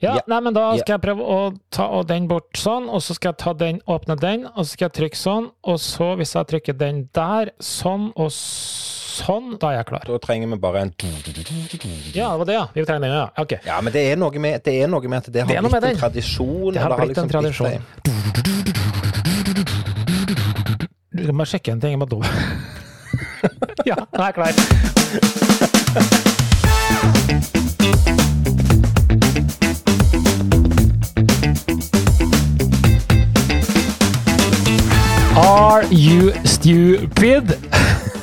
Ja, 0.00 0.14
Ja. 0.14 0.20
nei, 0.26 0.40
men 0.40 0.54
da 0.54 0.72
Ja. 0.72 0.78
skal 0.78 0.94
jeg 0.98 1.02
prøve 1.02 1.20
å 1.20 1.54
ta 1.70 2.02
den 2.02 2.26
bort 2.26 2.52
sånn, 2.56 2.88
og 2.88 3.00
så 3.02 3.14
skal 3.14 3.32
jeg 3.32 3.38
ta 3.38 3.52
den, 3.52 3.80
åpne 3.86 4.16
den, 4.18 4.46
og 4.46 4.64
så 4.64 4.70
skal 4.72 4.88
jeg 4.88 4.92
trykke 4.96 5.16
sånn, 5.16 5.50
og 5.62 5.76
så 5.78 6.16
hvis 6.16 6.32
jeg 6.34 6.46
trykker 6.48 6.72
den 6.78 7.08
der, 7.12 7.50
sånn 7.60 8.12
og 8.16 8.30
sånn, 8.32 9.58
da 9.60 9.66
er 9.68 9.76
jeg 9.82 9.86
klar. 9.86 10.00
Da 10.06 10.18
trenger 10.18 10.48
vi 10.48 10.56
bare 10.56 10.76
en 10.80 10.94
Ja, 12.14 12.30
det 12.30 12.38
var 12.38 12.44
det, 12.46 12.52
ja. 12.54 12.66
Vi 12.74 12.84
trenger 12.84 13.00
den, 13.00 13.12
ja. 13.12 13.28
Ok. 13.36 13.52
Ja, 13.66 13.80
men 13.82 13.92
det 13.92 14.12
er 14.12 14.16
noe 14.16 14.30
med, 14.38 14.62
det 14.64 14.82
er 14.82 14.86
noe 14.88 15.02
med 15.06 15.18
at 15.18 15.32
det 15.32 15.42
har 15.42 15.48
Det 15.48 15.70
blitt 15.70 15.84
en 15.84 15.96
tradisjon. 15.96 16.72
Det 16.72 16.80
har 16.80 16.96
blitt 16.96 17.08
blitt 17.08 17.18
en 17.18 17.28
liksom 17.28 17.42
tradisjon. 17.42 17.82
Du 21.12 21.26
kan 21.26 21.36
bare 21.36 21.46
sjekke 21.46 21.72
en 21.72 21.80
ting. 21.80 21.90
Jeg 21.90 21.98
må 21.98 22.06
do. 22.08 22.22
ja, 23.84 23.96
nå 23.96 24.20
er 24.20 24.32
jeg 24.32 24.34
klar. 24.34 24.52
Are 35.50 35.82
you 35.90 36.30
stupid? 36.44 37.50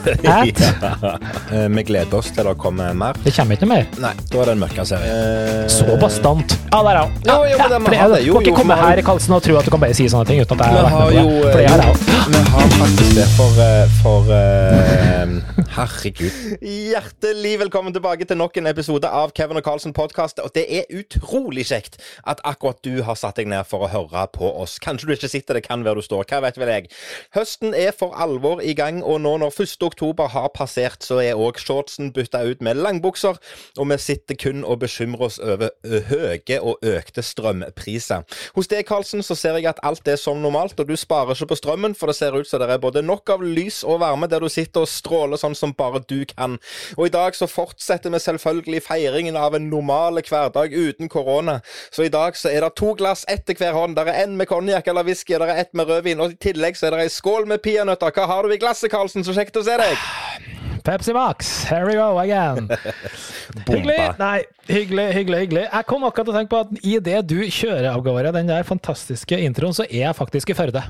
At? 0.08 0.24
Ja. 0.24 1.20
Eh, 1.52 1.68
Vi 1.70 1.84
gleder 1.84 2.14
oss 2.18 2.30
til 2.32 2.46
det 2.48 2.54
kommer 2.62 2.94
mer. 2.96 3.18
Det 3.26 3.34
kommer 3.36 3.58
ikke 3.58 3.68
noe 3.68 3.74
mer. 3.74 3.90
Nei, 4.00 4.14
da 4.32 4.40
er 4.40 4.48
det 4.48 4.54
en 4.56 4.62
mørkere 4.62 4.86
serie. 4.88 5.10
Eh, 5.12 5.66
Så 5.72 5.98
bastant. 6.00 6.56
Ja, 6.72 6.80
der 6.88 6.94
er 6.94 7.02
hun. 7.04 7.18
Jo, 7.28 7.36
jo, 7.52 7.58
men 7.60 7.74
det 7.74 7.80
må 7.84 7.90
for 7.92 8.00
ha 8.00 8.08
det. 8.14 8.22
Jo, 8.24 8.32
Du 8.32 8.40
kan 8.40 8.48
ikke 8.48 8.56
komme 8.62 8.78
her 8.80 8.94
i 8.94 8.96
her, 9.02 9.04
Karlsen, 9.10 9.36
og 9.36 9.44
tro 9.44 9.58
at 9.60 9.68
du 9.68 9.74
kan 9.76 9.84
bare 9.84 9.98
si 9.98 10.08
sånne 10.08 10.30
ting 10.32 10.40
uten 10.40 10.62
at 10.62 10.72
jeg 10.72 10.78
har 10.78 10.88
vært 10.88 10.96
har 10.96 11.12
med 11.12 11.28
på 11.28 11.36
det. 11.36 11.52
For 11.52 11.60
det 11.60 11.68
har 11.74 11.84
jeg 11.84 11.98
også. 11.98 12.17
Vi 12.28 12.36
har 12.36 12.68
faktisk 12.70 13.16
det 13.16 13.28
for, 13.38 13.52
eh, 13.64 13.90
for 14.04 14.20
uh, 14.20 15.58
Herregud. 15.78 16.32
Hjertelig 16.62 17.60
velkommen 17.60 17.94
tilbake 17.94 18.26
til 18.26 18.38
nok 18.38 18.58
en 18.60 18.68
episode 18.68 19.08
av 19.08 19.32
Kevin 19.38 19.60
og 19.60 19.64
Carlsen 19.64 19.94
podkast. 19.96 20.42
Og 20.44 20.52
det 20.56 20.66
er 20.68 20.90
utrolig 20.92 21.64
kjekt 21.70 21.96
at 22.28 22.42
akkurat 22.44 22.82
du 22.84 23.00
har 23.08 23.16
satt 23.16 23.40
deg 23.40 23.48
ned 23.48 23.64
for 23.70 23.86
å 23.86 23.90
høre 23.94 24.26
på 24.34 24.50
oss. 24.50 24.76
Kanskje 24.84 25.08
du 25.08 25.14
ikke 25.16 25.30
sitter, 25.32 25.56
det 25.56 25.64
kan 25.70 25.86
være 25.86 26.02
du 26.02 26.04
står. 26.04 26.26
Hva 26.28 26.42
vet 26.44 26.60
vel 26.60 26.72
jeg. 26.74 26.90
Høsten 27.38 27.72
er 27.72 27.96
for 27.96 28.12
alvor 28.20 28.60
i 28.60 28.76
gang, 28.76 29.00
og 29.04 29.22
nå 29.24 29.38
når 29.46 29.56
1. 29.64 29.78
oktober 29.88 30.28
har 30.36 30.50
passert, 30.52 31.08
så 31.08 31.22
er 31.24 31.40
òg 31.40 31.62
shortsen 31.64 32.12
bytta 32.12 32.44
ut 32.44 32.66
med 32.66 32.82
langbukser, 32.82 33.40
og 33.78 33.90
vi 33.94 34.00
sitter 34.04 34.36
kun 34.36 34.66
og 34.66 34.82
bekymrer 34.84 35.30
oss 35.30 35.40
over 35.40 35.72
høye 36.12 36.60
og 36.60 36.84
økte 36.84 37.24
strømpriser. 37.24 38.28
Hos 38.60 38.68
deg, 38.68 38.84
Karlsen, 38.90 39.24
så 39.24 39.40
ser 39.40 39.62
jeg 39.62 39.72
at 39.72 39.80
alt 39.88 40.12
er 40.12 40.20
som 40.20 40.44
normalt, 40.44 40.76
og 40.76 40.92
du 40.92 40.98
sparer 41.00 41.38
ikke 41.38 41.54
på 41.54 41.62
strømmen, 41.62 41.96
for 41.96 42.12
det 42.12 42.17
ser 42.18 42.36
ut 42.38 42.50
som 42.50 42.62
det 42.62 42.70
er 42.74 42.82
både 42.82 43.04
nok 43.06 43.30
av 43.34 43.44
lys 43.46 43.84
og 43.88 44.02
varme 44.04 44.30
der 44.30 44.44
du 44.44 44.50
sitter 44.52 44.86
og 44.86 44.92
stråler 44.92 45.40
sånn 45.40 45.56
som 45.58 45.76
bare 45.78 46.02
du 46.10 46.26
kan. 46.30 46.58
Og 46.98 47.08
i 47.08 47.14
dag 47.14 47.38
så 47.38 47.48
fortsetter 47.50 48.14
vi 48.14 48.22
selvfølgelig 48.24 48.84
feiringen 48.88 49.38
av 49.40 49.56
en 49.58 49.70
normal 49.72 50.22
hverdag 50.22 50.74
uten 50.74 51.10
korona. 51.12 51.60
Så 51.92 52.08
i 52.08 52.14
dag 52.14 52.38
så 52.38 52.52
er 52.52 52.66
det 52.66 52.76
to 52.80 52.94
glass, 52.98 53.26
ett 53.30 53.46
til 53.48 53.60
hver 53.60 53.78
hånd. 53.78 53.98
Der 53.98 54.10
er 54.12 54.24
en 54.24 54.38
med 54.38 54.50
konjakk 54.50 54.88
eller 54.88 55.08
whisky, 55.08 55.36
og 55.38 55.46
der 55.46 55.54
er 55.54 55.66
ett 55.66 55.74
med 55.78 55.90
rødvin, 55.90 56.22
og 56.24 56.36
i 56.36 56.42
tillegg 56.50 56.80
så 56.80 56.90
er 56.90 56.98
det 56.98 57.08
ei 57.08 57.14
skål 57.14 57.48
med 57.50 57.64
peanøtter. 57.64 58.14
Hva 58.14 58.30
har 58.30 58.48
du 58.48 58.56
i 58.56 58.62
glasset, 58.62 58.92
Karlsen? 58.92 59.26
Så 59.28 59.38
kjekt 59.38 59.60
å 59.60 59.66
se 59.68 59.78
deg. 59.80 60.67
Pepsi 60.88 61.12
Max, 61.14 61.66
here 61.66 61.86
we 61.86 61.96
go 61.96 62.18
again. 62.20 62.70
hyggelig. 63.68 63.98
Nei, 64.18 64.46
hyggelig, 64.70 65.08
hyggelig, 65.18 65.40
hyggelig. 65.42 65.64
Jeg 65.68 65.88
kom 65.90 66.06
akkurat 66.08 66.30
til 66.30 66.32
å 66.32 66.38
tenke 66.38 66.52
på 66.54 66.62
at 66.64 66.86
i 66.88 66.94
det 67.04 67.18
du 67.28 67.42
kjører 67.44 67.90
av 67.92 68.06
gårde 68.06 68.32
den 68.38 68.48
der 68.48 68.64
fantastiske 68.64 69.36
introen, 69.36 69.76
så 69.76 69.84
er 69.90 70.06
jeg 70.06 70.16
faktisk 70.16 70.54
i 70.54 70.56
Førde. 70.56 70.86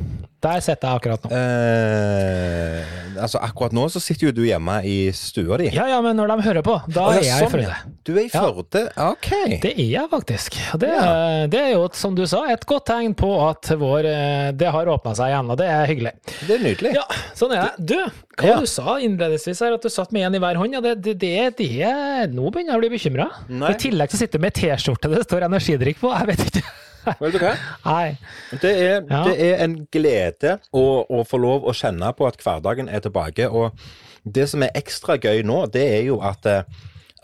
Der 0.45 0.61
sitter 0.61 0.91
jeg 0.91 1.01
akkurat 1.01 1.25
nå. 1.25 1.31
Eh, 1.33 2.91
altså 3.23 3.41
Akkurat 3.41 3.73
nå 3.73 3.87
så 3.89 3.97
sitter 4.03 4.27
jo 4.29 4.35
du 4.37 4.43
hjemme 4.45 4.75
i 4.85 5.09
stua 5.17 5.57
di. 5.63 5.71
Ja, 5.73 5.87
ja, 5.89 5.97
men 6.05 6.13
når 6.21 6.29
de 6.35 6.45
hører 6.45 6.67
på, 6.67 6.77
da 6.93 7.07
oh, 7.07 7.17
ja, 7.17 7.23
er 7.23 7.25
jeg 7.25 7.33
i 7.33 7.41
sånn, 7.41 7.53
Førde. 7.55 7.97
Du 8.05 8.13
er 8.13 8.21
i 8.21 8.29
Ja. 8.29 9.09
OK. 9.09 9.31
Det 9.65 9.73
er 9.73 9.81
jeg 9.95 10.13
faktisk. 10.13 10.59
Det, 10.77 10.93
Ja. 10.93 11.09
det 11.49 11.63
er 11.63 11.73
jo, 11.73 11.89
som 11.97 12.13
du 12.13 12.21
sa, 12.29 12.43
et 12.53 12.69
godt 12.69 12.85
tegn 12.93 13.17
på 13.17 13.33
at 13.49 13.73
vår, 13.81 14.05
eh, 14.13 14.51
det 14.53 14.69
har 14.77 14.93
åpna 14.93 15.17
seg 15.17 15.33
igjen, 15.33 15.49
og 15.49 15.57
det 15.57 15.73
er 15.73 15.89
hyggelig. 15.89 16.13
Det 16.45 16.59
er 16.59 16.65
nydelig. 16.69 16.93
Ja, 17.01 17.09
sånn 17.33 17.57
er 17.57 17.71
det. 17.71 17.89
Du, 17.95 18.26
hva 18.37 18.47
Ja. 18.51 18.57
du 18.61 18.67
sa 18.69 18.97
innledningsvis 19.01 19.59
her, 19.65 19.73
at 19.73 19.81
du 19.81 19.89
satt 19.89 20.11
med 20.13 20.27
en 20.27 20.35
i 20.37 20.41
hver 20.43 20.55
hånd, 20.61 20.73
ja, 20.77 20.81
det, 20.81 20.95
det, 21.01 21.15
det, 21.19 21.57
det 21.57 22.31
Nå 22.33 22.51
begynner 22.53 22.75
jeg 22.75 22.77
å 22.77 22.83
bli 22.83 22.91
bekymra. 22.93 23.29
I 23.71 23.77
tillegg 23.81 24.11
så 24.13 24.19
sitter 24.21 24.37
du 24.37 24.45
med 24.45 24.53
T-skjorte 24.53 25.09
det 25.13 25.23
står 25.25 25.47
energidrikk 25.49 25.99
på. 26.03 26.11
Jeg 26.13 26.27
vet 26.31 26.43
ikke. 26.51 26.65
Vet 27.21 27.33
du 27.33 27.39
hva? 27.39 27.53
Det 28.61 28.73
er, 28.73 29.01
Ja. 29.09 29.23
det 29.23 29.35
er 29.39 29.63
en 29.63 29.77
glede 29.95 30.57
å, 30.75 30.83
å 31.09 31.23
få 31.25 31.39
lov 31.39 31.63
å 31.65 31.73
kjenne 31.73 32.11
på 32.17 32.27
at 32.27 32.37
hverdagen 32.43 32.89
er 32.91 32.99
tilbake. 33.05 33.47
Og 33.49 33.71
det 34.27 34.49
som 34.51 34.61
er 34.65 34.75
ekstra 34.75 35.15
gøy 35.17 35.41
nå, 35.47 35.63
det 35.71 35.85
er 35.97 36.05
jo 36.11 36.21
at 36.21 36.45
eh, 36.45 36.63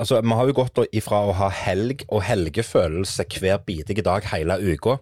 Altså, 0.01 0.17
Vi 0.25 0.33
har 0.33 0.47
jo 0.49 0.53
gått 0.57 0.79
ifra 0.97 1.19
å 1.29 1.33
ha 1.37 1.47
helg 1.53 2.01
og 2.09 2.23
helgefølelse 2.25 3.27
hver 3.37 3.59
bidige 3.61 4.01
dag 4.01 4.25
hele 4.31 4.55
uka 4.73 4.95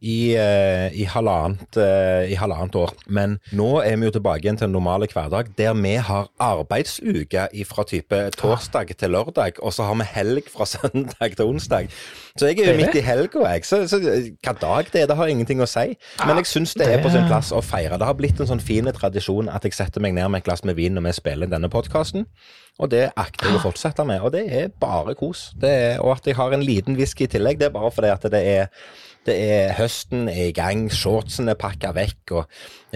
i, 0.00 0.34
eh, 0.34 0.88
i, 0.96 1.04
halvannet, 1.04 1.76
eh, 1.76 2.32
i 2.32 2.36
halvannet 2.38 2.76
år. 2.80 2.94
Men 3.06 3.38
nå 3.52 3.68
er 3.84 3.98
vi 4.00 4.08
jo 4.08 4.14
tilbake 4.16 4.46
igjen 4.46 4.58
til 4.60 4.68
en 4.68 4.74
normale 4.74 5.08
hverdag 5.10 5.52
der 5.58 5.74
vi 5.76 5.94
har 6.00 6.30
arbeidsuke 6.40 7.46
fra 7.68 7.84
type 7.84 8.20
torsdag 8.36 8.94
til 8.96 9.12
lørdag, 9.12 9.60
og 9.60 9.74
så 9.76 9.88
har 9.88 9.98
vi 10.00 10.08
helg 10.14 10.48
fra 10.52 10.66
søndag 10.74 11.36
til 11.36 11.44
onsdag. 11.44 11.90
Så 12.38 12.48
jeg 12.48 12.60
er 12.60 12.72
jo 12.72 12.78
midt 12.80 12.96
i 12.96 13.04
helga, 13.04 13.44
jeg. 13.52 13.66
Så, 13.68 13.82
så 13.90 14.00
hva 14.00 14.54
dag 14.56 14.88
det 14.92 15.02
er, 15.02 15.10
det 15.10 15.18
har 15.18 15.28
ingenting 15.28 15.60
å 15.60 15.68
si. 15.68 15.92
Men 16.24 16.40
jeg 16.40 16.48
syns 16.48 16.74
det 16.78 16.88
er 16.88 17.02
på 17.04 17.12
sin 17.12 17.28
plass 17.28 17.52
å 17.52 17.60
feire. 17.64 17.98
Det 18.00 18.08
har 18.08 18.16
blitt 18.16 18.40
en 18.40 18.48
sånn 18.48 18.64
fin 18.64 18.88
tradisjon 18.96 19.50
at 19.52 19.66
jeg 19.66 19.76
setter 19.76 20.02
meg 20.02 20.16
ned 20.16 20.30
med 20.30 20.40
et 20.40 20.48
glass 20.48 20.64
med 20.64 20.78
vin 20.78 20.96
når 20.96 21.10
vi 21.10 21.16
spiller 21.20 21.50
denne 21.50 21.68
podkasten. 21.72 22.24
Og 22.80 22.88
det 22.92 23.10
akter 23.18 23.50
jeg 23.50 23.58
å 23.58 23.62
fortsette 23.66 24.06
med. 24.08 24.22
Og 24.24 24.32
det 24.32 24.46
er 24.48 24.72
bare 24.80 25.14
kos. 25.18 25.50
Det 25.60 25.70
er, 25.70 25.94
og 26.00 26.14
at 26.16 26.26
jeg 26.26 26.38
har 26.38 26.54
en 26.56 26.64
liten 26.64 26.96
whisky 26.96 27.26
i 27.26 27.30
tillegg, 27.30 27.60
det 27.60 27.68
er 27.68 27.76
bare 27.76 27.92
fordi 27.92 28.12
at 28.14 28.24
det 28.32 28.40
er 28.40 28.70
det 29.28 29.34
er 29.36 29.72
Høsten 29.76 30.28
er 30.32 30.46
i 30.48 30.52
gang, 30.56 30.86
shortsen 30.90 31.48
er 31.52 31.54
pakka 31.60 31.90
vekk, 31.92 32.32
og 32.40 32.46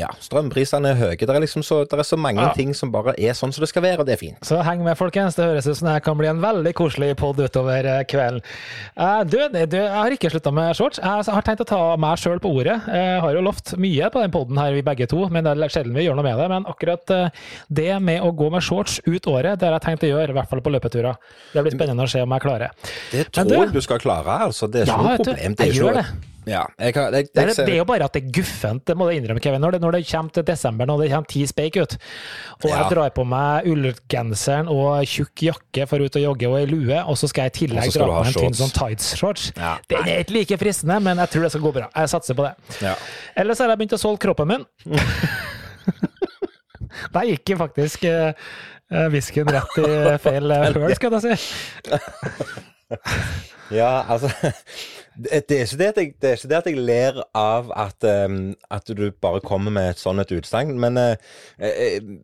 ja, 0.01 0.09
strømprisene 0.25 0.91
er 0.95 0.97
høye. 0.99 1.19
Det 1.21 1.29
er 1.31 1.43
liksom 1.45 1.63
så, 1.63 1.83
det 1.87 1.99
er 2.01 2.07
så 2.09 2.17
mange 2.19 2.41
Ja. 2.43 2.53
ting 2.57 2.73
som 2.75 2.91
bare 2.91 3.13
er 3.21 3.37
sånn 3.37 3.53
som 3.55 3.63
det 3.63 3.69
skal 3.71 3.83
være, 3.85 4.01
og 4.01 4.07
det 4.09 4.15
er 4.17 4.21
fint. 4.23 4.39
Så 4.43 4.59
heng 4.65 4.83
med, 4.83 4.97
folkens. 4.99 5.37
Det 5.37 5.45
høres 5.45 5.69
ut 5.69 5.77
som 5.79 5.87
det 5.93 6.03
kan 6.03 6.17
bli 6.19 6.27
en 6.27 6.41
veldig 6.43 6.73
koselig 6.75 7.13
pod 7.21 7.39
utover 7.39 7.85
eh, 7.87 8.01
kvelden. 8.09 8.41
Uh, 8.99 9.23
du, 9.29 9.37
du, 9.53 9.77
jeg 9.77 9.93
har 9.93 10.11
ikke 10.17 10.31
slutta 10.33 10.51
med 10.57 10.75
shorts. 10.75 10.99
Jeg 10.99 11.29
har 11.37 11.43
tenkt 11.47 11.61
å 11.63 11.69
ta 11.69 11.83
meg 12.01 12.19
sjøl 12.19 12.41
på 12.43 12.51
ordet. 12.57 12.81
Jeg 12.89 13.21
har 13.23 13.37
jo 13.37 13.45
lovt 13.45 13.75
mye 13.79 14.11
på 14.11 14.25
den 14.25 14.33
poden 14.35 14.59
her, 14.59 14.73
vi 14.75 14.83
begge 14.83 15.07
to, 15.13 15.29
men 15.29 15.45
det 15.47 15.55
er 15.55 15.69
sjelden 15.77 15.95
vi 15.95 16.09
gjør 16.09 16.17
noe 16.19 16.27
med 16.27 16.41
det. 16.41 16.49
Men 16.51 16.67
akkurat 16.73 17.15
eh, 17.15 17.29
det 17.69 17.91
med 18.03 18.25
å 18.25 18.33
gå 18.35 18.51
med 18.51 18.65
shorts 18.65 18.99
ut 19.07 19.29
året, 19.31 19.61
det 19.61 19.69
har 19.69 19.77
jeg 19.79 19.87
tenkt 19.91 20.09
å 20.09 20.11
gjøre, 20.11 20.33
i 20.35 20.39
hvert 20.41 20.51
fall 20.51 20.65
på 20.65 20.73
løpeturer. 20.75 21.21
Det 21.53 21.63
blir 21.69 21.77
spennende 21.77 22.09
å 22.09 22.11
se 22.11 22.25
om 22.25 22.35
jeg 22.35 22.47
klarer. 22.49 22.75
Det 23.13 23.29
tror 23.31 23.49
du- 23.53 23.55
jeg 23.61 23.73
du 23.77 23.81
skal 23.85 24.01
klare, 24.03 24.41
altså. 24.49 24.67
Det 24.73 24.83
er 24.83 24.91
ikke 24.91 24.97
Ja, 24.99 25.03
noe 25.07 25.17
problem. 25.23 25.55
Det 25.55 25.69
er 25.69 25.73
ikke. 25.79 26.14
Ja, 26.45 26.67
jeg, 26.77 26.93
har- 26.93 27.15
jeg, 27.17 27.25
Det 27.33 27.41
jeg, 27.41 27.49
er, 27.57 27.65
det 27.65 27.73
er 27.73 27.79
jo 27.79 27.85
bare 27.89 28.05
at 28.05 28.13
det 28.13 28.21
er 28.27 28.33
guffent, 28.37 28.83
det 28.85 28.95
må 29.01 29.07
du 29.09 29.15
innrømme, 29.17 29.41
Kevin. 29.41 29.63
Når 29.65 29.71
det, 29.73 29.81
når 29.81 29.95
det 29.97 30.01
kommer 30.11 30.31
til 30.37 30.45
desember, 30.45 30.85
når 30.91 30.99
det 31.01 31.07
kommer 31.15 31.31
ti 31.33 31.47
speik 31.49 31.79
ut, 31.81 31.95
og 32.59 32.67
Ja. 32.69 32.75
jeg 32.83 32.91
drar 32.93 33.09
på 33.17 33.25
meg 33.25 33.65
ullgenseren 33.73 34.69
og 34.69 35.07
tjukk 35.09 35.41
jakke 35.47 35.87
for 35.89 36.05
ut 36.05 36.19
og 36.21 36.23
jogge 36.27 36.51
og 36.51 36.59
ei 36.61 36.67
lue, 36.69 36.99
og 37.01 37.17
så 37.17 37.31
skal 37.33 37.47
jeg 37.49 37.55
i 37.55 37.59
tillegg 37.63 37.89
dra 37.97 38.05
på 38.05 38.19
meg 38.19 38.29
en 38.29 38.37
tynn 38.43 38.59
sånn 38.61 38.75
tights-shorts. 38.77 39.47
Ja. 39.57 39.73
Det 39.89 39.97
er 40.05 40.21
ikke 40.21 40.37
like 40.37 40.59
fristende, 40.61 41.01
men 41.01 41.17
jeg 41.25 41.33
tror 41.33 41.43
det 41.49 41.53
skal 41.57 41.65
gå 41.65 41.73
bra. 41.79 41.89
Jeg 41.97 42.13
satser 42.13 42.37
på 42.37 42.45
det. 42.45 42.53
ja. 42.85 42.93
Ellers 43.41 43.59
har 43.65 43.73
jeg 43.73 43.79
begynt 43.81 43.97
å 43.97 44.03
solge 44.05 44.21
kroppen 44.27 44.53
min. 44.53 44.67
Der 47.15 47.25
gikk 47.27 47.55
faktisk 47.59 48.05
whiskyen 49.11 49.49
uh, 49.49 49.55
rett 49.57 49.79
i 49.81 49.89
feil 50.29 50.53
eh, 50.55 50.69
høl, 50.77 50.93
skal 50.95 51.17
jeg 51.17 51.23
si. 51.25 51.35
Ja, 53.75 54.05
altså 54.13 54.29
det, 55.17 55.45
det, 55.49 55.59
er 55.61 55.65
ikke 55.67 55.79
det, 55.79 55.89
at 55.89 55.99
jeg, 56.01 56.15
det 56.21 56.29
er 56.31 56.37
ikke 56.39 56.49
det 56.51 56.57
at 56.59 56.67
jeg 56.71 56.79
ler 56.79 57.21
av 57.39 57.69
at, 57.77 58.07
um, 58.29 58.55
at 58.71 58.87
du 58.91 59.05
bare 59.23 59.41
kommer 59.45 59.71
med 59.75 59.91
et 59.95 59.99
sånt 60.03 60.21
et 60.25 60.33
utsagn, 60.35 60.73
men 60.81 60.99
uh, 60.99 61.15
uh, 61.63 62.15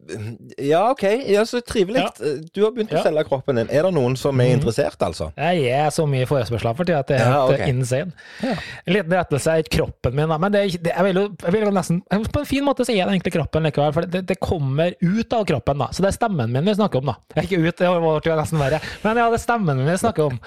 Ja, 0.58 0.82
OK. 0.90 1.04
Ja, 1.30 1.44
så 1.46 1.60
trivelig. 1.64 2.02
Ja. 2.02 2.10
Du 2.54 2.62
har 2.64 2.72
begynt 2.74 2.92
å 2.94 3.02
selge 3.04 3.24
kroppen 3.28 3.60
din. 3.60 3.70
Er 3.70 3.86
det 3.86 3.92
noen 3.94 4.16
som 4.18 4.38
er 4.40 4.50
Mhm. 4.50 4.58
interessert, 4.60 4.98
altså? 5.06 5.30
Jeg 5.38 5.68
er 5.70 5.90
så 5.94 6.06
mye 6.08 6.26
forespørsler 6.26 6.76
for 6.76 6.84
tida 6.88 6.98
at 7.04 7.08
det 7.08 7.20
er 7.20 7.30
helt 7.30 7.54
ok. 7.54 7.60
eh, 7.60 7.68
insane. 7.70 8.12
Ja. 8.42 8.54
En 8.86 8.94
liten 8.94 9.12
rettelse 9.14 9.54
er 9.58 9.62
kroppen 9.70 10.14
min, 10.16 10.28
men 10.40 10.52
det, 10.52 10.64
det, 10.82 10.92
jeg, 10.96 11.04
vil 11.04 11.20
jo, 11.22 11.24
jeg 11.44 11.52
vil 11.54 11.64
jo 11.68 11.70
nesten 11.76 12.02
På 12.32 12.40
en 12.42 12.46
fin 12.48 12.64
måte 12.66 12.84
så 12.86 12.92
er 12.92 13.04
det 13.06 13.14
egentlig 13.20 13.32
kroppen 13.36 13.62
likevel, 13.68 13.92
for 13.94 14.06
det, 14.06 14.24
det 14.28 14.38
kommer 14.42 14.94
ut 15.00 15.32
av 15.36 15.44
kroppen. 15.46 15.78
da, 15.78 15.88
Så 15.92 16.02
det 16.02 16.10
er 16.12 16.18
stemmen 16.18 16.50
min 16.52 16.64
vi 16.66 16.74
snakker 16.74 16.98
om, 17.04 17.12
da. 17.12 17.42
Ikke 17.42 17.58
ut, 17.60 17.76
det 17.78 17.88
var 17.88 18.20
nesten 18.40 18.58
verre, 18.60 18.80
men 19.04 19.16
ja, 19.22 19.28
det 19.30 19.38
er 19.40 19.44
stemmen 19.44 19.76
min 19.80 19.86
vi 19.90 19.96
snakker 20.00 20.26
om. 20.30 20.40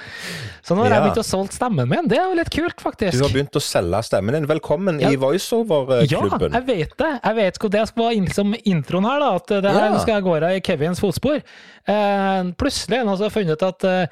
Så 0.64 0.76
nå 0.76 0.84
har 0.86 0.98
jeg 0.98 1.06
begynt 1.08 1.22
å 1.24 1.28
solge 1.28 1.56
stemmen 1.56 1.90
min. 1.90 2.08
Det 2.12 2.18
er 2.20 2.33
jo 2.34 2.40
litt 2.42 2.52
kult, 2.54 2.82
faktisk. 2.82 3.18
Du 3.18 3.24
har 3.26 3.34
begynt 3.34 3.58
å 3.58 3.62
selge 3.64 4.02
stemmen 4.08 4.36
din. 4.38 4.48
Velkommen 4.50 5.00
Ja. 5.02 5.10
i 5.14 5.20
voiceover-klubben. 5.20 6.52
Ja, 6.54 6.60
jeg 6.60 6.66
vet 6.68 6.98
det. 6.98 7.12
Jeg 7.24 7.36
vet 7.36 7.60
hvor 7.60 7.70
Det 7.74 7.88
skal 7.88 8.04
være 8.04 8.16
inn 8.18 8.28
som 8.34 8.54
introen 8.66 9.06
her, 9.06 9.20
da, 9.20 9.36
at 9.36 9.48
det 9.48 9.64
her 9.72 9.92
Ja. 9.92 9.98
skal 10.00 10.16
jeg 10.16 10.24
gå 10.24 10.56
i 10.58 10.60
Kevins 10.62 11.00
fotspor. 11.00 11.42
Uh, 11.88 12.52
plutselig 12.58 13.04
har 13.06 13.18
jeg 13.18 13.32
funnet 13.32 13.62
at 13.62 13.84
eh, 13.84 14.08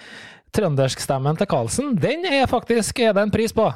trønderskstemmen 0.55 1.37
til 1.39 1.49
Karlsen, 1.49 1.93
den 1.99 2.25
er 2.27 2.47
faktisk 2.51 2.99
er 3.03 3.13
det 3.15 3.25
en 3.25 3.33
pris 3.33 3.53
på. 3.55 3.67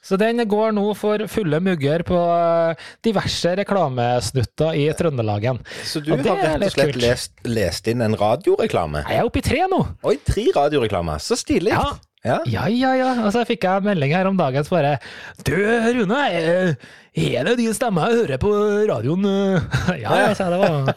Så 0.00 0.16
den 0.20 0.40
går 0.48 0.72
nå 0.76 0.84
for 0.96 1.26
fulle 1.28 1.60
mugger 1.60 2.04
på 2.08 2.18
eh, 2.18 2.84
diverse 3.04 3.52
reklamesnutter 3.60 4.78
i 4.78 4.86
Trøndelagen. 4.96 5.60
Så 5.84 6.00
du 6.04 6.14
har 6.14 6.22
rett 6.24 6.68
og 6.70 6.76
slett 6.76 7.00
lest, 7.00 7.34
lest, 7.44 7.90
inn 7.90 8.04
en 8.04 8.16
radioreklame? 8.18 9.04
Jeg 9.08 9.20
er 9.20 9.28
oppe 9.28 9.42
i 9.42 9.44
tre 9.44 9.66
nå. 9.70 9.82
Oi, 10.06 10.16
tre 10.24 10.46
radioreklamer. 10.56 11.20
Så 11.20 11.38
stilig. 11.40 11.74
Ja. 11.76 11.98
Ja. 12.20 12.42
ja, 12.44 12.66
ja, 12.68 12.90
ja. 12.98 13.12
Og 13.24 13.32
så 13.32 13.46
fikk 13.48 13.64
jeg 13.64 13.84
melding 13.86 14.12
her 14.12 14.28
om 14.28 14.36
dagen 14.36 14.64
som 14.66 14.76
bare 14.76 14.98
Du, 15.40 15.54
Rune, 15.56 16.18
er, 16.28 16.74
er 17.16 17.46
det 17.48 17.54
din 17.62 17.72
stemme 17.76 18.04
jeg 18.10 18.22
hører 18.22 18.42
på 18.42 18.50
radioen? 18.90 19.24
ja, 20.04 20.18
ja, 20.26 20.34
så 20.36 20.50
det 20.52 20.60
var, 20.60 20.92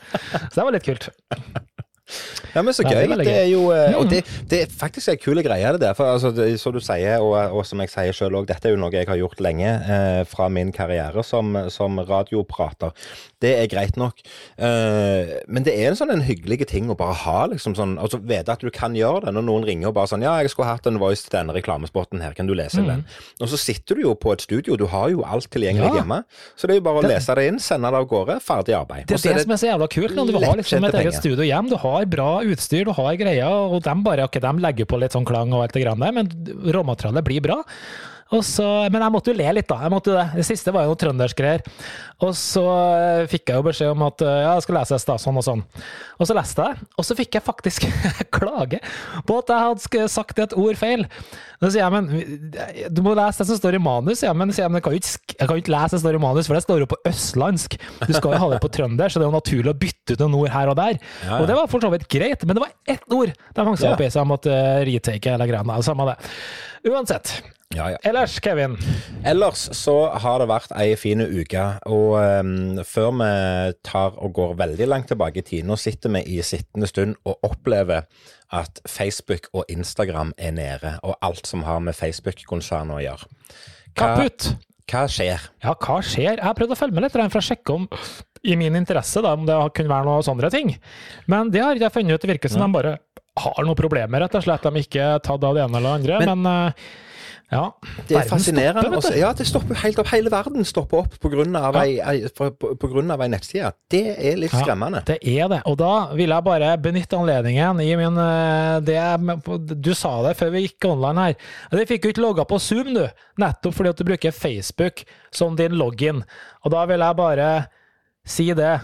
så 0.50 0.58
det 0.58 0.66
var 0.68 0.76
litt 0.76 0.90
kult. 0.90 1.08
Ja, 2.54 2.62
men 2.62 2.76
så 2.76 2.84
gøy. 2.86 3.08
Det 3.24 3.32
er 3.32 3.48
jo 3.50 3.64
eh, 3.74 3.96
Og 3.98 4.10
det, 4.12 4.22
det 4.52 4.60
er 4.66 4.74
faktisk 4.78 5.14
en 5.14 5.22
kul 5.22 5.42
greie, 5.46 5.72
det 5.74 5.82
der. 5.82 5.96
For 5.98 6.12
altså, 6.12 6.34
det, 6.36 6.52
som 6.62 6.76
du 6.76 6.82
sier, 6.84 7.24
og, 7.24 7.34
og 7.56 7.66
som 7.66 7.82
jeg 7.82 7.92
sier 7.94 8.18
sjøl 8.18 8.38
òg, 8.38 8.48
dette 8.50 8.70
er 8.70 8.76
jo 8.76 8.82
noe 8.82 8.94
jeg 8.94 9.10
har 9.10 9.20
gjort 9.20 9.42
lenge 9.44 9.70
eh, 9.70 10.22
fra 10.30 10.50
min 10.54 10.74
karriere 10.76 11.24
som, 11.26 11.56
som, 11.74 12.02
radioprater. 12.04 12.94
Det 13.44 13.54
er 13.60 13.70
greit 13.72 13.98
nok. 14.00 14.22
Uh, 14.58 15.40
men 15.52 15.66
det 15.66 15.76
er 15.76 15.92
en 15.92 16.00
sånn 16.00 16.14
en 16.14 16.24
hyggelig 16.26 16.64
ting 16.72 16.90
å 16.92 16.98
bare 17.00 17.18
ha, 17.26 17.40
liksom 17.52 17.76
sånn 17.78 17.96
Altså 18.02 18.20
vite 18.24 18.54
at 18.54 18.64
du 18.64 18.72
kan 18.74 18.96
gjøre 18.98 19.28
det. 19.28 19.36
Når 19.36 19.46
noen 19.48 19.68
ringer 19.68 19.92
og 19.92 19.98
bare 19.98 20.12
sånn 20.12 20.24
Ja, 20.26 20.36
jeg 20.42 20.54
skulle 20.54 20.70
hatt 20.72 20.88
en 20.90 21.00
voice 21.02 21.26
til 21.26 21.36
denne 21.36 21.56
reklamespotten 21.56 22.24
her, 22.24 22.36
kan 22.38 22.50
du 22.50 22.56
lese 22.58 22.82
mm. 22.82 22.90
den? 22.90 23.04
Og 23.44 23.52
så 23.52 23.60
sitter 23.60 24.00
du 24.00 24.06
jo 24.06 24.14
på 24.20 24.34
et 24.36 24.46
studio, 24.46 24.78
du 24.80 24.86
har 24.92 25.10
jo 25.14 25.26
alt 25.28 25.50
tilgjengelig 25.54 25.92
ja. 25.92 26.02
hjemme. 26.02 26.22
Så 26.56 26.70
det 26.70 26.78
er 26.78 26.82
jo 26.82 26.86
bare 26.88 27.02
å 27.02 27.06
det, 27.06 27.14
lese 27.16 27.38
det 27.40 27.48
inn, 27.50 27.60
sende 27.64 27.92
det 27.94 28.02
av 28.02 28.08
gårde, 28.10 28.40
ferdig 28.44 28.78
arbeid. 28.78 29.08
Det 29.10 29.20
er 29.20 29.40
det, 29.40 29.46
som 29.46 29.56
er 29.56 29.62
så 29.62 29.70
jævla 29.72 29.90
kult 29.98 30.18
når 30.18 30.32
du 30.32 30.40
har 30.40 30.58
liksom 30.60 30.88
et 30.88 31.00
eget 31.02 31.20
studio 31.20 31.48
hjem. 31.48 31.70
Du 31.74 31.78
har 31.84 32.08
bra 32.14 32.32
utstyr, 32.54 32.88
du 32.88 32.96
har 32.96 33.20
greier, 33.20 33.60
og 33.76 33.84
de 33.86 33.98
bare 34.06 34.30
ok, 34.30 34.40
de 34.44 34.56
legger 34.64 34.90
på 34.90 35.00
litt 35.02 35.16
sånn 35.16 35.28
klang 35.28 35.54
og 35.54 35.66
alt 35.66 35.76
det 35.76 35.86
grann 35.86 36.04
der, 36.04 36.16
men 36.16 36.32
råmaterialet 36.74 37.28
blir 37.28 37.44
bra. 37.46 37.62
Så, 38.32 38.66
men 38.90 39.04
jeg 39.04 39.14
måtte 39.14 39.30
jo 39.30 39.38
le 39.38 39.50
litt, 39.60 39.68
da. 39.70 39.78
Jeg 39.86 39.94
måtte 39.94 40.14
det. 40.16 40.24
det 40.40 40.46
siste 40.48 40.74
var 40.74 40.88
jo 40.88 40.94
noe 40.94 41.00
trøndersk 41.00 41.42
Og 42.24 42.32
så 42.38 42.64
eh, 42.98 43.26
fikk 43.30 43.52
jeg 43.52 43.60
jo 43.60 43.66
beskjed 43.68 43.92
om 43.94 44.06
at 44.08 44.24
eh, 44.26 44.40
ja, 44.42 44.54
jeg 44.56 44.66
skal 44.66 44.78
lese 44.80 45.00
da, 45.06 45.18
sånn 45.22 45.38
og 45.38 45.46
sånn. 45.46 45.64
Og 46.18 46.30
så 46.30 46.38
leste 46.38 46.66
jeg, 46.66 46.88
og 46.98 47.06
så 47.06 47.18
fikk 47.20 47.38
jeg 47.38 47.46
faktisk 47.46 47.88
klage 48.38 48.80
på 49.28 49.38
at 49.38 49.54
jeg 49.54 49.68
hadde 49.68 50.08
sagt 50.10 50.42
et 50.42 50.58
ord 50.58 50.80
feil. 50.80 51.06
Da 51.64 51.70
sier 51.72 51.86
jeg, 51.86 51.94
men 51.96 52.92
du 52.92 53.00
må 53.06 53.14
lese 53.16 53.40
det 53.40 53.48
som 53.48 53.60
står 53.60 53.78
i 53.78 53.82
manus. 53.84 54.24
Ja, 54.26 54.34
men, 54.36 54.52
sier 54.52 54.66
jeg, 54.66 54.74
men 54.74 54.82
jeg, 54.82 54.86
kan 54.88 54.98
ikke, 54.98 55.38
jeg 55.38 55.50
kan 55.50 55.62
ikke 55.62 55.74
lese 55.74 55.94
det 55.94 56.00
som 56.02 56.04
står 56.04 56.18
i 56.20 56.24
manus, 56.26 56.50
for 56.50 56.60
det 56.60 56.66
står 56.66 56.84
jo 56.84 56.90
på 56.92 57.00
østlandsk. 57.08 57.78
Du 58.04 58.12
skal 58.12 58.36
jo 58.36 58.42
ha 58.44 58.52
det 58.52 58.60
på 58.66 58.72
trønder, 58.76 59.14
så 59.14 59.22
det 59.22 59.28
er 59.28 59.32
jo 59.32 59.38
naturlig 59.38 59.72
å 59.72 59.80
bytte 59.86 60.18
ut 60.18 60.26
noen 60.26 60.38
ord 60.42 60.54
her 60.58 60.74
og 60.74 60.78
der. 60.82 61.00
Ja, 61.00 61.30
ja. 61.30 61.40
Og 61.40 61.50
det 61.50 61.58
var 61.62 61.72
for 61.72 61.88
så 61.88 61.94
vidt 61.94 62.10
greit, 62.12 62.44
men 62.44 62.60
det 62.60 62.66
var 62.66 62.76
ett 62.98 63.16
ord 63.16 63.32
de 63.32 63.68
hang 63.70 63.80
seg 63.80 63.96
opp 63.96 64.04
i, 64.04 64.12
så 64.12 64.22
jeg 64.22 64.32
måtte 64.34 64.62
retake 64.92 65.36
hele 65.36 65.50
greia. 65.50 65.82
Samme 65.88 66.12
det. 66.12 66.20
Uansett. 66.92 67.38
Ja, 67.74 67.88
ja. 67.90 67.98
Ellers, 68.04 68.40
Kevin? 68.44 68.78
Ellers 69.26 69.70
så 69.78 69.96
har 70.22 70.42
det 70.42 70.50
vært 70.52 70.74
ei 70.78 70.94
fin 71.00 71.24
uke. 71.24 71.64
Og 71.90 72.20
um, 72.20 72.82
før 72.86 73.10
vi 73.18 73.32
tar 73.88 74.20
og 74.20 74.36
går 74.38 74.54
veldig 74.60 74.90
langt 74.92 75.10
tilbake 75.10 75.42
i 75.42 75.48
tid, 75.48 75.66
nå 75.66 75.78
sitter 75.80 76.14
vi 76.18 76.24
i 76.36 76.44
sittende 76.46 76.90
stund 76.90 77.18
og 77.26 77.40
opplever 77.48 78.06
at 78.54 78.84
Facebook 78.90 79.50
og 79.54 79.66
Instagram 79.72 80.34
er 80.38 80.54
nede, 80.56 80.98
og 81.04 81.18
alt 81.26 81.50
som 81.50 81.66
har 81.68 81.82
med 81.84 81.98
Facebook-konsernet 81.98 83.00
å 83.00 83.02
gjøre. 83.04 83.32
Hva, 83.94 84.04
Kaputt! 84.04 84.54
Hva 84.90 85.06
skjer? 85.10 85.48
Ja, 85.64 85.74
hva 85.74 86.02
skjer? 86.04 86.36
Jeg 86.36 86.44
har 86.44 86.56
prøvd 86.58 86.76
å 86.76 86.78
følge 86.78 86.98
med 86.98 87.06
litt 87.06 87.16
for 87.16 87.40
å 87.40 87.46
sjekke 87.46 87.78
om 87.78 87.88
i 88.44 88.58
min 88.60 88.76
interesse 88.76 89.24
da, 89.24 89.32
om 89.38 89.46
det 89.48 89.56
kunne 89.78 89.92
være 89.94 90.08
noen 90.10 90.26
sånne 90.28 90.52
ting. 90.54 90.74
Men 91.32 91.52
det 91.54 91.64
har 91.64 91.78
ikke 91.78 91.88
jeg 91.88 91.96
funnet 91.96 92.18
ut. 92.18 92.26
Det 92.26 92.34
virker 92.34 92.52
som 92.52 92.66
ja. 92.66 92.68
de 92.68 92.76
bare 92.76 92.98
har 93.40 93.64
noen 93.66 93.80
problemer, 93.80 94.22
rett 94.22 94.36
og 94.38 94.44
slett. 94.46 94.66
De 94.66 94.76
er 94.76 94.86
ikke 94.86 95.08
tatt 95.24 95.48
av 95.48 95.56
det 95.56 95.64
ene 95.64 95.80
eller 95.80 95.90
det 95.90 96.02
andre. 96.02 96.20
Men, 96.28 96.44
men 96.44 96.74
uh, 96.76 96.92
ja, 97.52 97.64
det 98.08 98.18
er 98.18 98.28
fascinerende. 98.30 98.82
Stopper, 98.88 99.18
ja, 99.20 99.30
det 99.38 99.46
stopper 99.48 99.80
helt 99.84 100.00
opp. 100.02 100.10
Hele 100.14 100.32
verden 100.34 100.66
stopper 100.66 101.04
opp 101.04 101.18
pga. 101.22 101.44
Ei, 101.84 102.00
ei 102.02 103.30
nettside. 103.30 103.74
Det 103.92 104.02
er 104.16 104.40
litt 104.42 104.54
skremmende. 104.54 105.04
Ja, 105.04 105.14
det 105.14 105.20
er 105.22 105.52
det. 105.52 105.60
Og 105.70 105.78
da 105.82 105.92
vil 106.18 106.34
jeg 106.34 106.48
bare 106.48 106.72
benytte 106.82 107.20
anledningen 107.20 107.82
i 107.84 107.92
min 108.00 108.18
eh, 108.24 108.80
det, 108.88 108.98
Du 109.76 109.94
sa 109.98 110.16
det 110.26 110.36
før 110.40 110.54
vi 110.56 110.66
gikk 110.66 110.90
online 110.90 111.28
her. 111.28 111.38
Du 111.72 111.86
fikk 111.90 112.08
jo 112.08 112.16
ikke 112.16 112.26
logga 112.26 112.48
på 112.50 112.60
Zoom, 112.64 112.94
du. 112.98 113.06
Nettopp 113.42 113.78
fordi 113.78 113.94
at 113.94 114.02
du 114.02 114.08
bruker 114.08 114.36
Facebook 114.36 115.06
som 115.34 115.58
din 115.60 115.78
login. 115.78 116.24
Og 116.64 116.74
da 116.74 116.86
vil 116.90 117.06
jeg 117.06 117.20
bare 117.22 117.50
si 118.26 118.50
det. 118.58 118.76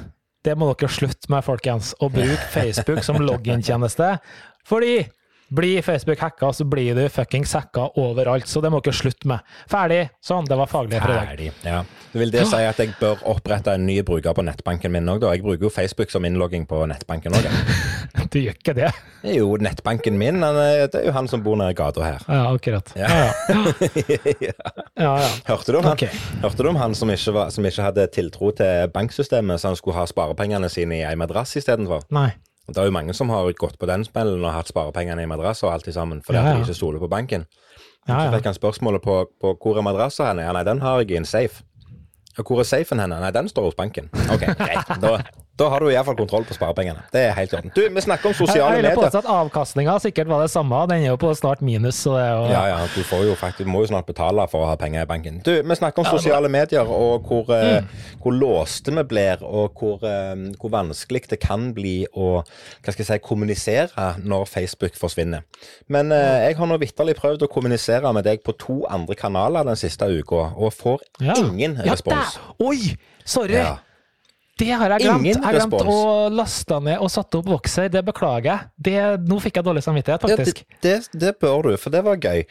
Det 0.45 0.53
må 0.55 0.69
dere 0.71 0.87
slutte 0.93 1.31
med, 1.31 1.43
folkens. 1.43 1.95
Å 1.99 2.11
bruke 2.13 2.51
Facebook 2.57 3.01
som 3.07 3.19
login-tjeneste. 3.23 4.13
Fordi 4.69 5.01
blir 5.49 5.81
Facebook 5.81 6.19
hacka, 6.19 6.53
så 6.53 6.65
blir 6.65 6.95
du 6.95 7.09
fuckings 7.09 7.53
hacka 7.53 7.89
overalt. 7.99 8.47
Så 8.47 8.61
det 8.61 8.71
må 8.71 8.81
ikke 8.83 8.93
slutte 8.95 9.29
med. 9.29 9.45
Ferdig. 9.69 10.01
Sånn, 10.23 10.47
det 10.49 10.57
var 10.59 10.69
faglig 10.69 10.99
for 11.01 11.11
i 11.11 11.17
dag. 11.17 11.31
Ferdig, 11.31 11.51
ja. 11.65 11.81
Vil 12.13 12.33
det 12.33 12.45
si 12.49 12.61
at 12.65 12.79
jeg 12.81 12.95
bør 12.99 13.21
opprette 13.29 13.73
en 13.77 13.85
ny 13.85 13.99
bruker 14.05 14.33
på 14.33 14.45
nettbanken 14.45 14.93
min 14.93 15.09
òg, 15.11 15.21
da? 15.23 15.33
Jeg 15.35 15.45
bruker 15.45 15.67
jo 15.67 15.73
Facebook 15.73 16.13
som 16.13 16.25
innlogging 16.25 16.65
på 16.69 16.81
nettbanken 16.89 17.35
òg. 17.37 17.49
du 18.33 18.39
gjør 18.41 18.57
ikke 18.57 18.75
det? 18.77 18.91
Jo 19.35 19.53
nettbanken 19.61 20.17
min. 20.19 20.41
Det 20.41 21.01
er 21.01 21.07
jo 21.09 21.15
han 21.15 21.29
som 21.29 21.43
bor 21.45 21.57
nede 21.59 21.75
i 21.75 21.77
gata 21.77 22.05
her. 22.05 22.25
Ja, 22.27 22.43
akkurat. 22.53 22.93
Ja. 22.97 23.09
Ja, 23.09 23.33
ja. 24.49 24.53
ja, 25.05 25.13
Hørte 25.49 25.75
du 25.75 25.81
okay. 25.83 26.11
Hørte 26.43 26.65
du 26.65 26.71
om 26.71 26.79
han 26.79 26.95
som 26.97 27.11
ikke, 27.13 27.33
var, 27.35 27.53
som 27.53 27.65
ikke 27.65 27.85
hadde 27.89 28.09
tiltro 28.13 28.53
til 28.57 28.89
banksystemet, 28.93 29.61
så 29.61 29.73
han 29.73 29.79
skulle 29.79 29.97
ha 29.99 30.05
sparepengene 30.09 30.69
sine 30.71 31.01
i 31.01 31.07
ei 31.07 31.17
madrass 31.19 31.57
istedenfor? 31.59 32.07
Nei. 32.15 32.31
Det 32.73 32.81
er 32.81 32.89
jo 32.89 32.95
mange 32.95 33.15
som 33.17 33.31
har 33.33 33.49
gått 33.57 33.79
på 33.79 33.89
den 33.89 34.05
smellen 34.07 34.43
og 34.43 34.53
hatt 34.55 34.69
sparepengene 34.71 35.25
i 35.25 35.29
madrass 35.29 35.63
og 35.65 35.73
alt 35.73 35.89
sammen, 35.93 36.23
fordi 36.25 36.39
ja, 36.39 36.51
ja. 36.51 36.57
de 36.57 36.67
ikke 36.67 36.77
stoler 36.77 37.03
på 37.03 37.09
banken. 37.11 37.47
Ja, 38.07 38.25
så 38.25 38.37
fikk 38.37 38.47
han 38.49 38.57
spørsmålet 38.57 39.03
på, 39.05 39.19
på 39.41 39.53
hvor 39.61 39.77
er 39.77 39.85
madrassa 39.85 40.31
henne? 40.31 40.47
Ja, 40.47 40.53
nei, 40.55 40.63
den 40.65 40.81
har 40.81 41.01
jeg 41.01 41.13
i 41.13 41.19
en 41.19 41.27
safe. 41.29 41.65
Og 42.39 42.47
hvor 42.47 42.61
er 42.63 42.67
safen 42.67 43.01
henne? 43.01 43.19
Nei, 43.21 43.31
den 43.35 43.49
står 43.51 43.69
hos 43.69 43.77
banken. 43.77 44.09
Ok, 44.31 44.45
greit. 44.57 44.93
Da, 45.03 45.17
da 45.59 45.67
har 45.73 45.83
du 45.83 45.89
iallfall 45.91 46.15
kontroll 46.15 46.45
på 46.47 46.55
sparepengene. 46.55 47.01
Det 47.11 47.25
er 47.27 47.33
helt 47.35 47.51
i 47.51 47.57
orden. 47.57 47.73
Du, 47.75 47.81
vi 47.83 48.01
snakker 48.03 48.31
om 48.31 48.35
sosiale 48.37 48.77
medier. 48.77 48.89
Jeg 48.89 48.95
vil 48.95 49.03
påstå 49.03 49.21
at 49.25 49.29
avkastninga 49.33 49.95
sikkert 49.99 50.29
var 50.31 50.43
det 50.45 50.51
samme. 50.53 50.79
Den 50.87 51.03
er 51.03 51.11
jo 51.11 51.17
på 51.19 51.33
snart 51.35 51.63
minus. 51.65 51.99
Så 51.99 52.15
det 52.15 52.21
er 52.23 52.31
jo... 52.31 52.45
Ja, 52.53 52.61
ja. 52.71 52.77
Du, 52.95 53.01
får 53.03 53.25
jo 53.27 53.35
faktisk, 53.39 53.67
du 53.67 53.73
må 53.73 53.83
jo 53.83 53.89
snart 53.91 54.07
betale 54.07 54.45
for 54.51 54.63
å 54.63 54.69
ha 54.71 54.77
penger 54.79 55.03
i 55.03 55.09
banken. 55.09 55.41
Du, 55.43 55.51
vi 55.59 55.77
snakker 55.79 56.03
om 56.03 56.07
sosiale 56.07 56.51
medier 56.51 56.87
og 56.87 57.27
hvor, 57.27 57.51
eh, 57.55 57.81
mm. 57.83 58.05
hvor 58.23 58.37
låste 58.37 58.95
vi 58.95 59.03
blir, 59.11 59.43
og 59.43 59.75
hvor, 59.81 59.99
eh, 60.07 60.45
hvor, 60.55 60.73
vanskelig 60.79 61.25
det 61.33 61.41
kan 61.43 61.73
bli 61.75 61.97
å 62.15 62.29
hva 62.39 62.93
skal 62.93 63.03
jeg 63.03 63.09
si, 63.09 63.19
kommunisere 63.25 64.09
når 64.23 64.47
Facebook 64.47 64.95
forsvinner. 64.99 65.43
Men 65.91 66.13
eh, 66.15 66.47
jeg 66.47 66.59
har 66.61 66.71
nå 66.71 66.79
vitterlig 66.79 67.17
prøvd 67.19 67.43
å 67.45 67.51
kommunisere 67.51 68.15
med 68.15 68.27
deg 68.29 68.45
på 68.47 68.55
to 68.61 68.79
andre 68.87 69.17
kanaler 69.19 69.67
den 69.67 69.79
siste 69.79 70.07
uka, 70.07 70.53
og 70.55 70.71
får 70.77 71.03
ja. 71.19 71.35
ingen 71.43 71.81
respons. 71.83 72.39
Ja, 72.39 72.57
Oi! 72.69 72.95
Sorry! 73.27 73.59
Ja. 73.59 73.77
Det 74.59 74.69
har 74.75 74.91
jeg 74.93 75.05
glemt. 75.05 75.23
Ingen 75.23 75.37
jeg 75.37 75.43
har 75.45 75.55
glemt 75.55 75.87
å 75.87 75.99
laste 76.33 76.79
ned 76.83 76.99
og 76.99 77.11
satte 77.13 77.39
opp 77.39 77.47
Voxer. 77.53 77.87
Det 77.91 78.01
beklager 78.07 78.49
jeg. 78.49 78.69
Det, 78.89 78.97
nå 79.29 79.39
fikk 79.43 79.59
jeg 79.59 79.67
dårlig 79.67 79.83
samvittighet, 79.85 80.25
faktisk. 80.25 80.61
Ja, 80.65 80.77
det, 80.83 80.95
det, 81.13 81.19
det, 81.23 81.33
bør 81.39 81.69
du, 81.69 81.71
for 81.79 81.93
det 81.93 82.01
var 82.05 82.19
gøy. 82.19 82.43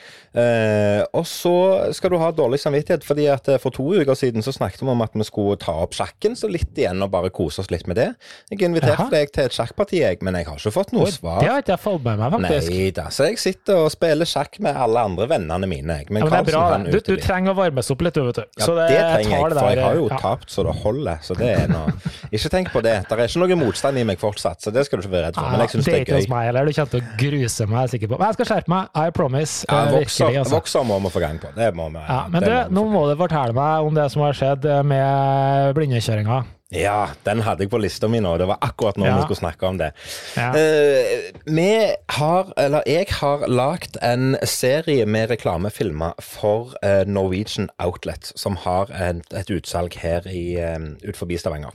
Eh, 0.43 1.03
og 1.13 1.27
så 1.29 1.55
skal 1.97 2.15
du 2.15 2.19
ha 2.23 2.31
dårlig 2.33 2.61
samvittighet, 2.63 3.05
fordi 3.07 3.29
at 3.33 3.51
eh, 3.53 3.61
for 3.61 3.75
to 3.75 3.91
uker 3.99 4.17
siden 4.19 4.45
så 4.45 4.55
snakket 4.57 4.85
vi 4.85 4.93
om 4.93 5.05
at 5.05 5.17
vi 5.19 5.27
skulle 5.29 5.59
ta 5.61 5.75
opp 5.85 5.97
sjakken 5.99 6.37
så 6.39 6.51
litt 6.51 6.73
igjen 6.79 7.05
og 7.05 7.13
bare 7.13 7.33
kose 7.35 7.63
oss 7.63 7.71
litt 7.75 7.87
med 7.91 8.01
det. 8.01 8.09
Jeg 8.53 8.65
inviterte 8.65 9.11
deg 9.13 9.35
til 9.35 9.49
et 9.49 9.59
sjakkparti, 9.59 10.01
jeg, 10.01 10.23
men 10.25 10.39
jeg 10.41 10.49
har 10.49 10.61
ikke 10.61 10.75
fått 10.79 10.95
noe 10.97 11.11
svar. 11.13 11.43
Det 11.45 11.53
har 11.53 11.65
ikke 11.65 11.75
jeg 11.77 11.85
fått 11.85 12.03
med 12.07 12.23
meg, 12.23 12.39
faktisk. 12.39 12.73
Nei 12.73 12.89
da. 12.97 13.09
Så 13.13 13.29
jeg 13.29 13.43
sitter 13.43 13.85
og 13.85 13.93
spiller 13.93 14.29
sjakk 14.29 14.59
med 14.65 14.81
alle 14.87 15.05
andre 15.11 15.29
vennene 15.29 15.69
mine. 15.69 16.01
Men, 16.09 16.25
ja, 16.25 16.31
men 16.31 16.33
det 16.33 16.41
er 16.41 16.49
bra. 16.55 16.67
Du, 16.89 16.99
du, 17.05 17.15
trenger 17.21 17.53
å 17.53 17.59
varmes 17.61 17.93
opp 17.93 18.07
litt, 18.07 18.17
du, 18.17 18.25
vet 18.31 18.41
du. 18.41 18.45
Ja, 18.63 18.73
det, 18.81 18.89
det 18.89 19.05
trenger 19.13 19.37
jeg, 19.37 19.59
for 19.59 19.73
jeg 19.75 19.85
har 19.85 20.01
jo 20.01 20.09
ja. 20.09 20.23
tapt 20.25 20.53
så 20.55 20.65
det 20.65 20.77
holder. 20.83 21.25
Så 21.25 21.37
det 21.39 21.53
er 21.53 21.71
noe 21.73 21.98
Ikke 22.31 22.51
tenk 22.53 22.73
på 22.75 22.83
det. 22.85 22.97
Det 23.09 23.19
er 23.19 23.25
ikke 23.27 23.43
noe 23.45 23.59
motstand 23.61 24.01
i 24.01 24.05
meg 24.09 24.21
fortsatt, 24.21 24.63
så 24.65 24.75
det 24.75 24.87
skal 24.89 25.01
du 25.01 25.07
ikke 25.07 25.15
være 25.15 25.31
redd 25.31 25.41
for. 25.41 25.53
Men 25.53 25.65
jeg 25.65 25.75
syns 25.75 25.89
det 25.89 25.95
er 25.95 25.99
gøy. 25.99 26.05
Det 26.05 26.05
er 26.05 26.05
ikke 26.05 26.21
hos 26.23 26.31
meg. 26.35 26.51
Du 26.59 26.75
kommer 26.79 26.93
til 26.93 27.01
å 27.01 27.17
gruse 27.23 27.69
meg, 27.69 27.79
jeg 27.79 27.85
er 27.85 27.95
sikker 27.95 28.13
på. 28.13 28.19
Men 28.19 28.27
jeg 28.27 28.39
skal 28.39 28.51
skjerpe 28.53 28.75
meg. 28.75 28.93
I 28.99 29.15
promise. 29.15 29.57
Ja, 29.69 29.81
vokser, 29.95 30.39
altså. 30.43 30.59
vokser 30.59 30.87
må 30.89 31.01
vi 31.07 31.15
få 31.15 31.25
gang 31.25 31.41
på. 31.43 31.55
Det 31.57 31.73
må 31.77 31.89
vi. 31.95 32.05
Ja, 32.05 32.21
men 32.33 32.47
du, 32.47 32.55
nå 32.75 32.87
må 32.93 33.09
du 33.11 33.17
fortelle 33.21 33.57
meg 33.57 33.89
om 33.89 33.99
det 33.99 34.07
som 34.15 34.25
har 34.27 34.39
skjedd 34.39 34.69
med 34.89 35.75
blindekjøringa. 35.79 36.45
Ja, 36.69 37.15
den 37.25 37.41
hadde 37.47 37.65
jeg 37.65 37.71
på 37.73 37.81
lista 37.81 38.11
mi 38.13 38.21
nå. 38.21 38.35
Det 38.37 38.49
var 38.51 38.61
akkurat 38.65 38.99
nå 39.01 39.07
ja. 39.07 39.15
vi 39.17 39.25
skulle 39.25 39.41
snakke 39.41 39.69
om 39.71 39.79
det. 39.81 39.89
Ja. 40.37 40.51
Uh, 40.53 41.31
vi 41.49 41.71
har, 42.19 42.53
eller 42.61 42.85
jeg 42.85 43.09
har 43.23 43.47
lagd 43.49 43.97
en 44.05 44.37
serie 44.45 45.07
med 45.09 45.33
reklamefilmer 45.33 46.19
for 46.21 46.77
uh, 46.85 47.09
Norwegian 47.09 47.71
Outlet, 47.81 48.33
som 48.37 48.61
har 48.67 48.93
et, 48.93 49.25
et 49.33 49.53
utsalg 49.55 49.97
her 50.03 50.29
i, 50.29 50.61
uh, 50.61 50.93
ut 51.09 51.17
forbi 51.17 51.41
Stavanger. 51.41 51.73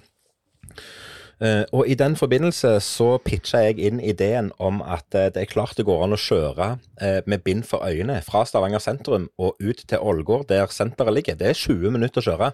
Uh, 1.44 1.66
og 1.76 1.90
I 1.92 1.96
den 2.00 2.14
forbindelse 2.16 2.78
så 2.86 3.18
pitcha 3.20 3.66
jeg 3.66 3.82
inn 3.84 3.98
ideen 4.00 4.54
om 4.64 4.78
at 4.80 5.10
uh, 5.12 5.28
det 5.34 5.42
er 5.42 5.50
klart 5.52 5.76
det 5.76 5.84
går 5.90 6.06
an 6.06 6.16
å 6.16 6.20
kjøre 6.22 6.68
uh, 6.78 7.20
med 7.28 7.44
bind 7.44 7.66
for 7.68 7.84
øynene 7.84 8.22
fra 8.24 8.46
Stavanger 8.48 8.80
sentrum 8.80 9.26
og 9.36 9.60
ut 9.60 9.84
til 9.84 10.00
Ålgård, 10.00 10.48
der 10.54 10.72
senteret 10.72 11.18
ligger. 11.18 11.36
Det 11.36 11.50
er 11.52 11.60
20 11.60 11.92
minutter 11.98 12.24
å 12.24 12.28
kjøre. 12.30 12.52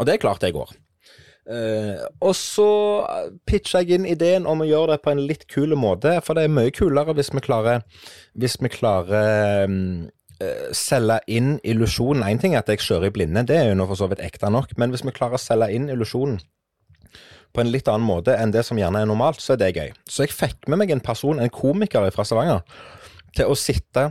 Og 0.00 0.08
det 0.08 0.16
er 0.16 0.22
klart 0.24 0.42
det 0.42 0.50
går. 0.56 0.74
Uh, 1.46 2.02
og 2.18 2.34
så 2.34 2.68
pitcha 3.46 3.84
jeg 3.84 4.00
inn 4.00 4.10
ideen 4.10 4.50
om 4.50 4.60
å 4.60 4.68
gjøre 4.68 4.96
det 4.96 5.04
på 5.04 5.14
en 5.14 5.22
litt 5.30 5.46
kul 5.46 5.78
måte, 5.78 6.18
for 6.26 6.34
det 6.34 6.48
er 6.48 6.52
mye 6.58 6.74
kulere 6.74 7.14
hvis 7.16 7.30
vi 7.32 7.44
klarer 7.44 7.86
Hvis 8.34 8.58
vi 8.60 8.68
klarer 8.72 9.64
um, 9.70 10.08
uh, 10.42 10.68
selge 10.74 11.22
inn 11.30 11.56
illusjonen. 11.62 12.26
Én 12.26 12.42
ting 12.42 12.58
er 12.58 12.66
at 12.66 12.74
jeg 12.74 12.82
kjører 12.82 13.12
i 13.12 13.14
blinde, 13.14 13.46
det 13.46 13.62
er 13.62 13.70
jo 13.70 13.78
nå 13.78 13.86
for 13.88 14.02
så 14.02 14.10
vidt 14.10 14.26
ekte 14.26 14.50
nok, 14.50 14.74
men 14.76 14.90
hvis 14.90 15.06
vi 15.06 15.14
klarer 15.14 15.38
å 15.38 15.46
selge 15.46 15.70
inn 15.70 15.86
illusjonen 15.94 16.42
på 17.54 17.62
en 17.62 17.72
litt 17.72 17.88
annen 17.90 18.06
måte 18.06 18.36
enn 18.36 18.52
det 18.54 18.64
som 18.66 18.78
gjerne 18.78 19.02
er 19.02 19.08
normalt, 19.08 19.42
så 19.42 19.54
er 19.54 19.62
det 19.62 19.74
gøy. 19.76 19.92
Så 20.08 20.26
jeg 20.26 20.34
fikk 20.36 20.68
med 20.68 20.82
meg 20.82 20.94
en 20.94 21.04
person, 21.04 21.40
en 21.40 21.52
komiker 21.52 22.08
fra 22.14 22.26
Stavanger, 22.28 22.62
til 23.36 23.50
å 23.50 23.58
sitte 23.58 24.10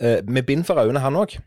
eh, 0.00 0.22
med 0.24 0.46
bind 0.48 0.66
for 0.68 0.80
øynene, 0.80 1.02
han 1.02 1.18
òg. 1.18 1.38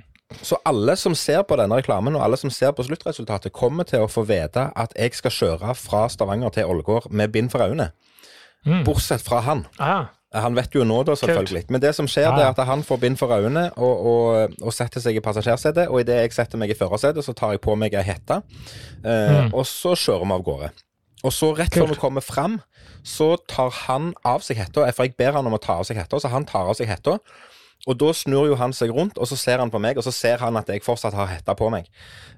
Så 0.46 0.60
alle 0.66 0.94
som 1.00 1.16
ser 1.18 1.42
på 1.50 1.58
denne 1.58 1.80
reklamen, 1.80 2.16
og 2.16 2.22
alle 2.22 2.38
som 2.38 2.52
ser 2.54 2.74
på 2.78 2.86
sluttresultatet, 2.86 3.54
kommer 3.56 3.88
til 3.90 4.06
å 4.06 4.12
få 4.12 4.28
vite 4.30 4.68
at 4.78 4.94
jeg 4.98 5.18
skal 5.18 5.34
kjøre 5.34 5.74
fra 5.78 6.06
Stavanger 6.12 6.54
til 6.54 6.70
Ålgård 6.70 7.10
med 7.10 7.34
bind 7.34 7.50
for 7.54 7.66
øynene. 7.66 7.90
Mm. 8.68 8.84
Bortsett 8.86 9.24
fra 9.26 9.42
han. 9.46 9.66
Ah. 9.80 10.12
Han 10.36 10.54
vet 10.54 10.76
jo 10.78 10.84
nå, 10.86 11.00
da, 11.08 11.16
selvfølgelig. 11.18 11.64
Men 11.74 11.82
det 11.82 11.96
som 11.98 12.08
skjer, 12.10 12.28
det 12.36 12.44
er 12.44 12.52
at 12.52 12.62
han 12.70 12.84
får 12.86 13.00
bind 13.02 13.18
for 13.18 13.34
øynene 13.34 13.72
og, 13.82 14.04
og, 14.12 14.60
og 14.62 14.76
setter 14.76 15.02
seg 15.02 15.18
i 15.18 15.24
passasjersetet. 15.26 15.90
Og 15.90 16.04
idet 16.04 16.20
jeg 16.20 16.36
setter 16.36 16.62
meg 16.62 16.70
i 16.70 16.78
førersetet, 16.78 17.26
så 17.26 17.34
tar 17.34 17.56
jeg 17.56 17.64
på 17.66 17.74
meg 17.80 17.98
ei 17.98 18.06
hette, 18.06 18.38
eh, 19.02 19.40
mm. 19.48 19.56
og 19.58 19.66
så 19.66 19.96
kjører 19.98 20.30
vi 20.30 20.38
av 20.38 20.46
gårde. 20.46 20.70
Og 21.28 21.36
så 21.36 21.52
rett 21.58 21.76
før 21.76 21.90
vi 21.92 22.00
kommer 22.00 22.24
fram, 22.24 22.60
så 23.04 23.34
tar 23.50 23.74
han 23.86 24.14
av 24.28 24.44
seg 24.46 24.62
hetta. 24.62 24.88
For 24.96 25.08
jeg 25.08 25.18
ber 25.20 25.36
han 25.36 25.48
om 25.50 25.58
å 25.58 25.62
ta 25.62 25.80
av 25.82 25.88
seg 25.88 26.00
hetta, 26.00 26.20
så 26.22 26.32
han 26.32 26.48
tar 26.48 26.70
av 26.70 26.78
seg 26.80 26.88
hetta. 26.92 27.18
Og 27.88 27.96
da 27.96 28.10
snur 28.16 28.50
jo 28.50 28.58
han 28.60 28.74
seg 28.76 28.92
rundt, 28.92 29.18
og 29.18 29.28
så 29.30 29.38
ser 29.40 29.62
han 29.64 29.72
på 29.72 29.80
meg, 29.82 29.98
og 29.98 30.04
så 30.04 30.12
ser 30.12 30.42
han 30.44 30.58
at 30.60 30.68
jeg 30.72 30.84
fortsatt 30.84 31.16
har 31.16 31.30
hetta 31.32 31.56
på 31.58 31.70
meg. 31.72 31.88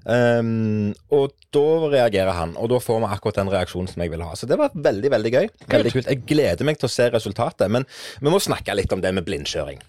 Um, 0.06 0.92
og 1.14 1.34
da 1.54 1.64
reagerer 1.92 2.34
han, 2.36 2.54
og 2.58 2.70
da 2.70 2.78
får 2.82 3.02
vi 3.02 3.10
akkurat 3.10 3.40
den 3.40 3.50
reaksjonen 3.52 3.90
som 3.90 4.04
jeg 4.04 4.14
vil 4.14 4.22
ha. 4.22 4.36
Så 4.38 4.46
det 4.50 4.58
var 4.60 4.74
veldig, 4.74 5.10
veldig 5.16 5.32
gøy. 5.34 5.50
Veldig 5.74 5.94
kult. 5.96 6.12
Jeg 6.12 6.22
gleder 6.30 6.68
meg 6.68 6.78
til 6.78 6.90
å 6.90 6.94
se 6.94 7.10
resultatet. 7.10 7.66
Men 7.74 7.86
vi 8.22 8.30
må 8.30 8.38
snakke 8.42 8.78
litt 8.78 8.94
om 8.94 9.02
det 9.02 9.14
med 9.18 9.26
blindkjøring. 9.26 9.82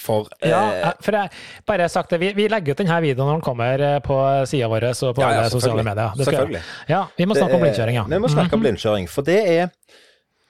For, 0.00 0.28
ja, 0.44 0.62
eh, 0.74 0.90
for 1.00 1.16
jeg, 1.16 1.30
bare 1.66 1.88
sagt 1.92 2.12
det, 2.12 2.20
vi, 2.20 2.32
vi, 2.36 2.48
legger 2.52 2.76
ut 2.76 2.82
denne 2.82 2.98
videoen 3.04 3.30
når 3.30 3.38
den 3.38 3.44
kommer 3.46 3.84
eh, 3.86 3.96
på 4.04 4.18
sida 4.48 4.68
vår 4.72 4.90
og 4.92 5.14
på 5.16 5.24
ja, 5.24 5.30
ja, 5.38 5.46
sosiale 5.52 5.84
medier. 5.86 6.18
selvfølgelig. 6.20 6.64
Ja, 6.90 7.04
vi 7.16 7.28
må 7.28 7.38
snakke 7.38 7.54
det, 7.54 7.60
om 7.60 7.64
blindkjøring, 7.64 8.00
ja. 8.00 8.04
Vi 8.10 8.20
må 8.20 8.32
snakke 8.32 8.52
om 8.52 8.60
mhm. 8.60 8.66
blindkjøring, 8.66 9.08
for 9.12 9.26
det 9.26 9.40
er 9.56 9.64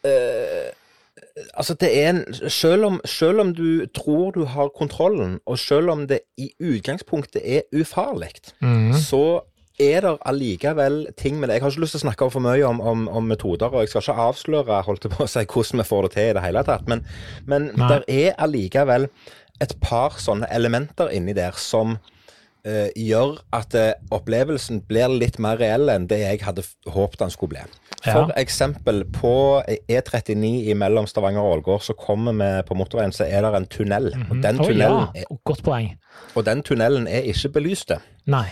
eh, 0.07 0.75
Altså, 1.53 1.75
det 1.77 1.91
er 2.01 2.09
en 2.09 2.49
selv 2.49 2.85
om, 2.85 2.95
selv 3.05 3.41
om, 3.41 3.51
du 3.55 3.87
tror 3.93 4.31
du 4.33 4.47
har 4.49 4.71
kontrollen, 4.73 5.39
og 5.47 5.59
selv 5.59 5.91
om 5.93 6.07
det 6.09 6.19
i 6.41 6.49
utgangspunktet 6.61 7.43
er 7.45 7.67
ufarlig, 7.77 8.31
mm. 8.61 8.95
så 8.97 9.43
er 9.81 10.01
det 10.05 10.13
allikevel 10.29 11.07
ting 11.21 11.41
med 11.41 11.49
det. 11.49 11.59
Jeg 11.59 11.63
har 11.63 11.75
ikke 11.75 11.85
lyst 11.85 11.97
til 11.97 12.03
å 12.03 12.07
snakke 12.07 12.29
for 12.33 12.45
mye 12.45 12.65
om, 12.69 12.81
om, 12.81 13.07
om 13.09 13.31
metoder, 13.31 13.73
og 13.73 13.85
jeg 13.85 13.93
skal 13.93 14.05
ikke 14.05 14.27
avsløre 14.29 14.83
holdt 14.89 15.09
på 15.13 15.25
å 15.25 15.31
si, 15.31 15.45
hvordan 15.45 15.83
vi 15.83 15.89
får 15.89 16.07
det 16.07 16.13
til 16.17 16.31
i 16.31 16.37
det 16.39 16.45
hele 16.47 16.67
tatt, 16.67 16.87
men, 16.91 17.05
men 17.47 17.71
det 17.77 18.03
er 18.09 18.37
allikevel 18.43 19.09
et 19.63 19.73
par 19.81 20.19
sånne 20.21 20.49
elementer 20.53 21.13
inni 21.17 21.33
der 21.37 21.57
som 21.61 21.97
uh, 21.97 22.89
gjør 22.93 23.39
at 23.57 23.77
uh, 23.77 23.93
opplevelsen 24.13 24.83
blir 24.89 25.13
litt 25.13 25.41
mer 25.43 25.61
reell 25.61 25.89
enn 25.93 26.09
det 26.11 26.21
jeg 26.25 26.43
hadde 26.45 26.65
håpet 26.93 27.25
den 27.25 27.33
skulle 27.33 27.57
bli. 27.57 27.67
For 28.07 28.29
ja. 28.31 28.37
eksempel 28.39 29.03
på 29.11 29.33
E39 29.67 30.75
mellom 30.79 31.09
Stavanger 31.11 31.43
og 31.43 31.57
Ålgård, 31.57 31.87
så 31.89 31.97
kommer 31.99 32.37
vi 32.37 32.51
på 32.69 32.77
motorveien, 32.79 33.15
så 33.15 33.27
er 33.27 33.43
det 33.43 33.55
en 33.57 33.67
tunnel. 33.67 34.13
Mm 34.15 34.23
-hmm. 34.23 34.31
Og 34.31 34.43
den 34.43 34.59
tunnelen 34.59 34.93
oh, 34.93 35.09
ja. 35.15 35.23
Godt 35.45 35.63
poeng. 35.65 35.97
Og 36.35 36.47
den 36.47 36.63
tunnelen 36.63 37.09
er 37.09 37.19
ikke 37.19 37.49
belyst. 37.49 37.93
Nei. 38.27 38.47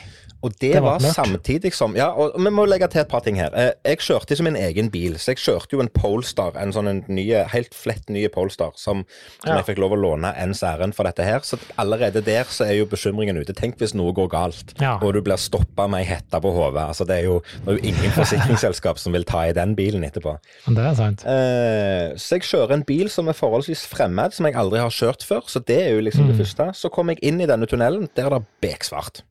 Og 0.44 0.52
det, 0.60 0.74
det 0.76 0.82
var, 0.84 1.00
var 1.00 1.14
samtidig 1.16 1.72
som 1.74 1.94
Ja, 1.96 2.10
og 2.12 2.34
vi 2.36 2.52
må 2.52 2.66
legge 2.68 2.88
til 2.92 3.00
et 3.00 3.10
par 3.10 3.22
ting 3.24 3.38
her. 3.40 3.54
Eh, 3.56 3.72
jeg 3.88 4.02
kjørte 4.04 4.36
ikke 4.36 4.46
min 4.46 4.58
egen 4.60 4.90
bil, 4.92 5.16
så 5.20 5.32
jeg 5.32 5.40
kjørte 5.40 5.78
jo 5.78 5.80
en 5.80 5.90
Polestar, 5.94 6.56
en 6.60 6.74
sånn 6.74 6.90
en 6.90 7.00
nye, 7.08 7.44
helt 7.54 7.72
flett 7.76 8.10
nye 8.12 8.28
Polestar, 8.32 8.74
som, 8.76 9.04
som 9.40 9.50
ja. 9.50 9.56
jeg 9.58 9.70
fikk 9.70 9.80
lov 9.80 9.96
å 9.96 10.00
låne 10.00 10.34
ens 10.40 10.60
ærend 10.66 10.96
for 10.96 11.08
dette 11.08 11.24
her. 11.24 11.40
Så 11.46 11.58
allerede 11.80 12.22
der 12.26 12.48
så 12.52 12.68
er 12.68 12.76
jo 12.82 12.90
bekymringen 12.90 13.40
ute. 13.40 13.56
Tenk 13.56 13.80
hvis 13.80 13.96
noe 13.96 14.12
går 14.16 14.30
galt, 14.34 14.76
ja. 14.82 14.98
og 15.00 15.16
du 15.16 15.22
blir 15.24 15.40
stoppa 15.40 15.88
med 15.90 16.04
ei 16.04 16.10
hette 16.12 16.40
på 16.44 16.52
hodet. 16.52 16.84
Altså, 16.92 17.08
det 17.08 17.22
er, 17.22 17.30
jo, 17.30 17.40
det 17.64 17.74
er 17.74 17.80
jo 17.80 17.92
ingen 17.94 18.16
forsikringsselskap 18.20 19.00
som 19.00 19.16
vil 19.16 19.24
ta 19.28 19.46
i 19.48 19.56
den 19.56 19.74
bilen 19.78 20.04
etterpå. 20.04 20.36
Det 20.68 20.88
er 20.90 20.98
sant. 21.00 21.24
Eh, 21.24 22.12
så 22.20 22.36
jeg 22.38 22.48
kjører 22.50 22.76
en 22.78 22.88
bil 22.88 23.08
som 23.12 23.32
er 23.32 23.38
forholdsvis 23.38 23.86
fremmed, 23.88 24.36
som 24.36 24.50
jeg 24.50 24.60
aldri 24.60 24.84
har 24.84 24.92
kjørt 24.92 25.24
før. 25.24 25.46
Så 25.48 25.64
det 25.64 25.80
er 25.86 25.94
jo 25.96 26.04
liksom 26.04 26.28
mm. 26.28 26.32
det 26.34 26.40
første. 26.42 26.72
Så 26.76 26.92
kom 26.92 27.12
jeg 27.12 27.22
inn 27.24 27.40
i 27.40 27.48
denne 27.48 27.68
tunnelen, 27.70 28.10
der 28.12 28.28
er 28.28 28.38
det 28.38 28.44
beksvart. 28.64 29.24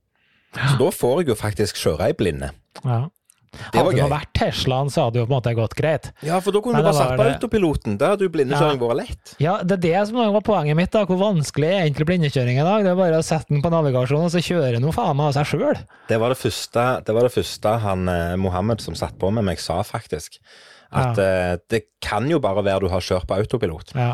Så 0.53 0.77
da 0.79 0.93
får 0.93 1.21
jeg 1.21 1.33
jo 1.33 1.39
faktisk 1.39 1.81
kjøre 1.81 2.13
i 2.13 2.17
blinde. 2.17 2.53
Ja. 2.83 3.05
Det 3.53 3.77
hadde 3.77 3.93
det 3.93 4.05
vært 4.09 4.31
Teslaen, 4.33 4.89
så 4.89 5.05
hadde 5.05 5.15
det 5.15 5.21
jo 5.21 5.27
på 5.27 5.31
en 5.31 5.35
måte 5.35 5.53
gått 5.57 5.75
greit. 5.77 6.09
Ja, 6.25 6.39
for 6.41 6.55
da 6.55 6.61
kunne 6.63 6.79
Men 6.79 6.85
du 6.85 6.89
bare 6.89 6.97
satt 6.97 7.19
på 7.19 7.27
autopiloten. 7.35 7.97
Da 8.01 8.13
hadde 8.13 8.25
jo 8.25 8.33
blindekjøring 8.33 8.79
ja. 8.79 8.89
vært 8.89 8.99
lett. 8.99 9.33
Ja, 9.43 9.53
det 9.61 9.77
er 9.77 9.83
det 9.85 10.03
som 10.09 10.19
var 10.33 10.45
poenget 10.45 10.77
mitt. 10.79 10.91
da, 10.95 11.03
Hvor 11.09 11.19
vanskelig 11.21 11.69
er 11.69 11.83
egentlig 11.83 12.07
blindekjøring 12.09 12.57
i 12.57 12.65
dag? 12.65 12.85
Det 12.85 12.93
er 12.93 12.99
bare 12.99 13.21
å 13.21 13.25
sette 13.25 13.53
den 13.53 13.61
på 13.65 13.71
navigasjonen, 13.73 14.29
og 14.29 14.33
så 14.33 14.41
kjøre 14.43 14.81
noe 14.81 14.95
faen 14.95 15.17
meg 15.19 15.29
av 15.29 15.37
seg 15.37 15.51
sjøl. 15.53 15.81
Det 16.09 16.19
var 16.23 16.33
det 16.33 16.39
første, 16.41 16.85
det 17.05 17.17
var 17.17 17.29
det 17.29 17.33
første 17.35 17.75
han 17.85 18.13
eh, 18.15 18.35
Mohammed 18.41 18.81
som 18.83 18.97
satt 18.97 19.19
på 19.21 19.29
med 19.37 19.45
meg, 19.45 19.61
sa 19.61 19.79
faktisk. 19.85 20.41
At 20.93 21.21
ja. 21.21 21.29
eh, 21.29 21.55
det 21.69 21.85
kan 22.03 22.25
jo 22.29 22.41
bare 22.41 22.65
være 22.65 22.87
du 22.87 22.93
har 22.93 23.05
kjørt 23.05 23.29
på 23.29 23.37
autopilot. 23.37 23.93
Ja. 23.97 24.13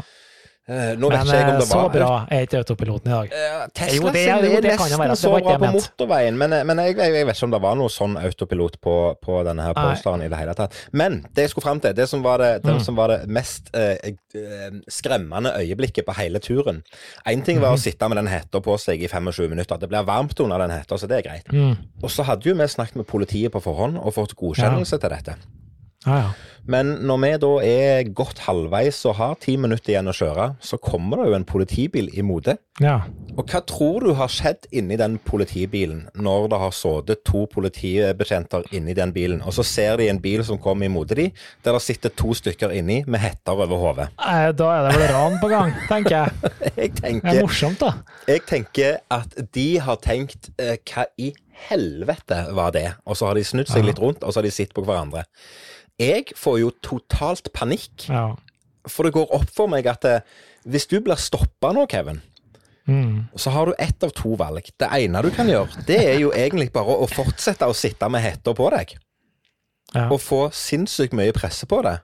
Uh, 0.70 0.94
nå 1.02 1.08
vet 1.10 1.24
men, 1.26 1.26
ikke 1.26 1.38
jeg 1.40 1.46
om 1.46 1.48
det 1.50 1.54
eh, 1.54 1.58
var 1.58 1.66
Så 1.66 1.84
bra 1.96 2.10
er 2.30 2.44
ikke 2.46 2.60
autopiloten 2.62 3.10
i 3.10 3.14
dag. 3.16 3.32
Uh, 3.34 3.62
Tesla 3.74 3.96
jo, 3.96 4.12
det, 4.14 4.22
er, 4.22 4.44
jo, 4.46 4.60
det 4.62 4.74
nesten 4.76 5.02
være, 5.02 5.16
så 5.18 5.32
bra 5.34 5.56
på 5.58 5.72
motorveien, 5.74 6.38
men, 6.38 6.54
men 6.70 6.82
jeg, 6.84 6.94
jeg, 7.00 7.16
jeg, 7.16 7.26
vet 7.26 7.40
ikke 7.40 7.48
om 7.48 7.56
det 7.56 7.62
var 7.64 7.80
noe 7.80 7.94
sånn 7.94 8.18
autopilot 8.22 8.78
på, 8.86 8.96
på 9.18 9.40
denne 9.48 9.66
her 9.66 9.74
Polestaren 9.74 10.22
i 10.22 10.30
det 10.30 10.38
hele 10.38 10.54
tatt. 10.60 10.78
Men 10.94 11.24
det 11.34 11.48
jeg 11.48 11.54
skulle 11.56 11.66
fram 11.66 11.82
til, 11.82 11.96
det 11.98 12.06
som 12.12 12.22
var 12.26 12.44
det, 12.44 12.52
det, 12.68 12.76
mm. 12.78 12.84
som 12.86 13.00
var 13.00 13.16
det 13.16 13.20
mest 13.34 13.72
eh, 13.74 14.14
skremmende 14.94 15.56
øyeblikket 15.58 16.06
på 16.06 16.14
hele 16.20 16.42
turen 16.44 16.84
Én 17.26 17.42
ting 17.46 17.58
var 17.58 17.74
mm. 17.74 17.80
å 17.80 17.82
sitte 17.82 18.10
med 18.12 18.20
den 18.22 18.30
hetta 18.30 18.62
på 18.64 18.76
seg 18.82 19.02
i 19.02 19.10
25 19.10 19.50
minutter. 19.50 19.80
Det 19.82 19.90
blir 19.90 20.06
varmt 20.06 20.40
under 20.44 20.62
den 20.62 20.74
hetta, 20.74 20.98
så 20.98 21.10
det 21.10 21.20
er 21.20 21.26
greit. 21.26 21.50
Mm. 21.50 21.80
Og 22.04 22.14
så 22.14 22.26
hadde 22.28 22.46
jo 22.46 22.54
vi 22.58 22.70
snakket 22.70 23.02
med 23.02 23.10
politiet 23.10 23.54
på 23.54 23.62
forhånd 23.64 23.98
og 23.98 24.14
fått 24.16 24.38
godkjennelse 24.38 25.00
ja. 25.00 25.02
til 25.02 25.18
dette. 25.18 25.40
Ah, 26.08 26.30
ja. 26.30 26.32
Men 26.70 26.92
når 27.08 27.18
vi 27.24 27.30
da 27.42 27.50
er 27.66 28.10
godt 28.14 28.44
halvveis 28.46 29.00
og 29.10 29.16
har 29.18 29.38
ti 29.42 29.56
minutter 29.58 29.96
igjen 29.96 30.12
å 30.12 30.14
kjøre, 30.14 30.46
så 30.62 30.78
kommer 30.78 31.24
det 31.24 31.32
jo 31.32 31.38
en 31.40 31.46
politibil 31.48 32.12
i 32.14 32.22
mode. 32.26 32.54
Ja. 32.80 33.00
Og 33.34 33.50
hva 33.50 33.62
tror 33.68 34.06
du 34.06 34.12
har 34.20 34.30
skjedd 34.30 34.68
inni 34.76 35.00
den 35.00 35.18
politibilen 35.26 36.06
når 36.14 36.46
det 36.52 36.60
har 36.62 36.76
sittet 36.76 37.24
to 37.28 37.46
politibetjenter 37.50 38.70
inni 38.78 38.94
den 38.98 39.14
bilen, 39.16 39.42
og 39.42 39.56
så 39.58 39.66
ser 39.66 39.98
de 40.00 40.12
en 40.12 40.22
bil 40.22 40.44
som 40.46 40.62
kommer 40.62 40.86
i 40.86 40.94
mode 40.94 41.18
de, 41.18 41.30
der 41.66 41.76
det 41.76 41.84
sitter 41.84 42.14
to 42.14 42.36
stykker 42.38 42.76
inni 42.78 43.02
med 43.10 43.24
hetter 43.24 43.58
over 43.66 43.82
hodet? 43.82 44.10
Da 44.20 44.70
er 44.76 44.86
det 44.86 44.94
vel 44.94 45.06
ran 45.16 45.40
på 45.42 45.50
gang, 45.52 45.74
tenker 45.90 46.20
jeg. 46.20 46.54
jeg 46.84 46.96
tenker, 47.02 47.32
det 47.32 47.42
er 47.42 47.48
morsomt, 47.48 47.82
da. 47.82 48.20
Jeg 48.30 48.46
tenker 48.50 49.00
at 49.10 49.38
de 49.58 49.70
har 49.82 50.00
tenkt 50.06 50.52
eh, 50.62 50.78
hva 50.86 51.10
i 51.18 51.34
helvete 51.70 52.46
var 52.56 52.72
det? 52.76 52.86
Og 53.10 53.18
så 53.18 53.30
har 53.30 53.36
de 53.36 53.44
snudd 53.48 53.72
seg 53.72 53.84
litt 53.88 54.00
rundt, 54.00 54.24
og 54.24 54.32
så 54.32 54.40
har 54.40 54.48
de 54.48 54.54
sett 54.54 54.72
på 54.76 54.86
hverandre. 54.86 55.26
Jeg 56.00 56.32
får 56.40 56.60
jo 56.62 56.72
totalt 56.86 57.52
panikk. 57.56 58.08
Ja. 58.08 58.32
For 58.90 59.06
det 59.06 59.16
går 59.18 59.34
opp 59.36 59.50
for 59.54 59.72
meg 59.72 59.88
at 59.92 60.06
det, 60.06 60.16
eh, 60.22 60.46
hvis 60.70 60.88
du 60.92 61.00
blir 61.04 61.20
stoppa 61.20 61.72
nå, 61.76 61.86
Kevin, 61.92 62.22
mm. 62.88 63.32
så 63.36 63.52
har 63.56 63.70
du 63.70 63.74
ett 63.80 64.04
av 64.04 64.12
to 64.16 64.36
valg. 64.40 64.72
Det 64.80 64.90
ene 64.92 65.22
du 65.24 65.30
kan 65.36 65.50
gjøre, 65.50 65.84
det 65.88 66.00
er 66.04 66.20
jo 66.20 66.34
egentlig 66.36 66.72
bare 66.76 66.98
å 67.04 67.08
fortsette 67.10 67.68
å 67.68 67.76
sitte 67.76 68.10
med 68.12 68.24
hetta 68.24 68.54
på 68.56 68.68
deg. 68.76 68.98
Ja. 69.96 70.10
Og 70.12 70.20
få 70.22 70.42
sinnssykt 70.54 71.16
mye 71.18 71.34
presse 71.34 71.68
på 71.70 71.82
det. 71.86 71.98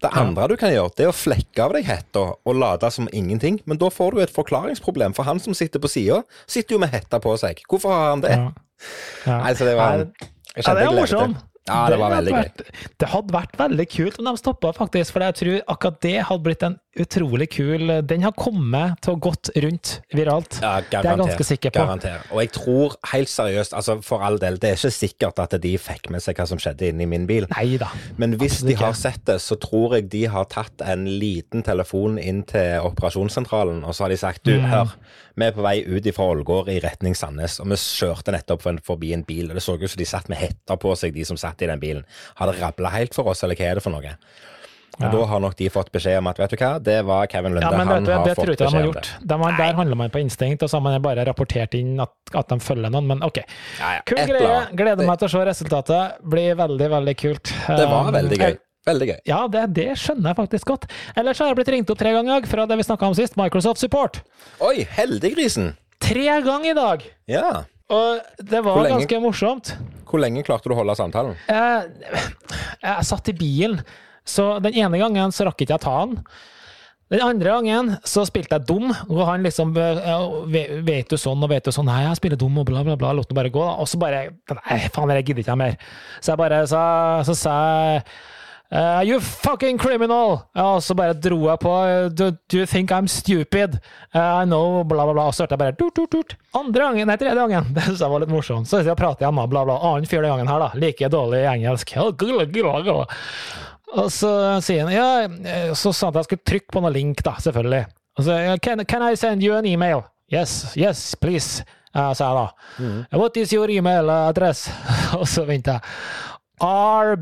Det 0.00 0.10
andre 0.12 0.44
ja. 0.44 0.48
du 0.52 0.56
kan 0.60 0.72
gjøre, 0.72 0.92
det 0.96 1.04
er 1.06 1.10
å 1.10 1.16
flekke 1.16 1.64
av 1.64 1.72
deg 1.72 1.86
hetta 1.88 2.24
og 2.36 2.56
late 2.56 2.90
som 2.92 3.08
ingenting. 3.16 3.58
Men 3.64 3.80
da 3.80 3.88
får 3.92 4.14
du 4.14 4.22
et 4.24 4.32
forklaringsproblem, 4.32 5.16
for 5.16 5.28
han 5.28 5.40
som 5.40 5.56
sitter 5.56 5.80
på 5.80 5.90
sida, 5.92 6.22
sitter 6.46 6.76
jo 6.76 6.80
med 6.82 6.92
hetta 6.92 7.20
på 7.22 7.32
seg. 7.40 7.62
Hvorfor 7.70 7.94
har 7.94 8.10
han 8.12 8.24
det? 8.24 8.34
Ja. 8.36 9.38
Nei, 9.40 9.54
det 9.56 9.76
var 9.76 10.02
Jeg 10.04 10.66
kjente 10.66 11.14
jeg. 11.16 11.36
Ja, 11.66 11.86
det 11.90 11.98
var 11.98 12.14
veldig 12.14 12.34
gøy. 12.34 12.66
Det 13.00 13.08
hadde 13.10 13.34
vært 13.34 13.56
veldig 13.58 13.86
kult 13.90 14.18
om 14.22 14.28
de 14.30 14.34
stoppa, 14.38 14.72
faktisk. 14.76 15.14
For 15.16 15.24
jeg 15.26 15.38
tror 15.40 15.56
akkurat 15.74 16.02
det 16.04 16.16
hadde 16.28 16.44
blitt 16.46 16.66
en 16.66 16.76
utrolig 16.96 17.48
kul 17.52 17.90
Den 18.08 18.22
har 18.24 18.32
kommet 18.38 19.02
til 19.04 19.16
å 19.16 19.20
gått 19.20 19.50
rundt 19.60 19.96
viralt. 20.16 20.58
Ja, 20.62 20.78
det 20.80 21.00
er 21.00 21.10
jeg 21.10 21.20
ganske 21.20 21.46
sikker 21.48 21.74
på. 21.74 21.82
Garanter. 21.82 22.22
Og 22.32 22.40
jeg 22.44 22.52
tror 22.56 22.96
helt 23.12 23.32
seriøst, 23.32 23.76
altså 23.76 23.98
for 24.06 24.24
all 24.24 24.40
del, 24.42 24.60
det 24.62 24.72
er 24.72 24.80
ikke 24.80 24.94
sikkert 24.94 25.42
at 25.42 25.58
de 25.62 25.74
fikk 25.80 26.10
med 26.14 26.24
seg 26.24 26.38
hva 26.38 26.48
som 26.48 26.60
skjedde 26.62 26.90
inni 26.92 27.08
min 27.10 27.26
bil. 27.28 27.48
Neida, 27.52 27.90
Men 28.20 28.38
hvis 28.40 28.62
de 28.66 28.76
har 28.78 28.96
sett 28.96 29.24
det, 29.28 29.40
så 29.44 29.58
tror 29.60 29.98
jeg 29.98 30.08
de 30.12 30.24
har 30.32 30.48
tatt 30.52 30.84
en 30.86 31.06
liten 31.20 31.66
telefon 31.66 32.20
inn 32.22 32.44
til 32.48 32.86
operasjonssentralen, 32.86 33.82
og 33.84 33.96
så 33.96 34.06
har 34.06 34.14
de 34.14 34.20
sagt 34.20 34.46
du, 34.46 34.54
mm. 34.56 34.68
hør, 34.70 34.96
vi 35.36 35.44
er 35.46 35.52
på 35.52 35.64
vei 35.64 35.76
ut 35.84 36.08
fra 36.16 36.30
Ålgård 36.32 36.70
i 36.72 36.80
retning 36.80 37.16
Sandnes, 37.18 37.58
og 37.60 37.68
vi 37.68 37.78
kjørte 37.80 38.32
nettopp 38.34 38.64
forbi 38.86 39.12
en 39.16 39.24
bil, 39.28 39.50
og 39.50 39.58
det 39.58 39.64
så 39.64 39.76
ut 39.76 39.88
som 39.90 40.00
de 40.00 40.08
satt 40.08 40.30
med 40.32 40.40
hetta 40.40 40.78
på 40.80 40.94
seg, 40.96 41.14
de 41.16 41.26
som 41.28 41.38
satt 41.40 41.62
i 41.62 41.68
den 41.70 41.82
bilen. 41.82 42.06
Har 42.40 42.50
det 42.50 42.60
rabla 42.62 42.92
helt 42.96 43.16
for 43.16 43.28
oss, 43.32 43.44
eller 43.44 43.58
hva 43.58 43.70
er 43.70 43.80
det 43.80 43.84
for 43.84 43.94
noe? 43.94 44.16
Og 44.96 45.12
da 45.12 45.24
har 45.28 45.40
nok 45.44 45.56
de 45.58 45.66
fått 45.68 45.90
beskjed 45.92 46.22
om 46.22 46.28
at 46.30 46.38
vet 46.40 46.54
du 46.54 46.56
hva, 46.56 46.70
det 46.80 46.96
var 47.04 47.26
Kevin 47.28 47.52
Lunde. 47.52 47.68
Ja, 47.68 47.76
men 47.76 47.90
han 47.90 48.06
det, 48.06 48.08
det, 48.08 48.16
har 48.16 48.24
det 48.24 48.36
fått 48.38 48.48
jeg 48.48 48.56
ikke 48.56 48.62
de 48.62 48.64
beskjed 48.64 48.80
har 48.80 48.86
om 48.86 48.94
det. 48.94 49.02
gjort. 49.02 49.28
De 49.28 49.38
har, 49.42 49.56
der 49.58 49.80
handler 49.80 50.00
man 50.00 50.14
på 50.14 50.22
instinkt, 50.24 50.64
og 50.64 50.72
så 50.72 50.78
har 50.78 50.84
man 50.86 50.96
bare 51.04 51.26
rapportert 51.28 51.76
inn 51.76 52.00
at, 52.00 52.14
at 52.32 52.48
de 52.48 52.58
følger 52.64 52.94
noen, 52.94 53.10
men 53.10 53.24
ok. 53.26 53.42
Ja, 53.42 53.90
ja, 53.98 54.04
Kul 54.08 54.22
greie. 54.32 54.54
Gleder 54.80 55.04
meg 55.10 55.20
til 55.20 55.28
å 55.28 55.32
se 55.34 55.42
resultatet. 55.50 56.22
Blir 56.24 56.56
veldig, 56.62 56.88
veldig 56.96 57.16
kult. 57.20 57.52
Det 57.68 57.90
var 57.92 58.08
veldig 58.16 58.40
gøy. 58.40 58.56
Veldig 58.86 59.08
gøy. 59.10 59.18
Ja, 59.26 59.40
det, 59.50 59.64
det 59.74 59.88
skjønner 59.98 60.30
jeg 60.30 60.38
faktisk 60.38 60.68
godt. 60.70 60.86
Ellers 61.18 61.40
har 61.42 61.50
jeg 61.50 61.58
blitt 61.58 61.72
ringt 61.74 61.90
opp 61.90 61.98
tre 61.98 62.12
ganger 62.14 62.46
fra 62.46 62.66
det 62.70 62.76
vi 62.78 62.86
snakka 62.86 63.08
om 63.10 63.16
sist, 63.18 63.34
Microsoft 63.40 63.82
Support. 63.82 64.20
Oi, 64.62 64.84
heldiggrisen! 64.96 65.72
Tre 66.02 66.26
ganger 66.44 66.70
i 66.70 66.76
dag! 66.78 67.06
Ja. 67.30 67.48
Og 67.90 68.42
det 68.42 68.60
var 68.66 68.82
lenge? 68.82 69.00
ganske 69.00 69.22
morsomt. 69.22 69.72
Hvor 70.06 70.22
lenge 70.22 70.44
klarte 70.46 70.70
du 70.70 70.74
å 70.76 70.78
holde 70.78 70.94
samtalen? 70.98 71.34
Jeg, 71.50 72.20
jeg 72.82 73.06
satt 73.08 73.30
i 73.30 73.34
bilen, 73.38 73.80
så 74.26 74.56
den 74.62 74.78
ene 74.78 75.00
gangen 75.02 75.34
så 75.34 75.48
rakk 75.48 75.62
ikke 75.62 75.74
jeg 75.76 75.84
ta 75.86 75.96
den. 76.04 76.20
Den 77.10 77.22
andre 77.22 77.52
gangen 77.58 77.90
så 78.06 78.24
spilte 78.26 78.58
jeg 78.58 78.66
dum, 78.66 78.88
og 78.90 79.20
han 79.28 79.44
liksom 79.46 79.70
Vet 79.76 81.10
du 81.12 81.14
sånn 81.14 81.42
og 81.42 81.52
vet 81.52 81.68
du 81.68 81.70
sånn? 81.74 81.86
Nei, 81.86 82.00
jeg 82.02 82.18
spiller 82.18 82.40
dum 82.40 82.58
og 82.58 82.66
bla, 82.66 82.82
bla, 82.86 82.96
bla. 82.98 83.12
Lot 83.14 83.30
det 83.30 83.36
bare 83.38 83.52
gå. 83.54 83.62
da. 83.62 83.76
Og 83.82 83.86
så 83.90 83.98
bare 84.02 84.24
Nei, 84.50 84.80
faen, 84.90 85.12
jeg 85.14 85.28
gidder 85.28 85.44
ikke 85.44 85.58
mer. 85.60 85.76
Så 86.18 86.32
jeg 86.32 86.40
bare 86.42 86.64
sa 86.66 86.82
Så 87.26 87.36
sa 87.38 87.54
jeg 87.86 88.02
eh, 88.70 89.02
you 89.08 89.20
fucking 89.20 89.78
criminal! 89.78 90.38
Og 90.54 90.82
så 90.82 90.94
bare 90.98 91.14
dro 91.14 91.38
jeg 91.48 91.60
på 91.62 91.74
Do, 92.16 92.30
do 92.50 92.58
you 92.58 92.66
think 92.66 92.90
I'm 92.90 93.08
stupid? 93.08 93.78
Uh, 94.14 94.42
I 94.42 94.44
know, 94.44 94.82
bla, 94.84 95.04
bla, 95.04 95.14
bla. 95.14 95.26
Og 95.28 95.34
så 95.34 95.44
hørte 95.44 95.56
jeg 95.56 95.62
bare 95.64 95.76
tut, 95.78 95.94
tut, 95.94 96.10
tut. 96.10 96.36
Andre 96.56 96.88
gangen, 96.88 97.10
nei, 97.10 97.18
tredje 97.20 97.36
gangen. 97.38 97.70
Det 97.76 97.86
synes 97.88 98.02
jeg 98.02 98.14
var 98.14 98.24
litt 98.24 98.32
morsomt. 98.32 98.70
Så 98.70 98.82
jeg 98.82 98.98
prater 98.98 99.26
igjen, 99.26 99.38
da, 99.42 99.46
bla, 99.50 99.64
bla. 99.68 99.78
Annen 99.90 100.08
fjerde 100.10 100.32
gangen 100.32 100.50
her, 100.50 100.66
da. 100.66 100.72
Like 100.80 101.12
dårlig 101.12 101.44
engelsk. 101.52 101.94
Og 103.96 104.10
så 104.12 104.30
sier 104.66 104.82
han 104.84 104.92
ja, 104.92 105.08
eh, 105.24 105.70
så 105.78 105.92
sa 105.94 106.08
han 106.08 106.16
at 106.16 106.24
jeg 106.24 106.30
skulle 106.30 106.48
trykke 106.50 106.74
på 106.74 106.82
noe 106.84 106.92
link, 106.92 107.22
da, 107.24 107.36
selvfølgelig. 107.40 107.86
Og 108.16 108.26
så 108.26 108.36
can, 108.64 108.82
can 108.88 109.04
I 109.06 109.14
send 109.16 109.44
you 109.44 109.54
an 109.56 109.66
email? 109.68 110.02
Yes, 110.32 110.74
yes, 110.74 111.14
please, 111.20 111.62
uh, 111.94 112.10
sa 112.16 112.32
jeg 112.32 112.38
da. 112.40 112.46
What 113.14 113.36
is 113.38 113.52
your 113.54 113.70
email 113.70 114.10
address? 114.10 114.66
og 115.18 115.28
så 115.30 115.44
venter 115.46 115.78
jeg. 115.78 116.35
RBUQIKL 116.60 117.20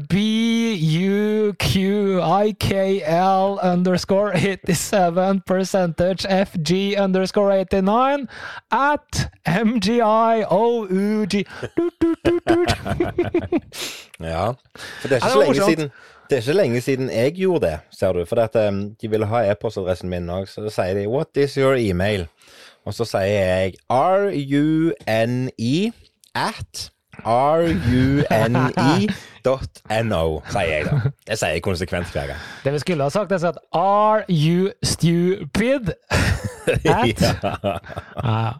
underscore 3.62 4.36
87 4.36 5.42
percentage 5.46 6.24
FG 6.24 6.98
underscore 6.98 7.50
89 7.50 8.28
at 8.70 9.30
MGIOUG. 9.46 11.34
Ja. 14.20 14.52
For 15.00 15.08
det 15.08 15.12
er 15.12 15.16
ikke 15.16 15.30
så 15.30 15.42
lenge 15.42 15.64
siden 15.64 15.90
det 16.30 16.36
er 16.36 16.40
ikke 16.40 16.52
lenge 16.52 16.80
siden 16.80 17.10
jeg 17.10 17.34
gjorde 17.34 17.66
det, 17.66 17.78
ser 17.90 18.12
du. 18.12 18.24
For 18.24 18.36
at, 18.36 18.68
um, 18.68 18.94
de 18.94 19.10
ville 19.10 19.26
ha 19.26 19.50
e-postadressen 19.50 20.08
min 20.08 20.30
òg, 20.30 20.48
så 20.48 20.70
sier 20.70 20.94
de 20.94 21.08
'What 21.08 21.36
is 21.36 21.54
your 21.54 21.74
email?' 21.74 22.26
Og 22.86 22.94
så 22.94 23.04
sier 23.04 23.24
jeg 23.24 23.74
R-U-N-E 23.90 25.92
at 26.34 26.90
R-U-N-E.no, 28.64 30.23
sier 30.52 30.71
jeg 30.71 30.87
da. 30.88 30.92
Det 31.28 31.37
sier 31.40 31.52
jeg 31.56 31.62
konsekvent 31.64 32.09
hver 32.14 32.26
gang. 32.33 32.40
Det 32.64 32.73
vi 32.75 32.80
skulle 32.83 33.04
ha 33.06 33.11
sagt, 33.12 33.33
er 33.33 33.38
at 33.50 33.59
Are 33.76 34.25
you 34.28 34.71
stupid? 34.83 35.92
At? 36.64 36.80
Ja. 36.85 36.97
Ja, 38.25 38.52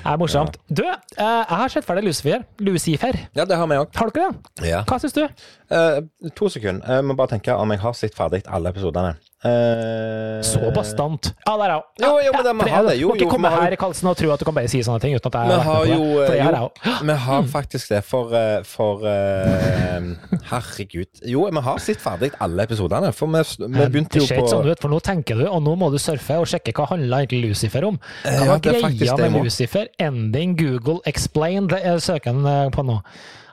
det 0.00 0.12
er 0.12 0.16
morsomt. 0.20 0.56
Du, 0.72 0.84
eh, 0.84 0.94
jeg 1.20 1.58
har 1.60 1.68
sett 1.72 1.84
ferdig 1.84 2.04
Lucifer. 2.06 2.40
Lucifer. 2.64 3.14
ja, 3.36 3.44
det 3.44 3.56
har 3.60 3.66
vi 3.68 3.76
òg. 3.82 3.88
Har 3.98 4.08
dere 4.14 4.30
det? 4.32 4.70
Ja. 4.70 4.80
Hva 4.88 4.96
syns 5.02 5.12
du? 5.16 5.26
Eh, 5.70 6.00
to 6.36 6.48
sekunder. 6.52 6.84
Jeg 6.96 7.04
må 7.08 7.14
bare 7.16 7.28
tenke 7.38 7.54
om 7.56 7.70
jeg 7.72 7.80
har 7.80 7.94
sett 7.96 8.14
ferdig 8.14 8.42
alle 8.52 8.68
episodene. 8.74 9.14
Uh, 9.44 10.40
Så 10.40 10.56
bastant. 10.72 11.26
Ja, 11.44 11.52
der 11.60 11.64
er 11.68 11.74
hun. 11.74 11.82
Jo, 12.00 12.12
jo, 12.24 12.32
men 12.32 12.44
det- 12.44 12.64
vi 12.64 12.70
har 12.70 12.82
det. 12.82 12.94
Jo, 13.00 13.08
Du 13.08 13.12
må 13.12 13.16
ikke 13.20 13.30
komme 13.30 13.50
her 13.50 13.72
i 13.72 13.76
Karlsen 13.76 14.08
og 14.08 14.16
tro 14.16 14.30
at 14.32 14.38
du 14.40 14.44
kan 14.46 14.54
bare 14.54 14.68
si 14.68 14.80
sånne 14.80 15.00
ting 15.02 15.14
uten 15.14 15.26
at 15.26 15.62
har 15.62 15.84
jo, 15.84 15.98
på 16.00 16.30
det. 16.30 16.38
Jo 16.38 16.44
har 16.44 16.54
òg. 16.64 17.04
Vi 17.06 17.12
har 17.12 17.42
faktisk 17.42 17.88
det, 17.88 18.04
for, 18.04 18.32
eh, 18.32 18.62
for 18.64 19.04
uh, 19.04 20.16
Herregud. 20.48 21.20
Jo, 21.28 21.44
vi 21.50 21.60
har 21.60 21.78
sett 21.78 22.00
ferdig 22.00 22.32
alle 22.40 22.62
episodene. 22.64 23.12
For 23.12 23.26
vi, 23.26 23.42
vi 23.68 23.86
begynte 23.86 24.18
Det 24.18 24.28
ser 24.28 24.36
ikke 24.40 24.48
sånn 24.48 24.70
ut, 24.70 24.80
for 24.80 24.88
nå 24.88 25.00
tenker 25.00 25.36
du, 25.36 25.46
og 25.46 25.62
nå 25.62 25.76
må 25.76 25.90
du 25.92 25.98
surfe 25.98 26.40
og 26.40 26.46
sjekke 26.46 26.72
hva 26.72 26.88
handler 26.94 27.26
egentlig 27.26 27.50
Lucifer 27.50 27.84
om. 27.84 27.98
Hva 28.24 28.32
Ja, 28.32 28.44
var 28.46 28.56
er 28.56 28.60
greia 28.60 29.30
med. 29.30 29.44
Lucifer? 29.44 29.88
Ending, 29.98 30.56
Google, 30.56 31.00
explain, 31.04 31.66
det 31.68 31.84
er 31.84 32.00
søken 32.00 32.46
eh, 32.46 32.70
på 32.70 32.82
nå. 32.84 33.00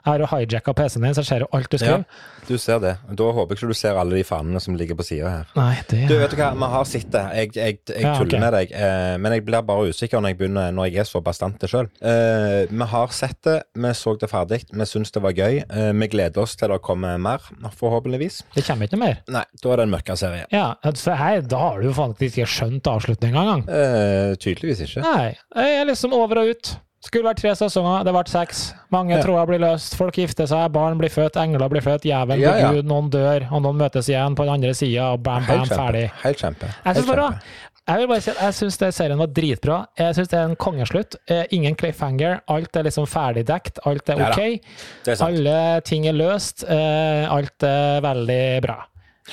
Har 0.04 0.18
hijacka 0.32 0.72
PC-en 0.74 1.02
din, 1.06 1.14
så 1.14 1.24
ser 1.24 1.44
alt 1.52 1.70
du 1.70 1.76
Ja, 1.76 1.78
skriver. 1.78 2.04
du 2.48 2.58
ser 2.58 2.78
det. 2.82 2.96
Da 3.16 3.24
håper 3.32 3.54
jeg 3.54 3.58
ikke 3.62 3.68
du 3.68 3.74
ser 3.78 3.98
alle 4.00 4.16
de 4.18 4.24
fanene 4.24 4.60
som 4.60 4.74
ligger 4.76 4.94
på 4.98 5.04
sida 5.06 5.28
her. 5.30 5.46
Nei, 5.56 5.76
det 5.88 6.08
Du, 6.08 6.16
vet 6.18 6.30
du 6.30 6.36
hva, 6.36 6.52
vi 6.58 6.70
har 6.74 6.84
sett 6.84 7.10
det. 7.10 7.22
Jeg, 7.36 7.52
jeg, 7.56 7.78
jeg 7.88 8.02
Ja, 8.02 8.14
tuller 8.18 8.36
ok. 8.36 8.40
med 8.40 8.52
deg. 8.52 8.72
Eh, 8.72 9.16
men 9.18 9.32
jeg 9.36 9.44
blir 9.46 9.62
bare 9.62 9.88
usikker 9.92 10.20
når 10.20 10.32
jeg 10.34 10.38
begynner 10.38 10.72
Når 10.72 10.90
jeg 10.90 10.96
er 11.04 11.04
så 11.04 11.22
bastant 11.22 11.60
sjøl. 11.62 11.88
Eh, 12.02 12.66
vi 12.70 12.88
har 12.92 13.08
sett 13.14 13.38
det, 13.46 13.62
vi 13.74 13.92
så 13.94 14.16
det 14.18 14.28
ferdig, 14.30 14.62
vi 14.72 14.84
syns 14.88 15.10
det 15.14 15.22
var 15.22 15.32
gøy. 15.32 15.62
Eh, 15.70 15.92
vi 15.92 16.08
gleder 16.08 16.42
oss 16.42 16.56
til 16.56 16.68
det 16.68 16.80
kommer 16.82 17.18
mer, 17.18 17.38
forhåpentligvis. 17.78 18.42
Det 18.54 18.64
kommer 18.66 18.86
ikke 18.88 18.98
noe 18.98 19.06
mer. 19.06 19.18
Nei, 19.28 19.44
da 19.62 19.72
er 19.72 19.76
det 19.82 19.86
en 19.88 19.94
mørka 19.94 20.16
serie. 20.18 20.46
Ja, 20.52 20.74
så 20.94 21.14
her, 21.16 21.40
da 21.42 21.58
har 21.58 21.80
du 21.80 21.88
jo 21.90 21.94
faktisk 21.96 22.38
ikke 22.42 22.50
skjønt 22.50 22.88
avslutninga 22.90 23.42
engang. 23.42 23.62
Eh, 23.68 24.34
tydeligvis 24.42 24.82
ikke. 24.86 25.02
Nei, 25.06 25.34
jeg 25.56 25.80
er 25.80 25.86
liksom 25.88 26.12
over 26.16 26.42
og 26.42 26.52
ut. 26.56 26.74
Skulle 27.02 27.26
vært 27.26 27.40
tre 27.42 27.50
sesonger, 27.58 28.04
det 28.06 28.12
ble 28.14 28.22
seks. 28.30 28.60
Mange 28.94 29.16
Ja. 29.16 29.22
tråder 29.24 29.46
blir 29.50 29.58
løst, 29.58 29.96
folk 29.98 30.14
gifter 30.14 30.46
seg, 30.46 30.70
barn 30.72 30.96
blir 30.98 31.10
født, 31.10 31.34
engler 31.36 31.68
blir 31.68 31.82
født, 31.82 32.04
jævelen 32.06 32.38
Ja, 32.40 32.52
blir 32.52 32.60
ja. 32.62 32.70
Gud, 32.72 32.86
noen 32.86 33.10
dør, 33.10 33.48
og 33.50 33.62
noen 33.62 33.76
møtes 33.76 34.06
igjen 34.08 34.36
på 34.36 34.44
den 34.46 34.54
andre 34.54 34.70
sida, 34.72 35.08
og 35.12 35.22
bam, 35.22 35.42
bam, 35.44 35.58
Helt 35.66 35.72
ferdig. 35.72 36.10
Helt 36.22 36.38
kjempe. 36.38 36.68
Jeg 36.84 36.94
Helt 36.94 37.06
bare, 37.08 37.26
kjempe. 37.32 37.42
jeg 37.88 37.98
vil 37.98 38.06
bare 38.06 38.20
si 38.20 38.30
at 38.30 38.36
jeg 38.40 38.54
syns 38.54 38.94
serien 38.94 39.18
var 39.18 39.26
dritbra. 39.26 39.86
Jeg 39.98 40.14
syns 40.14 40.28
det 40.28 40.38
er 40.38 40.44
en 40.44 40.56
kongeslutt. 40.56 41.16
Eh, 41.28 41.44
Ingen 41.50 41.74
cliffhanger. 41.74 42.40
Alt 42.48 42.76
er 42.76 42.84
liksom 42.84 43.06
ferdigdekt. 43.10 43.80
Alt 43.84 44.08
er 44.08 44.22
ok. 44.22 44.60
Er. 45.08 45.24
Alle 45.26 45.80
ting 45.82 46.06
er 46.06 46.12
løst. 46.12 46.62
eh, 46.70 47.26
Alt 47.28 47.62
er 47.64 48.00
veldig 48.00 48.62
bra. 48.62 48.78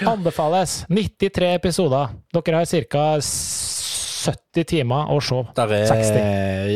Anbefales. 0.06 0.86
93 0.90 1.54
episoder. 1.56 2.10
Dere 2.34 2.56
har 2.58 2.66
ca. 2.66 3.20
70 4.20 4.66
timer 4.68 5.12
å 5.14 5.20
se. 5.24 5.40
Er, 5.58 5.74
60. 5.88 6.18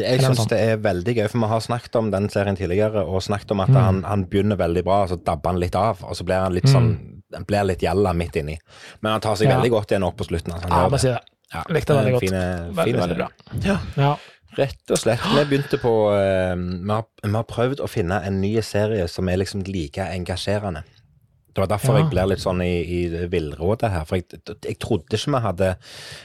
jeg 0.04 0.22
syns 0.24 0.48
det 0.52 0.60
er 0.60 0.78
veldig 0.84 1.16
gøy, 1.18 1.28
for 1.32 1.40
vi 1.44 1.50
har 1.52 1.60
snakket 1.66 1.96
om 2.00 2.12
den 2.14 2.30
serien 2.34 2.56
tidligere, 2.60 3.04
og 3.06 3.22
snakket 3.26 3.52
om 3.52 3.60
at 3.66 3.70
Mm. 3.74 3.82
han, 3.84 4.04
han 4.04 4.26
begynner 4.32 4.56
veldig 4.60 4.84
bra, 4.84 5.02
og 5.04 5.10
så 5.10 5.18
dabber 5.24 5.52
han 5.52 5.60
litt 5.60 5.76
av, 5.76 6.04
og 6.04 6.16
så 6.16 6.24
blir 6.24 6.40
han 6.44 6.54
litt 6.54 6.70
sånn 6.72 6.94
han 7.34 7.46
blir 7.50 7.64
litt 7.66 7.82
gjella 7.82 8.12
midt 8.14 8.36
inni. 8.38 8.60
Men 9.02 9.12
han 9.16 9.22
tar 9.22 9.36
seg 9.36 9.48
Ja. 9.50 9.56
veldig 9.58 9.72
godt 9.72 9.90
igjen 9.92 10.04
opp 10.06 10.18
på 10.18 10.28
slutten. 10.28 10.54
Altså, 10.54 10.70
han 10.70 10.84
Ja, 10.84 10.90
bare 10.90 11.00
si 11.00 11.08
det. 11.08 11.20
Ja, 11.54 11.64
Likte 11.70 11.94
det 11.94 11.98
veldig 11.98 12.12
godt. 12.14 12.22
Fine, 12.22 12.42
Veldig, 12.74 12.86
fine 12.86 13.02
veldig 13.02 13.18
bra. 13.18 13.28
Ja, 13.64 13.78
Ja. 13.98 14.16
rett 14.58 14.92
og 14.92 14.98
slett. 14.98 15.20
Vi 15.34 15.46
begynte 15.50 15.80
på 15.82 15.94
uh, 16.14 16.56
vi, 16.56 16.90
har, 16.94 17.06
vi 17.24 17.32
har 17.34 17.44
prøvd 17.44 17.80
å 17.82 17.90
finne 17.90 18.22
en 18.24 18.40
ny 18.42 18.62
serie 18.62 19.08
som 19.08 19.28
er 19.30 19.38
liksom 19.38 19.64
like 19.66 19.98
engasjerende. 20.14 20.84
Det 21.54 21.62
var 21.62 21.68
derfor 21.68 21.94
Ja. 21.94 22.02
jeg 22.02 22.10
blir 22.10 22.28
litt 22.32 22.40
sånn 22.42 22.62
i, 22.66 22.72
i 22.82 23.28
villrådet 23.30 23.90
her. 23.94 24.06
For 24.10 24.16
jeg, 24.18 24.26
jeg 24.66 24.78
trodde 24.82 25.14
ikke 25.18 25.32
vi 25.36 25.42
hadde 25.44 25.68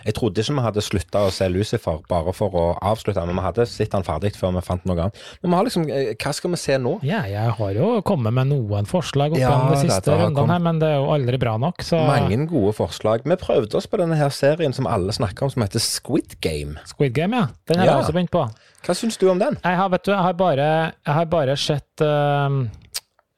Jeg 0.07 0.15
trodde 0.17 0.41
ikke 0.41 0.55
vi 0.57 0.63
hadde 0.65 0.81
slutta 0.83 1.19
å 1.27 1.31
se 1.31 1.49
Lucifer 1.53 1.99
bare 2.09 2.33
for 2.33 2.51
å 2.57 2.79
avslutte, 2.81 3.25
men 3.27 3.37
vi 3.37 3.43
hadde 3.45 3.67
sett 3.69 3.91
den 3.93 4.03
ferdig 4.07 4.33
før 4.37 4.55
vi 4.57 4.63
fant 4.65 4.85
noe 4.89 4.97
annet. 5.05 5.19
Men 5.43 5.51
vi 5.51 5.57
har 5.57 5.65
liksom 5.69 5.85
eh, 5.91 6.15
Hva 6.17 6.33
skal 6.35 6.51
vi 6.51 6.57
se 6.57 6.79
nå? 6.79 6.95
ja, 7.05 7.23
jeg 7.29 7.51
har 7.59 7.73
jo 7.77 7.91
kommet 8.09 8.33
med 8.33 8.49
noen 8.49 8.87
forslag 8.89 9.33
opp 9.37 9.39
Ja, 9.43 9.53
den 9.69 9.83
siste 9.85 10.11
rundene 10.17 10.35
kommet. 10.35 10.51
her, 10.57 10.59
men 10.65 10.79
det 10.81 10.89
er 10.89 10.97
jo 11.03 11.11
aldri 11.13 11.39
bra 11.39 11.57
nok, 11.59 11.85
så 11.85 12.01
Mange 12.09 12.41
gode 12.49 12.73
forslag. 12.79 13.21
Vi 13.29 13.37
prøvde 13.37 13.75
oss 13.77 13.87
på 13.87 13.99
denne 14.01 14.17
her 14.17 14.31
serien 14.33 14.73
som 14.73 14.87
alle 14.89 15.13
snakker 15.13 15.45
om, 15.45 15.51
som 15.53 15.63
heter 15.63 15.79
Squid 15.85 16.39
Game. 16.41 16.79
Squid 16.89 17.13
Game, 17.13 17.37
ja. 17.37 17.47
Den 17.69 17.79
har 17.79 17.87
Ja. 17.87 17.93
jeg 17.99 18.05
også 18.07 18.13
begynt 18.17 18.31
på. 18.33 18.49
Hva 18.87 18.95
syns 18.95 19.19
du 19.19 19.29
om 19.29 19.39
den? 19.39 19.59
Jeg 19.65 19.77
har, 19.77 19.89
vet 19.91 20.05
du, 20.05 20.13
jeg 20.13 20.23
har 20.23 20.33
bare, 20.33 20.93
jeg 21.05 21.15
har 21.15 21.25
bare 21.27 21.57
sett 21.57 22.01
ehm, 22.01 22.71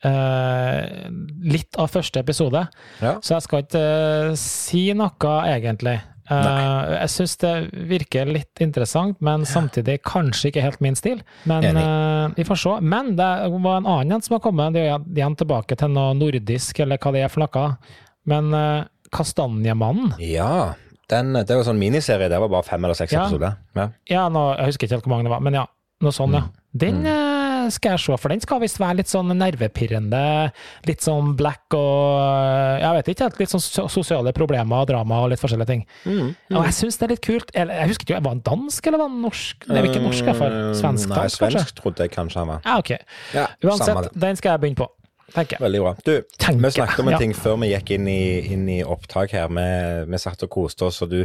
eh, 0.07 1.11
litt 1.51 1.77
av 1.81 1.91
første 1.93 2.21
episode, 2.23 2.67
Ja. 3.03 3.17
så 3.21 3.37
jeg 3.37 3.43
skal 3.47 3.63
ikke 3.65 3.83
eh, 4.31 4.35
si 4.41 4.85
noe, 4.97 5.35
egentlig. 5.51 6.01
Eh, 6.31 6.91
jeg 7.01 7.11
syns 7.11 7.33
det 7.43 7.55
virker 7.91 8.29
litt 8.31 8.61
interessant, 8.63 9.17
men 9.21 9.43
samtidig 9.49 9.97
kanskje 10.07 10.53
ikke 10.53 10.63
helt 10.63 10.81
min 10.85 10.95
stil. 10.99 11.23
Men 11.51 11.65
eh, 11.77 12.29
vi 12.37 12.45
får 12.47 12.61
se. 12.63 12.77
Men 12.87 13.17
det 13.19 13.31
var 13.51 13.81
en 13.81 13.89
annen 13.91 14.23
som 14.23 14.37
har 14.37 14.45
kommet, 14.45 14.77
det 14.77 14.85
er 14.87 15.01
igjen 15.17 15.35
tilbake 15.41 15.77
til 15.81 15.91
noe 15.91 16.15
nordisk, 16.15 16.79
eller 16.85 16.99
hva 17.03 17.13
det 17.17 17.25
er 17.27 17.33
for 17.33 17.43
noe. 17.43 17.65
Men 18.31 18.53
uh, 18.55 18.85
Kastanjemannen 19.11 20.13
Ja. 20.23 20.75
Den, 21.11 21.33
det 21.35 21.51
var 21.51 21.65
sånn 21.67 21.81
miniserie. 21.81 22.29
Det 22.31 22.39
var 22.39 22.51
bare 22.53 22.63
fem 22.69 22.85
eller 22.87 22.95
seks 22.95 23.11
Ja. 23.17 23.25
episoder. 23.25 23.57
Ja. 23.75 23.89
Ja, 24.07 24.29
nå, 24.31 24.43
jeg 24.61 24.69
husker 24.71 24.87
ikke 24.87 24.95
helt 25.01 25.07
hvor 25.09 25.15
mange 25.17 25.27
det 25.27 25.33
var, 25.33 25.41
men 25.43 25.57
ja. 25.59 25.65
Noe 26.05 26.15
sånn, 26.15 26.37
ja. 26.37 26.45
Den 26.79 27.01
eh, 27.05 27.30
skal 27.75 27.97
jeg 27.97 28.03
se, 28.05 28.17
for 28.21 28.33
den 28.33 28.43
skal 28.45 28.61
visst 28.63 28.81
være 28.81 29.01
litt 29.01 29.11
sånn 29.11 29.33
nervepirrende. 29.37 30.23
Litt 30.89 31.05
sånn 31.05 31.35
black 31.39 31.77
og 31.77 32.21
eh, 32.21 32.83
Jeg 32.83 32.99
vet 32.99 33.11
ikke 33.13 33.29
helt. 33.29 33.41
Litt 33.43 33.55
sånn 33.55 33.65
sosiale 33.93 34.35
problemer 34.37 34.85
og 34.85 34.91
drama 34.91 35.23
og 35.25 35.33
litt 35.33 35.43
forskjellige 35.43 35.71
ting. 35.71 35.85
Mm. 36.05 36.31
Og 36.57 36.69
jeg 36.69 36.77
syns 36.81 37.01
det 37.01 37.09
er 37.09 37.15
litt 37.15 37.25
kult. 37.27 37.53
Jeg 37.57 37.91
husker 37.93 38.07
ikke, 38.09 38.23
var 38.25 38.37
han 38.37 38.45
dansk 38.47 38.91
eller 38.91 39.03
var 39.03 39.13
han 39.13 39.21
norsk? 39.25 39.69
Er 39.71 39.91
ikke 39.91 40.05
norsk, 40.05 40.23
i 40.23 40.31
hvert 40.31 40.41
fall. 40.43 40.57
Eh, 40.61 40.73
Svensk-dansk, 40.81 41.11
Nei, 41.11 41.27
kanskje? 41.27 41.65
svensk 41.67 41.83
trodde 41.83 42.07
jeg 42.07 42.15
kanskje 42.17 42.43
han 42.43 42.55
var. 42.55 42.65
Ja, 42.67 42.79
ok. 42.83 42.97
Ja, 43.37 43.47
Uansett, 43.67 44.11
den 44.27 44.41
skal 44.41 44.57
jeg 44.57 44.65
begynne 44.67 44.83
på. 44.85 44.91
Tenker. 45.35 45.61
Veldig 45.63 45.81
bra. 45.85 45.93
Du, 46.07 46.13
Tenker, 46.37 46.63
vi 46.65 46.73
snakket 46.77 47.03
om 47.03 47.11
en 47.11 47.17
ja. 47.17 47.21
ting 47.23 47.35
før 47.37 47.59
vi 47.63 47.71
gikk 47.73 47.95
inn 47.97 48.09
i, 48.11 48.23
inn 48.55 48.67
i 48.73 48.81
opptak 48.85 49.35
her. 49.37 49.51
Vi, 49.55 49.67
vi 50.11 50.21
satt 50.23 50.45
og 50.47 50.53
koste 50.53 50.89
oss, 50.89 51.01
og 51.05 51.13
du 51.13 51.21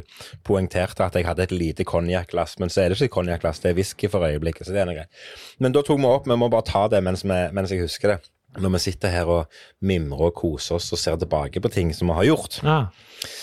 poengterte 0.47 1.07
at 1.07 1.17
jeg 1.17 1.27
hadde 1.27 1.47
et 1.47 1.55
lite 1.55 1.87
konjakkglass. 1.87 2.57
Men 2.61 2.73
så 2.73 2.83
er 2.83 2.93
det 2.93 2.99
ikke 3.01 3.17
konjakkglass, 3.19 3.63
det 3.63 3.73
er 3.73 3.79
whisky 3.79 4.11
for 4.11 4.27
øyeblikket. 4.27 4.67
så 4.67 4.75
det 4.75 4.83
er 4.83 4.89
noe 4.89 4.99
greit. 4.99 5.25
Men 5.63 5.75
da 5.75 5.83
tok 5.85 6.01
vi 6.01 6.09
opp, 6.11 6.29
vi 6.29 6.39
må 6.39 6.51
bare 6.53 6.67
ta 6.67 6.85
det 6.91 7.03
mens, 7.05 7.25
vi, 7.27 7.41
mens 7.55 7.73
jeg 7.73 7.85
husker 7.85 8.15
det. 8.15 8.21
Når 8.61 8.71
vi 8.77 8.79
sitter 8.85 9.11
her 9.13 9.25
og 9.29 9.45
mimrer 9.85 10.27
og 10.29 10.33
koser 10.37 10.75
oss 10.77 10.91
og 10.95 10.99
ser 11.01 11.17
tilbake 11.21 11.61
på 11.61 11.71
ting 11.73 11.93
som 11.95 12.07
vi 12.11 12.15
har 12.19 12.27
gjort, 12.29 12.59
Ja. 12.63 12.77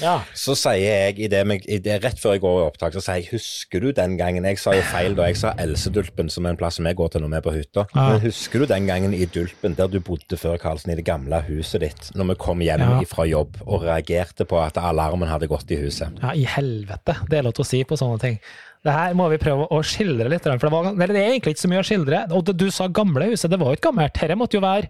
ja. 0.01 0.14
så 0.35 0.55
sier 0.59 0.83
jeg 0.83 1.18
i 1.20 1.29
det, 1.33 1.42
i 1.68 1.79
det 1.83 1.98
rett 2.05 2.18
før 2.22 2.37
jeg 2.37 2.42
går 2.44 2.61
i 2.61 2.66
opptak, 2.70 2.94
så 2.96 3.03
sier 3.05 3.20
jeg 3.20 3.29
husker 3.33 3.81
du 3.81 3.92
den 3.92 4.16
gangen 4.20 4.44
Jeg 4.44 4.59
sa 4.59 4.75
jo 4.77 4.83
feil 4.90 5.14
da, 5.18 5.27
jeg 5.31 5.37
sa 5.40 5.55
Elsedulpen, 5.59 6.31
som 6.31 6.46
er 6.46 6.55
en 6.55 6.61
plass 6.61 6.79
jeg 6.83 6.96
går 6.98 7.09
til 7.14 7.22
når 7.25 7.33
vi 7.35 7.37
er 7.40 7.46
på 7.46 7.55
hytta. 7.57 7.87
Ja. 7.94 8.09
Men 8.12 8.20
husker 8.27 8.59
du 8.62 8.66
den 8.70 8.87
gangen 8.90 9.14
i 9.14 9.25
Dulpen, 9.27 9.75
der 9.79 9.88
du 9.92 10.01
bodde 10.01 10.37
før, 10.38 10.57
Karlsen, 10.59 10.92
i 10.92 10.98
det 10.98 11.05
gamle 11.07 11.42
huset 11.48 11.81
ditt, 11.85 12.11
når 12.14 12.33
vi 12.33 12.38
kom 12.42 12.61
hjem 12.64 12.85
fra 13.11 13.27
jobb 13.29 13.61
og 13.66 13.83
reagerte 13.87 14.44
på 14.48 14.59
at 14.62 14.77
alarmen 14.81 15.29
hadde 15.31 15.48
gått 15.51 15.70
i 15.70 15.79
huset? 15.83 16.11
Ja, 16.22 16.33
i 16.35 16.44
helvete. 16.48 17.16
Det 17.31 17.38
er 17.38 17.46
lov 17.46 17.55
til 17.57 17.64
å 17.66 17.68
si 17.68 17.83
på 17.85 17.98
sånne 17.98 18.20
ting. 18.22 18.38
Det 18.83 18.90
her 18.90 19.12
må 19.14 19.29
vi 19.31 19.37
prøve 19.38 19.68
å 19.71 19.79
skildre 19.87 20.27
litt, 20.33 20.42
for 20.42 20.59
det, 20.59 20.71
var, 20.75 20.87
eller 20.90 21.12
det 21.14 21.21
er 21.23 21.29
egentlig 21.37 21.53
ikke 21.55 21.62
så 21.62 21.68
mye 21.71 21.83
å 21.83 21.87
skildre. 21.87 22.23
Og 22.35 22.45
det- 22.49 22.57
du 22.59 22.64
sa 22.75 22.88
gamle 22.88 23.29
huset, 23.31 23.49
det 23.51 23.59
var 23.61 23.68
jo 23.71 23.77
ikke 23.79 23.92
gammelt. 23.92 24.12
Dette 24.18 24.35
måtte 24.37 24.55
jo 24.59 24.61
være 24.64 24.88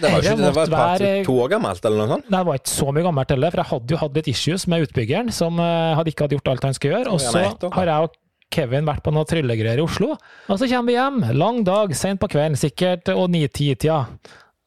Det 0.00 0.02
var, 0.12 0.20
ikke, 0.20 0.36
det 0.36 0.54
var 0.54 0.62
et 0.64 0.70
par, 0.70 0.98
være- 0.98 1.24
to 1.26 1.32
år 1.42 1.48
gammelt, 1.50 1.84
eller 1.84 1.96
noe 1.98 2.08
sånt? 2.14 2.30
Nei, 2.30 2.38
det 2.38 2.46
var 2.46 2.54
ikke 2.60 2.74
så 2.78 2.92
mye 2.94 3.02
gammelt 3.08 3.28
heller, 3.34 3.50
for 3.50 3.56
jeg 3.64 3.70
hadde 3.72 3.88
jo 3.90 3.96
hatt 3.96 4.14
litt 4.14 4.28
issues 4.28 4.66
med 4.68 4.86
utbyggeren, 4.86 5.32
som 5.32 5.58
eh, 5.58 5.94
hadde 5.98 6.12
ikke 6.14 6.28
hadde 6.28 6.36
gjort 6.38 6.48
alt 6.54 6.62
han 6.62 6.74
skulle 6.78 6.94
gjøre. 7.00 7.12
Og 7.12 7.20
så 7.20 7.42
har 7.74 7.84
jeg 7.86 8.04
og 8.04 8.10
Kevin 8.54 8.84
vært 8.86 9.02
på 9.02 9.12
noe 9.12 9.24
tryllegreier 9.26 9.78
i 9.78 9.82
Oslo, 9.82 10.12
og 10.48 10.58
så 10.60 10.68
kommer 10.70 10.86
vi 10.86 10.94
hjem. 10.94 11.34
Lang 11.34 11.64
dag, 11.64 11.90
sent 11.96 12.20
på 12.20 12.28
kvelden, 12.30 12.54
sikkert 12.54 13.08
og 13.16 13.28
ni-ti-tida. 13.34 14.04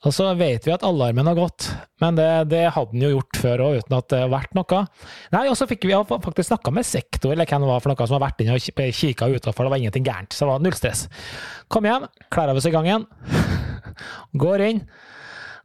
Og 0.05 0.13
så 0.13 0.27
vet 0.37 0.61
vi 0.67 0.73
at 0.75 0.83
alarmen 0.85 1.25
har 1.25 1.37
gått, 1.39 1.71
men 2.03 2.17
det, 2.19 2.27
det 2.51 2.67
hadde 2.75 2.93
den 2.93 3.05
jo 3.07 3.15
gjort 3.15 3.39
før 3.41 3.63
òg, 3.65 3.77
uten 3.81 3.95
at 3.97 4.09
det 4.13 4.19
har 4.21 4.29
vært 4.29 4.53
noe. 4.53 4.81
Nei, 5.33 5.41
og 5.49 5.57
så 5.57 5.65
fikk 5.69 5.87
vi 5.89 5.95
faktisk 5.97 6.51
snakka 6.51 6.73
med 6.75 6.85
sektor, 6.85 7.33
eller 7.33 7.49
hvem 7.49 7.65
det 7.65 7.71
var 7.71 7.81
for 7.81 7.91
noe, 7.91 8.05
som 8.05 8.19
har 8.19 8.27
vært 8.27 8.43
inne 8.43 8.59
og 8.59 8.93
kikka 8.93 9.31
utafor, 9.33 9.65
det 9.65 9.73
var 9.73 9.81
ingenting 9.81 10.05
gærent. 10.05 10.37
Så 10.37 10.45
det 10.45 10.51
var 10.51 10.61
null 10.61 10.77
stress. 10.77 11.07
Kom 11.73 11.89
hjem, 11.89 12.05
kler 12.29 12.53
av 12.53 12.61
oss 12.61 12.69
i 12.69 12.75
gangen, 12.75 13.07
går 14.45 14.65
inn, 14.67 14.83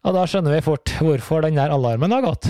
og 0.03 0.17
da 0.17 0.25
skjønner 0.27 0.57
vi 0.57 0.65
fort 0.65 0.97
hvorfor 1.03 1.45
den 1.45 1.61
der 1.61 1.77
alarmen 1.77 2.17
har 2.17 2.25
gått. 2.25 2.49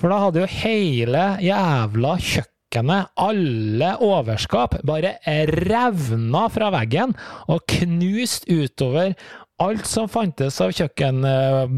For 0.00 0.10
da 0.10 0.24
hadde 0.24 0.42
jo 0.42 0.50
hele 0.50 1.28
jævla 1.44 2.16
kjøkkenet, 2.18 3.12
alle 3.20 3.92
overskap, 4.02 4.80
bare 4.82 5.18
revna 5.52 6.48
fra 6.50 6.72
veggen 6.74 7.12
og 7.52 7.62
knust 7.70 8.48
utover 8.50 9.12
alt 9.62 9.86
som 9.86 10.08
fantes 10.10 10.56
av 10.62 10.72
kjøkken 10.74 11.24
eh, 11.28 11.76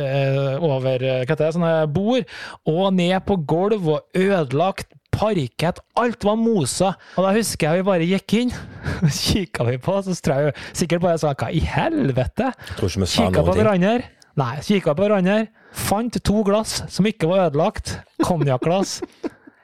eh, 0.00 0.64
over 0.64 1.04
eh, 1.04 1.20
hva 1.22 1.28
heter 1.28 1.44
det, 1.44 1.52
sånne 1.56 1.74
bord, 1.94 2.26
og 2.68 2.82
ned 2.96 3.18
på 3.28 3.38
gulv 3.48 3.88
og 3.94 4.18
ødelagt 4.18 4.94
parkett. 5.12 5.82
Alt 6.00 6.24
var 6.26 6.38
mosa. 6.40 6.94
Og 7.16 7.26
da 7.26 7.34
husker 7.36 7.68
jeg 7.68 7.82
vi 7.82 7.88
bare 7.90 8.08
gikk 8.08 8.36
inn, 8.40 8.54
kikka 9.22 9.68
vi 9.68 9.78
på, 9.82 9.98
så 10.02 10.16
tror 10.18 10.48
jeg 10.48 10.56
sikkert 10.72 11.04
bare 11.04 11.20
sa 11.22 11.34
hva 11.36 11.52
i 11.52 11.62
helvete? 11.62 12.50
Jeg 12.72 12.80
tror 12.80 12.90
ikke 12.90 13.12
Kikka 13.12 13.46
på 13.46 13.58
hverandre. 13.58 13.98
Nei, 14.40 14.54
kikka 14.64 14.96
på 14.96 15.04
hverandre. 15.04 15.44
Fant 15.76 16.16
to 16.24 16.42
glass 16.46 16.80
som 16.92 17.06
ikke 17.08 17.28
var 17.28 17.46
ødelagt. 17.50 17.98
Konjakkglass. 18.24 19.00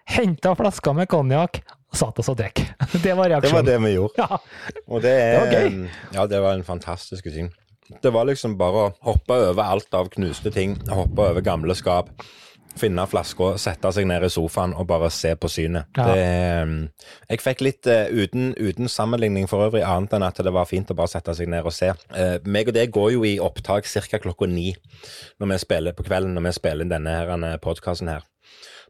Henta 0.09 0.55
flasker 0.57 0.95
med 0.97 1.09
konjakk. 1.13 1.63
Satt 1.99 2.21
oss 2.23 2.31
og 2.31 2.39
drakk. 2.39 2.63
Det 3.05 3.15
var 3.19 3.33
reaksjonen. 3.33 3.43
Det 3.43 3.55
var 3.57 3.67
det 3.69 3.79
vi 3.85 3.95
gjorde. 3.95 4.27
Ja. 4.27 4.41
Og 4.87 5.03
det, 5.05 5.15
er, 5.15 5.33
Det 5.33 5.41
var 5.41 5.55
gøy. 5.55 5.97
Ja, 6.15 6.27
det 6.31 6.43
var 6.45 6.59
en 6.59 6.67
fantastisk 6.67 7.31
ting. 7.35 7.51
Det 8.03 8.13
var 8.13 8.29
liksom 8.29 8.59
bare 8.61 8.89
å 8.89 8.91
hoppe 9.09 9.39
over 9.49 9.65
alt 9.65 9.95
av 9.97 10.11
knuste 10.13 10.53
ting, 10.53 10.77
hoppe 10.93 11.25
over 11.31 11.45
gamle 11.45 11.73
skap, 11.77 12.11
finne 12.79 13.05
flaska, 13.11 13.55
sette 13.59 13.91
seg 13.97 14.07
ned 14.09 14.27
i 14.27 14.31
sofaen 14.31 14.75
og 14.77 14.87
bare 14.91 15.09
se 15.15 15.33
på 15.41 15.51
synet. 15.51 15.89
Ja. 15.97 16.05
Det, 16.13 16.27
eh, 16.27 17.09
jeg 17.33 17.43
fikk 17.43 17.65
litt, 17.65 17.89
eh, 17.91 18.13
uten, 18.13 18.53
uten 18.59 18.93
sammenligning 18.93 19.49
for 19.51 19.67
øvrig, 19.67 19.83
annet 19.89 20.15
enn 20.15 20.27
at 20.27 20.37
det 20.45 20.53
var 20.55 20.69
fint 20.69 20.91
å 20.93 20.97
bare 20.99 21.11
sette 21.11 21.35
seg 21.35 21.49
ned 21.49 21.67
og 21.67 21.75
se. 21.75 21.93
Eh, 22.15 22.39
meg 22.45 22.69
og 22.69 22.75
det 22.75 22.91
går 22.93 23.13
jo 23.17 23.25
i 23.25 23.39
opptak 23.41 23.89
ca. 23.89 24.19
klokka 24.19 24.47
ni 24.47 24.75
når 25.41 25.55
vi 25.55 25.59
spiller 25.59 25.93
på 25.93 26.05
kvelden 26.05 26.35
når 26.35 26.49
vi 26.49 26.53
spiller 26.53 26.85
inn 26.85 26.93
denne 26.93 27.59
podkasten 27.59 28.09
her. 28.09 28.23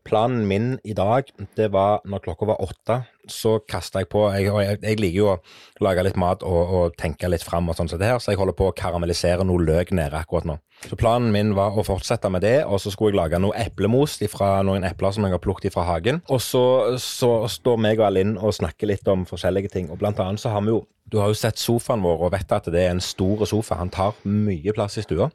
Planen 0.06 0.46
min 0.50 0.76
i 0.84 0.94
dag, 0.96 1.30
det 1.56 1.70
var 1.74 2.02
når 2.04 2.22
klokka 2.26 2.48
var 2.52 2.62
åtte, 2.64 3.02
så 3.32 3.58
kasta 3.68 4.02
jeg 4.02 4.10
på 4.12 4.24
jeg, 4.34 4.48
jeg, 4.48 4.78
jeg 4.82 5.00
liker 5.00 5.18
jo 5.18 5.28
å 5.32 5.84
lage 5.84 6.04
litt 6.06 6.18
mat 6.20 6.44
og, 6.46 6.74
og 6.78 6.96
tenke 7.00 7.30
litt 7.30 7.44
fram 7.46 7.68
og 7.70 7.78
sånn 7.78 7.90
som 7.90 8.00
det 8.00 8.10
her, 8.10 8.20
så 8.22 8.32
jeg 8.32 8.40
holder 8.40 8.56
på 8.58 8.70
å 8.70 8.76
karamellisere 8.76 9.46
noe 9.46 9.64
løk 9.64 9.94
nede 9.96 10.18
akkurat 10.18 10.48
nå. 10.48 10.58
Så 10.86 10.94
planen 10.98 11.32
min 11.34 11.56
var 11.58 11.74
å 11.74 11.82
fortsette 11.86 12.30
med 12.30 12.44
det, 12.46 12.60
og 12.64 12.78
så 12.78 12.92
skulle 12.94 13.10
jeg 13.10 13.18
lage 13.18 13.40
noe 13.42 13.56
eplemos 13.58 14.18
fra 14.30 14.60
noen 14.66 14.86
epler 14.86 15.14
som 15.14 15.26
jeg 15.26 15.34
har 15.34 15.42
plukket 15.42 15.74
fra 15.74 15.86
hagen. 15.88 16.20
Og 16.30 16.38
så, 16.42 16.62
så 17.02 17.32
står 17.50 17.80
meg 17.82 17.98
og 17.98 18.06
Alinn 18.12 18.36
og 18.38 18.54
snakker 18.54 18.92
litt 18.92 19.10
om 19.10 19.26
forskjellige 19.26 19.72
ting, 19.74 19.90
og 19.90 19.98
blant 19.98 20.22
annet 20.22 20.42
så 20.42 20.54
har 20.54 20.62
vi 20.62 20.76
jo 20.76 20.84
du 21.08 21.16
har 21.22 21.30
jo 21.32 21.36
sett 21.40 21.56
sofaen 21.56 22.02
vår 22.04 22.26
og 22.26 22.32
vet 22.34 22.50
at 22.52 22.66
det 22.68 22.82
er 22.82 22.90
en 22.92 23.00
stor 23.00 23.46
sofa. 23.48 23.78
Han 23.80 23.88
tar 23.88 24.16
mye 24.28 24.74
plass 24.76 24.98
i 25.00 25.04
stua. 25.06 25.30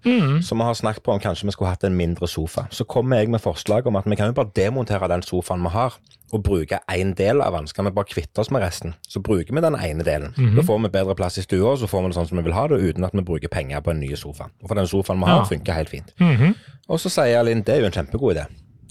Så 0.46 0.54
vi 0.54 0.68
har 0.68 0.78
snakket 0.78 1.02
på 1.06 1.16
om 1.16 1.22
kanskje 1.24 1.48
vi 1.50 1.56
skulle 1.56 1.72
hatt 1.74 1.86
en 1.88 1.98
mindre 1.98 2.30
sofa. 2.30 2.68
Så 2.70 2.86
kommer 2.86 3.18
jeg 3.18 3.32
med 3.34 3.42
forslag 3.42 3.88
om 3.90 3.98
at 3.98 4.06
vi 4.06 4.20
kan 4.20 4.30
jo 4.30 4.38
bare 4.38 4.54
demontere 4.54 5.10
den 5.10 5.26
sofaen 5.26 5.66
vi 5.66 5.74
har, 5.74 5.98
og 6.32 6.42
bruke 6.44 6.80
én 6.90 7.14
del 7.16 7.42
av 7.42 7.54
den. 7.54 7.68
Så 7.68 7.76
kan 7.76 7.86
vi 7.86 7.92
bare 7.92 8.06
kvitte 8.10 8.40
oss 8.42 8.50
med 8.50 8.62
resten. 8.64 8.96
Så 9.08 9.22
bruker 9.22 9.54
vi 9.54 9.62
den 9.62 9.76
ene 9.76 10.04
delen. 10.04 10.34
Da 10.56 10.62
får 10.66 10.82
vi 10.82 10.90
bedre 10.90 11.16
plass 11.16 11.38
i 11.38 11.42
stua, 11.46 11.74
og 11.76 11.78
så 11.84 11.88
får 11.90 12.02
vi 12.02 12.08
det 12.08 12.16
sånn 12.18 12.28
som 12.30 12.38
vi 12.38 12.44
vil 12.48 12.54
ha 12.58 12.68
det, 12.68 12.82
uten 12.82 13.04
at 13.06 13.14
vi 13.14 13.22
bruker 13.22 13.50
penger 13.54 13.82
på 13.82 13.92
en 13.92 14.00
ny 14.00 14.16
sofa. 14.16 14.48
Og 14.64 14.68
for 14.72 14.76
den 14.76 14.88
sofaen 14.90 15.20
vi 15.20 15.26
har, 15.30 15.44
Ja. 15.44 15.44
funker 15.46 15.74
helt 15.74 15.90
fint. 15.90 16.14
Mhm. 16.20 16.56
Og 16.90 17.00
så 17.00 17.10
sier 17.10 17.44
Linn 17.44 17.62
det 17.62 17.76
er 17.76 17.80
jo 17.82 17.86
en 17.86 17.92
kjempegod 17.92 18.36
idé. 18.36 18.46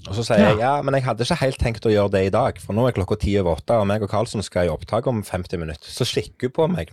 Og 0.07 0.15
så 0.15 0.23
sier 0.23 0.39
Ja. 0.39 0.49
jeg 0.49 0.59
ja, 0.59 0.81
men 0.81 0.93
jeg 0.95 1.03
hadde 1.03 1.23
ikke 1.23 1.35
helt 1.39 1.57
tenkt 1.59 1.85
å 1.85 1.91
gjøre 1.91 2.11
det 2.11 2.25
i 2.25 2.29
dag, 2.29 2.57
for 2.59 2.73
nå 2.73 2.87
er 2.87 2.91
klokka 2.91 3.19
ti 3.19 3.37
over 3.39 3.55
åtte, 3.55 3.71
og 3.79 3.87
meg 3.87 4.01
og 4.03 4.09
Karlsson 4.09 4.41
skal 4.43 4.65
i 4.65 4.69
opptak 4.69 5.07
om 5.07 5.21
50 5.23 5.57
minutter. 5.57 5.87
Så 5.87 6.03
kikker 6.05 6.47
hun 6.47 6.51
på 6.51 6.67
meg 6.75 6.89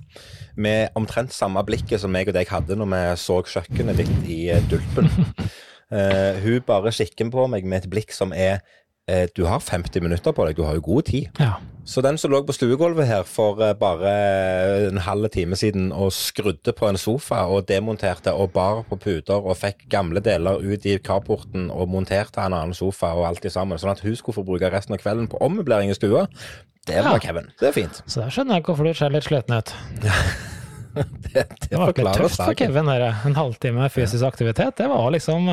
med 0.57 0.91
omtrent 0.97 1.33
samme 1.33 1.65
blikket 1.67 2.01
som 2.01 2.11
meg 2.13 2.29
og 2.29 2.35
deg 2.35 2.47
hadde 2.49 2.77
når 2.77 2.87
vi 2.87 3.17
så 3.17 3.43
kjøkkenet 3.43 3.97
ditt 3.97 4.29
i 4.29 4.49
eh, 4.51 4.61
Dulpen. 4.71 5.11
Uh, 5.93 6.39
hun 6.45 6.61
bare 6.67 6.91
kikker 6.93 7.31
på 7.33 7.49
meg 7.49 7.65
med 7.65 7.85
et 7.85 7.91
blikk 7.91 8.13
som 8.13 8.33
er 8.33 8.61
Du 9.37 9.45
har 9.49 9.61
50 9.61 10.03
minutter 10.05 10.33
på 10.37 10.47
deg, 10.47 10.57
du 10.59 10.65
har 10.67 10.77
jo 10.79 10.83
god 10.87 11.09
tid. 11.11 11.29
Ja. 11.41 11.57
Så 11.91 12.03
den 12.05 12.19
som 12.21 12.31
lå 12.31 12.39
på 12.47 12.55
stuegulvet 12.55 13.09
her 13.09 13.25
for 13.27 13.59
eh, 13.65 13.73
bare 13.75 14.11
en 14.91 15.01
halv 15.03 15.27
time 15.35 15.57
siden 15.59 15.89
og 15.97 16.13
skrudde 16.15 16.75
på 16.77 16.87
en 16.87 16.99
sofa 17.01 17.41
og 17.51 17.65
demonterte 17.67 18.31
og 18.37 18.53
bar 18.55 18.85
på 18.87 18.99
puter 19.01 19.41
og 19.41 19.57
fikk 19.59 19.87
gamle 19.91 20.23
deler 20.23 20.61
ut 20.63 20.87
i 20.87 20.99
carporten 21.03 21.67
og 21.73 21.89
monterte 21.91 22.45
en 22.45 22.55
annen 22.55 22.77
sofa 22.77 23.11
og 23.17 23.27
alt 23.31 23.49
i 23.49 23.51
sammen, 23.51 23.81
sånn 23.81 23.95
at 23.97 24.05
hun 24.05 24.15
skulle 24.15 24.37
få 24.39 24.47
bruke 24.47 24.71
resten 24.71 24.95
av 24.95 25.03
kvelden 25.03 25.27
på 25.33 25.41
ommøblering 25.43 25.91
i 25.91 25.97
stua, 25.99 26.29
det 26.87 27.01
var 27.03 27.17
Ja. 27.19 27.25
Kevin. 27.27 27.51
Det 27.59 27.73
er 27.73 27.77
fint. 27.77 28.03
Så 28.07 28.23
der 28.23 28.31
skjønner 28.31 28.61
jeg 28.61 28.69
hvorfor 28.69 28.87
du 28.87 28.95
ser 28.95 29.11
litt 29.17 29.27
sliten 29.27 29.59
ut. 29.59 29.75
Det, 30.91 31.03
det 31.35 31.45
Det 31.71 31.79
var 31.79 31.93
ikke 31.93 32.13
tøft 32.17 32.41
for. 32.41 32.55
Kevin. 32.59 32.89
Der. 32.91 33.05
En 33.27 33.37
halvtime 33.39 33.87
fysisk 33.95 34.25
aktivitet, 34.27 34.75
det 34.81 34.89
var 34.91 35.05
liksom 35.15 35.53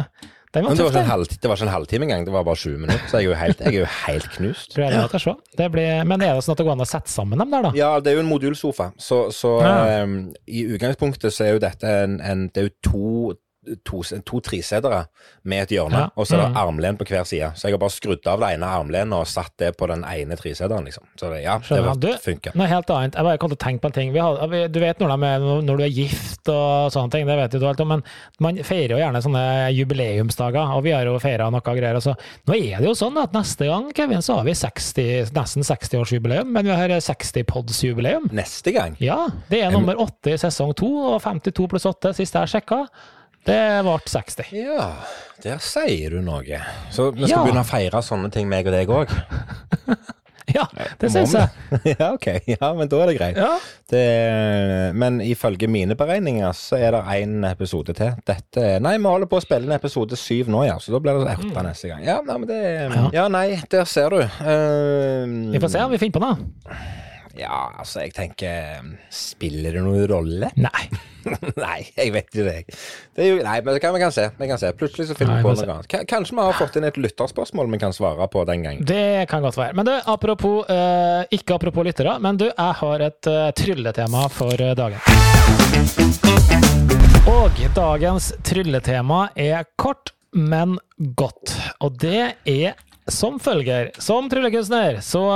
Den 0.56 0.64
var 0.64 0.70
Men 0.72 0.78
det 0.78 0.84
var, 0.86 0.92
tøff, 0.92 1.02
ikke 1.04 1.14
en 1.18 1.24
den. 1.28 1.40
det 1.42 1.50
var 1.50 1.56
ikke 1.60 1.66
en 1.68 1.74
halvtime 1.74 2.04
engang, 2.08 2.26
det 2.26 2.34
var 2.34 2.44
bare 2.48 2.56
20 2.56 2.78
minutter, 2.80 3.08
så 3.12 3.18
jeg 3.20 3.26
er 3.26 3.30
jo 3.30 3.34
helt, 3.36 3.60
jeg 3.60 3.74
er 3.74 3.80
jo 3.82 3.90
helt 4.08 4.30
knust. 4.38 4.72
Tror 4.74 4.84
jeg 4.86 4.94
det 4.94 5.00
er 5.02 5.18
å 5.18 5.22
se. 5.26 5.34
Det 5.60 5.68
blir, 5.74 5.90
men 6.08 6.22
er 6.24 6.34
det 6.38 6.44
sånn 6.46 6.56
at 6.56 6.62
det 6.62 6.68
går 6.70 6.78
an 6.78 6.86
å 6.86 6.88
sette 6.88 7.12
sammen 7.12 7.44
dem 7.44 7.52
der, 7.52 7.68
da? 7.68 7.72
Ja, 7.76 7.90
det 8.00 8.12
er 8.14 8.16
jo 8.20 8.24
en 8.24 8.32
modulsofa, 8.32 8.92
så, 8.98 9.20
så 9.36 9.58
Ja. 9.66 10.04
um, 10.04 10.16
i 10.48 10.64
utgangspunktet 10.72 11.36
så 11.36 11.44
er 11.50 11.52
jo 11.58 11.60
dette 11.68 11.84
en, 12.06 12.20
en 12.22 12.48
Det 12.48 12.64
er 12.64 12.70
jo 12.70 12.76
to 12.90 13.34
to, 13.86 14.02
to 14.26 14.40
tresetere 14.42 15.06
med 15.44 15.64
et 15.64 15.70
hjørne, 15.78 15.92
Ja. 16.06 16.10
og 16.16 16.26
så 16.28 16.36
er 16.38 16.42
det 16.46 16.50
Mhm. 16.52 16.58
armlen 16.58 16.98
på 16.98 17.06
hver 17.06 17.26
side. 17.26 17.52
Så 17.56 17.64
jeg 17.68 17.74
har 17.74 17.78
bare 17.80 17.90
skrudd 17.96 18.28
av 18.28 18.40
det 18.40 18.50
ene 18.56 18.66
armlenet 18.66 19.14
og 19.14 19.26
satt 19.28 19.52
det 19.58 19.76
på 19.78 19.88
den 19.88 20.04
ene 20.04 20.36
treseteren, 20.38 20.86
liksom. 20.86 21.04
Så 21.20 21.30
det, 21.34 21.44
ja, 21.44 21.58
det 21.58 21.66
Skjønner. 21.68 22.00
Du, 22.00 22.08
funker. 22.18 22.56
Noe 22.56 22.68
helt 22.68 22.90
annet. 22.90 23.16
Jeg 23.16 23.24
bare 23.24 23.38
kom 23.38 23.50
til 23.50 23.58
å 23.58 23.66
tenke 23.66 23.82
på 23.82 23.86
en 23.86 23.92
ting. 23.92 24.14
Vi 24.14 24.20
har, 24.20 24.38
du 24.70 24.80
vet 24.80 25.00
når, 25.00 25.12
er, 25.12 25.40
når 25.62 25.78
du 25.78 25.84
er 25.84 25.90
gift 25.90 26.48
og 26.50 26.92
sånne 26.92 27.12
ting, 27.12 27.26
det 27.28 27.36
vet 27.38 27.52
du 27.60 27.66
alt 27.68 27.80
om, 27.82 27.88
men 27.88 28.04
man 28.40 28.56
feirer 28.58 28.90
jo 28.96 28.98
gjerne 29.04 29.22
sånne 29.24 29.74
jubileumsdager, 29.76 30.76
og 30.78 30.84
vi 30.84 30.92
har 30.92 31.04
jo 31.06 31.18
feira 31.20 31.50
noe 31.52 31.62
greier. 31.62 32.00
Så 32.02 32.16
Nå 32.48 32.54
er 32.56 32.78
det 32.80 32.86
jo 32.88 32.94
sånn 32.96 33.18
at 33.22 33.32
neste 33.34 33.66
gang, 33.68 33.92
Kevin, 33.94 34.22
så 34.22 34.36
har 34.38 34.44
vi 34.46 34.52
60, 34.54 35.32
nesten 35.34 35.64
60-årsjubileum, 35.64 36.46
men 36.52 36.66
vi 36.66 36.72
har 36.72 36.90
60-pods-jubileum. 36.90 38.30
Neste 38.32 38.72
gang 38.74 38.96
Ja, 39.00 39.28
det 39.50 39.64
er 39.64 39.72
nummer 39.72 39.96
åtte 40.00 40.34
i 40.34 40.38
sesong 40.40 40.74
to, 40.78 40.88
og 41.16 41.22
52 41.22 41.68
pluss 41.72 41.86
åtte 41.90 42.14
sist 42.16 42.34
jeg 42.38 42.48
sjekka. 42.48 42.88
Det 43.48 43.62
ble 43.88 43.98
60. 44.12 44.52
Ja, 44.60 44.90
der 45.44 45.58
sier 45.64 46.18
du 46.18 46.22
noe. 46.26 46.60
Så 46.92 47.10
vi 47.16 47.24
skal 47.26 47.38
Ja. 47.38 47.44
begynne 47.46 47.64
å 47.64 47.70
feire 47.70 48.04
sånne 48.04 48.32
ting, 48.34 48.50
meg 48.52 48.68
og 48.68 48.74
deg 48.78 48.88
òg? 48.92 49.12
Ja, 50.48 50.64
det 51.02 51.10
syns 51.12 51.34
jeg. 51.36 51.50
ja, 52.00 52.14
ok. 52.16 52.26
Ja, 52.48 52.70
men 52.74 52.88
da 52.88 53.02
er 53.04 53.10
det 53.12 53.18
greit. 53.18 53.36
Ja. 53.36 53.58
Det, 53.92 54.04
men 54.96 55.18
ifølge 55.22 55.68
mine 55.68 55.98
beregninger 56.00 56.56
så 56.56 56.80
er 56.80 56.96
det 56.96 57.02
én 57.18 57.44
episode 57.50 57.92
til. 57.98 58.14
Dette 58.26 58.78
Nei, 58.80 58.94
vi 58.96 59.12
holder 59.12 59.28
på 59.28 59.42
å 59.42 59.44
spille 59.44 59.68
en 59.68 59.76
episode 59.76 60.16
syv 60.18 60.48
nå, 60.48 60.62
ja. 60.70 60.78
Så 60.80 60.96
da 60.96 61.02
blir 61.04 61.20
det 61.20 61.36
åtte 61.36 61.66
neste 61.68 61.92
gang. 61.92 62.06
Ja, 62.08 62.22
nei, 62.24 62.38
men 62.40 62.48
det 62.48 62.62
Ja. 62.64 63.04
Ja, 63.18 63.26
nei, 63.28 63.60
der 63.70 63.84
ser 63.92 64.16
du. 64.16 64.22
Uh, 64.24 65.52
Vi 65.52 65.60
får 65.60 65.74
se 65.76 65.84
om 65.84 65.92
vi 65.92 66.00
finner 66.06 66.16
på 66.16 66.24
noe. 66.24 66.80
Ja, 67.38 67.68
altså, 67.78 68.02
jeg 68.02 68.16
tenker 68.18 68.82
Spiller 69.14 69.76
det 69.78 69.84
noen 69.86 70.08
rolle? 70.10 70.50
Nei. 70.58 70.88
nei, 71.60 71.82
jeg 71.92 72.14
vet 72.16 72.30
ikke 72.32 72.46
det. 72.46 72.78
det 73.18 73.28
jo, 73.28 73.40
nei, 73.44 73.58
men 73.62 73.76
det 73.76 73.82
kan, 73.84 73.94
vi 73.94 74.02
kan 74.02 74.14
se. 74.16 74.30
Vi 74.40 74.48
kan 74.50 74.60
se. 74.62 74.72
Plutselig 74.80 75.10
så 75.10 75.18
finner 75.18 75.38
vi 75.38 75.46
på 75.46 75.54
noe 75.54 75.76
annet. 75.76 76.08
Kanskje 76.10 76.38
vi 76.38 76.46
har 76.48 76.56
fått 76.58 76.78
inn 76.80 76.88
et 76.88 76.98
lytterspørsmål 76.98 77.70
vi 77.74 77.82
kan 77.82 77.94
svare 77.96 78.28
på 78.32 78.46
den 78.50 78.64
gangen. 78.66 78.88
Det 78.88 79.28
kan 79.30 79.44
godt 79.46 79.60
være. 79.60 79.76
Men 79.78 79.90
du, 79.90 79.94
apropos, 80.14 80.64
uh, 80.72 81.28
ikke 81.36 81.58
apropos 81.58 81.86
lyttere, 81.88 82.16
men 82.24 82.40
du, 82.40 82.48
jeg 82.48 82.78
har 82.82 83.06
et 83.10 83.30
uh, 83.30 83.50
trylletema 83.60 84.26
for 84.34 84.56
uh, 84.64 84.74
dagen. 84.78 85.04
Og 87.28 87.62
dagens 87.76 88.32
trylletema 88.48 89.28
er 89.36 89.68
kort, 89.76 90.16
men 90.32 90.78
godt. 91.20 91.54
Og 91.84 92.00
det 92.02 92.24
er 92.48 92.80
som 93.12 93.38
følger. 93.40 93.92
Som 94.04 94.32
tryllekunstner 94.32 95.02
så 95.04 95.28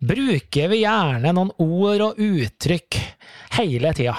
bruker 0.00 0.70
vi 0.72 0.82
gjerne 0.82 1.32
noen 1.36 1.50
ord 1.60 2.04
og 2.04 2.20
uttrykk 2.24 2.98
hele 3.58 3.92
tida. 3.96 4.14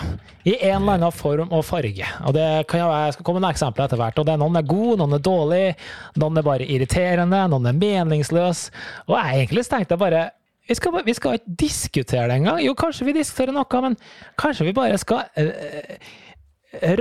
I 0.45 0.55
en 0.69 0.81
eller 0.81 0.99
annen 0.99 1.15
form 1.15 1.53
og 1.53 1.63
farge. 1.65 2.07
Og 2.27 2.35
det 2.37 2.47
kan 2.69 2.83
jeg, 2.83 2.91
jeg 3.07 3.15
skal 3.15 3.27
komme 3.27 3.41
med 3.41 3.53
eksempler 3.53 3.87
etter 3.87 4.01
hvert. 4.01 4.19
og 4.19 4.27
det 4.27 4.35
er 4.35 4.41
Noen 4.41 4.59
er 4.59 4.67
gode, 4.67 4.99
noen 5.01 5.17
er 5.17 5.25
dårlige, 5.25 5.73
noen 6.21 6.37
er 6.37 6.45
bare 6.45 6.67
irriterende, 6.69 7.41
noen 7.49 7.69
er 7.71 7.77
meningsløse. 7.81 8.73
Og 9.09 9.17
jeg 9.17 9.41
egentlig 9.41 9.65
tenkte 9.69 9.99
bare 10.01 10.29
vi 10.69 10.77
skal, 10.77 11.01
vi 11.03 11.13
skal 11.17 11.35
ikke 11.35 11.55
diskutere 11.59 12.27
det 12.29 12.37
engang. 12.37 12.61
Jo, 12.63 12.75
kanskje 12.77 13.07
vi 13.09 13.17
diskuterer 13.17 13.55
noe, 13.55 13.81
men 13.83 13.97
kanskje 14.39 14.69
vi 14.69 14.75
bare 14.77 14.99
skal 15.01 15.25
øh, 15.41 15.95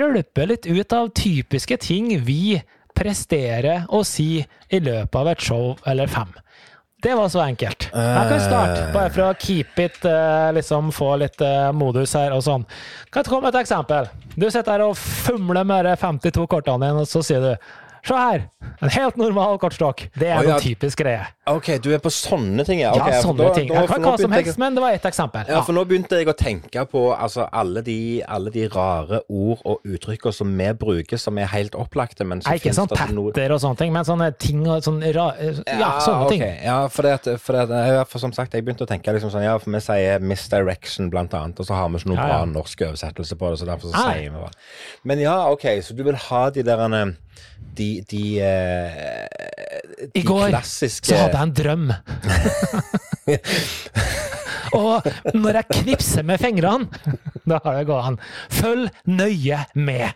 rølpe 0.00 0.46
litt 0.48 0.66
ut 0.66 0.96
av 0.96 1.12
typiske 1.14 1.76
ting 1.84 2.14
vi 2.26 2.58
presterer 2.96 3.84
å 3.92 4.02
si 4.04 4.40
i 4.40 4.80
løpet 4.82 5.20
av 5.20 5.30
et 5.30 5.44
show 5.44 5.76
eller 5.88 6.10
fem. 6.10 6.32
Det 7.02 7.14
var 7.16 7.28
så 7.32 7.40
enkelt. 7.40 7.88
Jeg 7.94 8.28
kan 8.28 8.40
starte, 8.44 8.80
bare 8.92 9.10
for 9.14 9.24
å 9.24 9.34
keep 9.40 9.78
it, 9.80 10.02
uh, 10.04 10.50
liksom 10.52 10.90
få 10.92 11.14
litt 11.22 11.40
uh, 11.40 11.70
modus 11.72 12.12
her 12.18 12.34
og 12.36 12.42
sånn. 12.44 12.66
Kan 13.08 13.22
jeg 13.22 13.30
komme 13.30 13.48
med 13.48 13.56
et 13.56 13.62
eksempel? 13.62 14.10
Du 14.36 14.44
sitter 14.50 14.74
her 14.74 14.84
og 14.84 14.98
fumler 15.00 15.64
med 15.64 15.88
de 15.88 15.94
52 15.96 16.44
kortene 16.50 16.90
dine, 16.90 17.06
og 17.06 17.08
så 17.08 17.22
sier 17.24 17.40
du 17.40 17.52
Se 18.06 18.16
her! 18.16 18.48
En 18.80 18.88
helt 18.88 19.16
normal 19.20 19.58
kortstokk. 19.60 20.06
Det 20.16 20.28
er 20.30 20.38
oh, 20.38 20.46
ja. 20.46 20.54
noe 20.56 20.62
typisk 20.62 21.02
greie. 21.02 21.24
Ok, 21.50 21.66
du 21.84 21.90
er 21.92 22.00
på 22.00 22.08
sånne 22.14 22.64
ting, 22.64 22.80
ja. 22.80 22.94
Okay, 22.96 23.12
ja, 23.12 23.20
sånne 23.24 23.44
da, 23.44 23.50
ting. 23.56 23.68
Da, 23.68 23.82
jeg 23.82 23.90
kan 23.90 24.04
hva 24.06 24.12
som 24.16 24.32
helst, 24.32 24.50
jeg... 24.54 24.60
men 24.62 24.76
det 24.78 24.84
var 24.84 24.96
ett 24.96 25.08
eksempel. 25.10 25.50
Ja. 25.50 25.58
ja. 25.58 25.60
for 25.66 25.76
nå 25.76 25.82
begynte 25.88 26.20
jeg 26.20 26.30
å 26.30 26.34
tenke 26.38 26.84
på 26.88 27.02
altså, 27.12 27.44
alle, 27.52 27.82
de, 27.84 27.96
alle 28.24 28.52
de 28.54 28.64
rare 28.72 29.20
ord 29.28 29.60
og 29.68 29.84
uttrykker 29.84 30.32
som 30.32 30.52
vi 30.56 30.70
bruker, 30.80 31.20
som 31.20 31.40
er 31.42 31.50
helt 31.52 31.76
opplagte, 31.76 32.24
men 32.24 32.40
så 32.44 32.56
Ikke 32.56 32.72
sånn 32.76 32.88
patter 32.88 33.12
noe... 33.16 33.34
og 33.34 33.60
sånne 33.60 33.80
ting, 33.82 33.92
men 33.92 34.08
sånne 34.08 34.30
ting 34.40 34.64
og 34.64 34.84
sånne 34.86 35.12
ra... 35.16 35.28
Ja, 35.66 35.92
sånne 36.00 36.24
okay. 36.24 36.38
ting. 36.38 36.46
Ja, 36.64 36.78
for, 36.92 37.08
det, 37.08 37.36
for, 37.44 37.60
det, 37.60 37.82
for, 38.08 38.24
som 38.24 38.32
sagt, 38.36 38.56
jeg 38.56 38.64
begynte 38.64 38.88
å 38.88 38.90
tenke 38.90 39.12
liksom 39.16 39.34
sånn, 39.34 39.44
ja, 39.44 39.58
for 39.60 39.76
vi 39.76 39.82
sier 39.84 40.24
misdirection 40.24 41.12
blant 41.12 41.36
annet, 41.36 41.60
og 41.60 41.68
så 41.68 41.76
har 41.76 41.92
vi 41.92 42.00
ikke 42.00 42.14
noen 42.14 42.22
bra 42.22 42.40
norsk 42.48 42.86
oversettelse 42.88 43.36
på 43.36 43.52
det, 43.52 43.60
så 43.60 43.68
derfor 43.68 43.92
så 43.92 44.06
sier 44.08 44.30
vi 44.30 44.46
det. 44.46 44.52
Men 45.04 45.20
ja, 45.26 45.36
ok, 45.52 45.68
så 45.84 45.96
du 45.98 46.06
vil 46.06 46.16
ha 46.30 46.46
de 46.54 46.64
der 46.64 46.88
de, 47.76 47.88
de, 48.10 48.24
eh, 48.44 49.26
de 50.14 50.20
I 50.20 50.24
går 50.26 50.48
klassiske... 50.48 51.06
så 51.06 51.16
hadde 51.16 51.38
jeg 51.38 51.42
en 51.48 51.54
drøm. 51.60 51.86
Og 54.80 55.02
når 55.34 55.60
jeg 55.60 55.64
knipser 55.80 56.26
med 56.26 56.38
fingrene, 56.42 56.86
da 57.48 57.58
har 57.64 57.78
det 57.78 57.86
gått 57.88 58.10
an. 58.12 58.18
Følg 58.54 58.90
nøye 59.10 59.64
med. 59.74 60.10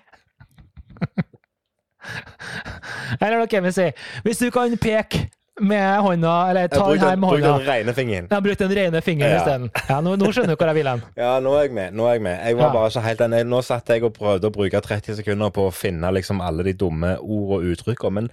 Eller 3.20 3.40
noe 3.40 3.62
vi 3.64 3.72
si? 3.74 3.88
Hvis 4.26 4.42
du 4.42 4.50
kan 4.54 4.76
peke 4.80 5.28
med 5.60 6.00
hånda, 6.00 6.50
eller 6.50 6.68
ta 6.68 6.88
den 6.90 6.98
her 6.98 7.16
med 7.16 7.28
hånda. 7.28 7.52
Bruk 7.52 7.66
den 7.66 7.74
rene 7.74 7.94
fingeren. 7.94 8.26
Ja, 8.30 8.40
bruk 8.40 8.58
den 8.58 8.74
rene 8.74 9.00
fingeren 9.00 9.32
ja. 9.32 9.38
isteden. 9.38 9.70
Ja, 9.88 10.00
nå, 10.00 10.16
nå, 10.18 10.32
skjønner 10.34 10.56
du 10.56 10.58
hvor 10.58 10.72
jeg 10.72 10.80
vil 10.80 10.90
hen. 10.90 11.04
Ja, 11.24 11.36
nå 11.44 11.54
er 11.58 11.68
jeg 11.68 11.76
med. 11.78 11.94
Nå 11.94 12.08
er 12.08 12.18
jeg 12.18 12.24
med. 12.26 12.36
Jeg 12.48 12.58
var 12.58 12.66
ja. 12.66 12.72
bare 12.74 12.90
så 12.90 13.04
helt 13.04 13.22
enig. 13.28 13.44
Nå 13.46 13.62
satt 13.66 13.94
jeg 13.94 14.04
og 14.06 14.14
prøvde 14.16 14.50
å 14.50 14.54
bruke 14.54 14.82
30 14.88 15.20
sekunder 15.20 15.54
på 15.54 15.68
å 15.68 15.74
finne 15.74 16.10
liksom 16.16 16.42
alle 16.44 16.66
de 16.66 16.74
dumme 16.84 17.16
ord 17.22 17.58
og 17.58 17.72
uttrykkene, 17.74 18.20
men 18.20 18.30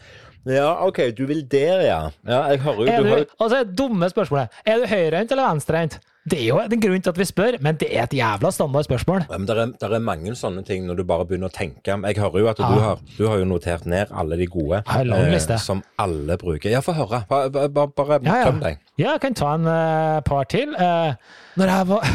ja, 0.50 0.72
OK, 0.88 0.98
du 1.14 1.28
vil 1.30 1.44
der, 1.46 1.84
ja. 1.86 2.00
Ja, 2.26 2.40
jeg 2.50 2.64
hører 2.64 2.80
jo 2.82 3.04
du, 3.04 3.10
du 3.12 3.36
Altså, 3.38 3.62
dumme 3.78 4.10
spørsmålet. 4.10 4.50
Er 4.66 4.82
du 4.82 4.88
høyrehendt 4.90 5.36
eller 5.36 5.52
venstrehendt? 5.52 6.00
Det 6.30 6.38
er 6.38 6.44
jo 6.52 6.60
en 6.62 6.82
grunn 6.82 7.02
til 7.02 7.10
at 7.10 7.18
vi 7.18 7.26
spør, 7.26 7.56
men 7.66 7.78
det 7.82 7.88
er 7.90 8.04
et 8.04 8.12
jævla 8.14 8.52
standard 8.54 8.86
spørsmål. 8.86 9.24
Ja, 9.26 9.38
men 9.40 9.48
det 9.50 9.56
er, 9.58 9.72
er, 9.88 10.04
mange 10.06 10.36
sånne 10.38 10.62
ting 10.64 10.86
når 10.86 11.00
du 11.00 11.04
bare 11.10 11.26
begynner 11.26 11.50
å 11.50 11.56
tenke. 11.56 11.96
Jeg 11.96 12.20
hører 12.22 12.44
jo 12.44 12.50
at 12.52 12.62
ja. 12.62 12.68
du, 12.70 12.82
har, 12.84 13.02
du, 13.18 13.24
har, 13.26 13.40
jo 13.42 13.48
notert 13.50 13.88
ned 13.90 14.14
alle 14.14 14.38
de 14.38 14.46
gode 14.46 14.84
eh, 14.86 15.58
som 15.58 15.82
alle 15.98 16.38
bruker. 16.38 16.70
Ja, 16.70 16.84
få 16.86 16.94
høre. 16.94 17.24
Bare, 17.30 17.50
bare, 17.50 17.90
bare 17.98 18.20
ja, 18.22 18.38
ja. 18.46 18.54
deg. 18.62 18.78
Ja, 19.02 19.16
jeg 19.16 19.24
kan 19.26 19.40
ta 19.40 19.56
en 19.58 19.66
uh, 19.66 20.22
par 20.28 20.46
til. 20.52 20.78
Uh, 20.78 21.18
når 21.58 21.74
jeg 21.74 21.90
var 21.90 22.06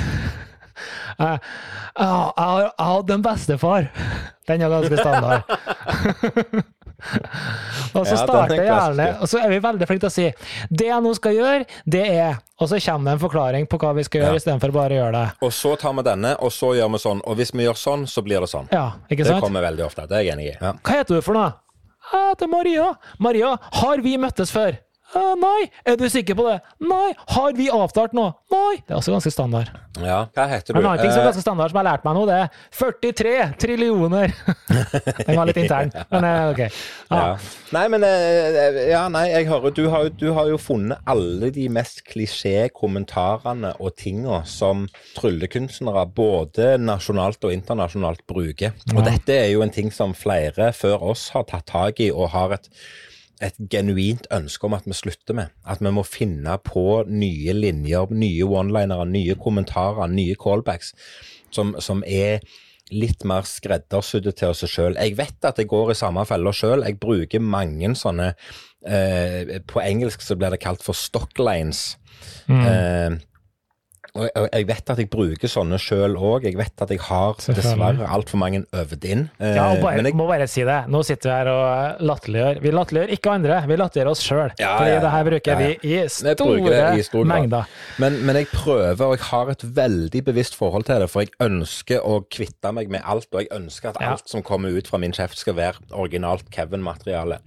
uh, 1.19 1.37
Jeg 2.07 2.71
hatt 2.79 3.11
en 3.11 3.27
bestefar. 3.27 3.91
Den 4.47 4.63
er 4.63 4.71
ganske 4.71 5.03
standard. 5.03 6.67
og 7.97 8.07
så 8.09 8.17
starter 8.17 8.57
jeg 8.57 8.67
gjerne 8.71 9.07
Og 9.21 9.29
så 9.29 9.41
er 9.45 9.51
vi 9.53 9.59
veldig 9.61 9.89
flinke 9.89 10.07
til 10.07 10.09
å 10.09 10.15
si 10.15 10.25
det 10.81 10.87
jeg 10.89 11.05
nå 11.05 11.13
skal 11.19 11.35
gjøre, 11.37 11.67
det 11.85 12.05
er 12.09 12.39
Og 12.57 12.71
så 12.71 12.81
kommer 12.87 13.11
det 13.11 13.17
en 13.19 13.23
forklaring 13.27 13.69
på 13.69 13.79
hva 13.83 13.93
vi 13.99 14.07
skal 14.07 14.23
gjøre, 14.23 14.39
ja. 14.39 14.41
istedenfor 14.41 14.73
bare 14.73 14.97
å 14.97 15.01
gjøre 15.03 15.19
det. 15.19 15.27
Og 15.45 15.53
så 15.53 15.75
tar 15.81 15.93
vi 15.99 16.07
denne, 16.07 16.33
og 16.41 16.55
så 16.57 16.73
gjør 16.79 16.95
vi 16.95 17.03
sånn. 17.03 17.21
Og 17.29 17.37
hvis 17.37 17.53
vi 17.53 17.67
gjør 17.67 17.77
sånn, 17.77 18.07
så 18.09 18.25
blir 18.25 18.41
det 18.41 18.49
sånn. 18.49 18.71
Ja? 18.73 18.87
Det 19.11 19.21
kommer 19.45 19.67
veldig 19.67 19.85
ofte. 19.85 20.07
Det 20.09 20.17
er 20.17 20.25
jeg 20.25 20.37
enig 20.39 20.49
i. 20.55 20.57
Ja. 20.57 20.73
Hva 20.81 20.97
heter 20.97 21.19
du 21.21 21.27
for 21.27 21.37
noe? 21.37 21.53
Jeg 22.07 22.33
heter 22.33 22.49
Maria. 22.49 22.89
Maria, 23.21 23.53
har 23.83 24.03
vi 24.05 24.17
møttes 24.23 24.55
før? 24.55 24.79
Uh, 25.15 25.35
nei. 25.39 25.69
Er 25.87 25.95
du 25.99 26.09
sikker 26.11 26.35
på 26.39 26.45
det? 26.49 26.57
Nei. 26.83 27.13
Har 27.31 27.53
vi 27.57 27.69
avtalt 27.71 28.15
noe? 28.17 28.33
Nei. 28.53 28.81
Det 28.83 28.95
er 28.95 28.99
også 28.99 29.15
ganske 29.15 29.31
standard. 29.31 29.71
Ja, 30.03 30.25
hva 30.35 30.47
heter 30.51 30.75
du? 30.75 30.81
En 30.81 30.89
annen 30.91 31.05
ting 31.05 31.13
som 31.13 31.23
er 31.23 31.29
ganske 31.31 31.45
standard 31.45 31.73
som 31.73 31.79
jeg 31.79 31.85
har 31.85 31.89
lært 31.93 32.05
meg 32.05 32.19
nå, 32.19 32.25
det 32.29 32.39
er 32.43 32.51
43 32.75 33.35
trillioner. 33.63 34.35
Den 35.29 35.39
var 35.39 35.49
litt 35.49 35.61
intern, 35.63 35.95
men 36.11 36.27
uh, 36.27 36.51
ok. 36.51 36.63
Ja. 36.67 37.21
ja. 37.21 37.31
Nei, 37.77 37.87
men 37.95 38.07
Ja, 38.87 39.07
nei, 39.13 39.25
jeg 39.33 39.49
hører 39.51 39.75
du 39.77 39.85
har, 39.93 40.11
du 40.11 40.29
har 40.37 40.51
jo 40.51 40.59
funnet 40.61 41.03
alle 41.09 41.51
de 41.55 41.69
mest 41.73 42.03
klisjé-kommentarene 42.11 43.77
og 43.79 43.97
tinga 43.99 44.43
som 44.49 44.87
tryllekunstnere 45.17 46.07
både 46.17 46.75
nasjonalt 46.83 47.47
og 47.47 47.55
internasjonalt 47.55 48.27
bruker. 48.29 48.75
Og 48.95 49.05
dette 49.07 49.39
er 49.39 49.51
jo 49.55 49.65
en 49.65 49.75
ting 49.75 49.93
som 49.95 50.15
flere 50.17 50.73
før 50.77 51.13
oss 51.15 51.29
har 51.35 51.47
tatt 51.51 51.71
tak 51.71 52.03
i 52.03 52.11
og 52.13 52.33
har 52.35 52.59
et 52.59 52.71
et 53.45 53.57
genuint 53.71 54.27
ønske 54.33 54.69
om 54.69 54.77
at 54.77 54.87
vi 54.89 54.97
slutter 54.97 55.37
med. 55.37 55.53
At 55.69 55.83
vi 55.85 55.93
må 55.93 56.05
finne 56.09 56.57
på 56.65 57.03
nye 57.09 57.57
linjer, 57.57 58.13
nye 58.13 58.47
one-linere, 58.49 59.09
nye 59.11 59.37
kommentarer, 59.41 60.09
nye 60.13 60.37
callbacks 60.41 60.95
som, 61.55 61.75
som 61.83 62.03
er 62.07 62.41
litt 62.95 63.25
mer 63.27 63.47
skreddersydde 63.49 64.33
til 64.39 64.53
oss 64.53 64.65
sjøl. 64.71 64.97
Jeg 65.01 65.17
vet 65.19 65.49
at 65.49 65.59
jeg 65.59 65.69
går 65.71 65.93
i 65.93 65.99
samme 65.99 66.23
fella 66.29 66.53
sjøl. 66.55 66.85
Jeg 66.87 67.01
bruker 67.03 67.43
mange 67.43 67.93
sånne 67.99 68.33
eh, 68.87 69.57
På 69.67 69.83
engelsk 69.83 70.23
så 70.23 70.37
blir 70.39 70.55
det 70.55 70.63
kalt 70.63 70.85
for 70.87 70.97
stocklines. 70.97 71.97
Mm. 72.47 72.63
Eh, 72.63 73.19
og 74.17 74.49
jeg 74.51 74.67
vet 74.69 74.93
at 74.93 75.01
jeg 75.01 75.09
bruker 75.13 75.51
sånne 75.51 75.79
sjøl 75.81 76.17
òg. 76.17 76.47
Jeg 76.49 76.57
vet 76.59 76.85
at 76.85 76.93
jeg 76.93 77.03
har 77.07 77.37
dessverre 77.47 78.09
altfor 78.17 78.41
mange 78.41 78.63
øvd 78.77 79.07
inn. 79.09 79.27
Ja, 79.41 79.71
og 79.73 79.83
bare, 79.85 80.03
jeg 80.03 80.17
må 80.19 80.29
bare 80.29 80.49
si 80.51 80.65
det. 80.67 80.79
Nå 80.93 81.03
sitter 81.07 81.31
vi 81.31 81.35
her 81.37 81.51
og 81.53 82.05
latterliggjør. 82.11 82.61
Vi 82.65 82.73
latterliggjør 82.75 83.15
ikke 83.17 83.35
andre, 83.37 83.61
vi 83.69 83.79
latterliggjør 83.81 84.13
oss 84.13 84.25
sjøl. 84.25 84.55
Ja, 84.61 84.73
fordi 84.79 84.95
ja, 84.95 85.03
det 85.05 85.13
her 85.13 85.29
bruker 85.31 85.61
vi 85.61 85.71
i 85.91 86.01
store 86.13 86.83
i 86.97 87.07
stor 87.07 87.29
mengder. 87.29 87.71
Men, 88.03 88.19
men, 88.27 88.41
jeg 88.41 88.51
prøver, 88.53 89.05
og 89.07 89.17
jeg 89.17 89.25
har 89.31 89.53
et 89.53 89.65
veldig 89.77 90.23
bevisst 90.31 90.57
forhold 90.59 90.87
til 90.89 91.03
det, 91.03 91.11
for 91.13 91.25
jeg 91.25 91.33
ønsker 91.43 92.05
å 92.07 92.21
kvitte 92.33 92.73
meg 92.77 92.93
med 92.93 93.05
alt. 93.05 93.29
Og 93.33 93.43
jeg 93.45 93.53
ønsker 93.57 93.93
at 93.93 94.01
alt 94.05 94.31
som 94.31 94.45
kommer 94.47 94.75
ut 94.75 94.89
fra 94.91 95.01
min 95.03 95.15
kjeft, 95.17 95.39
skal 95.41 95.57
være 95.59 95.91
originalt 95.97 96.49
Kevin-materiale. 96.55 97.41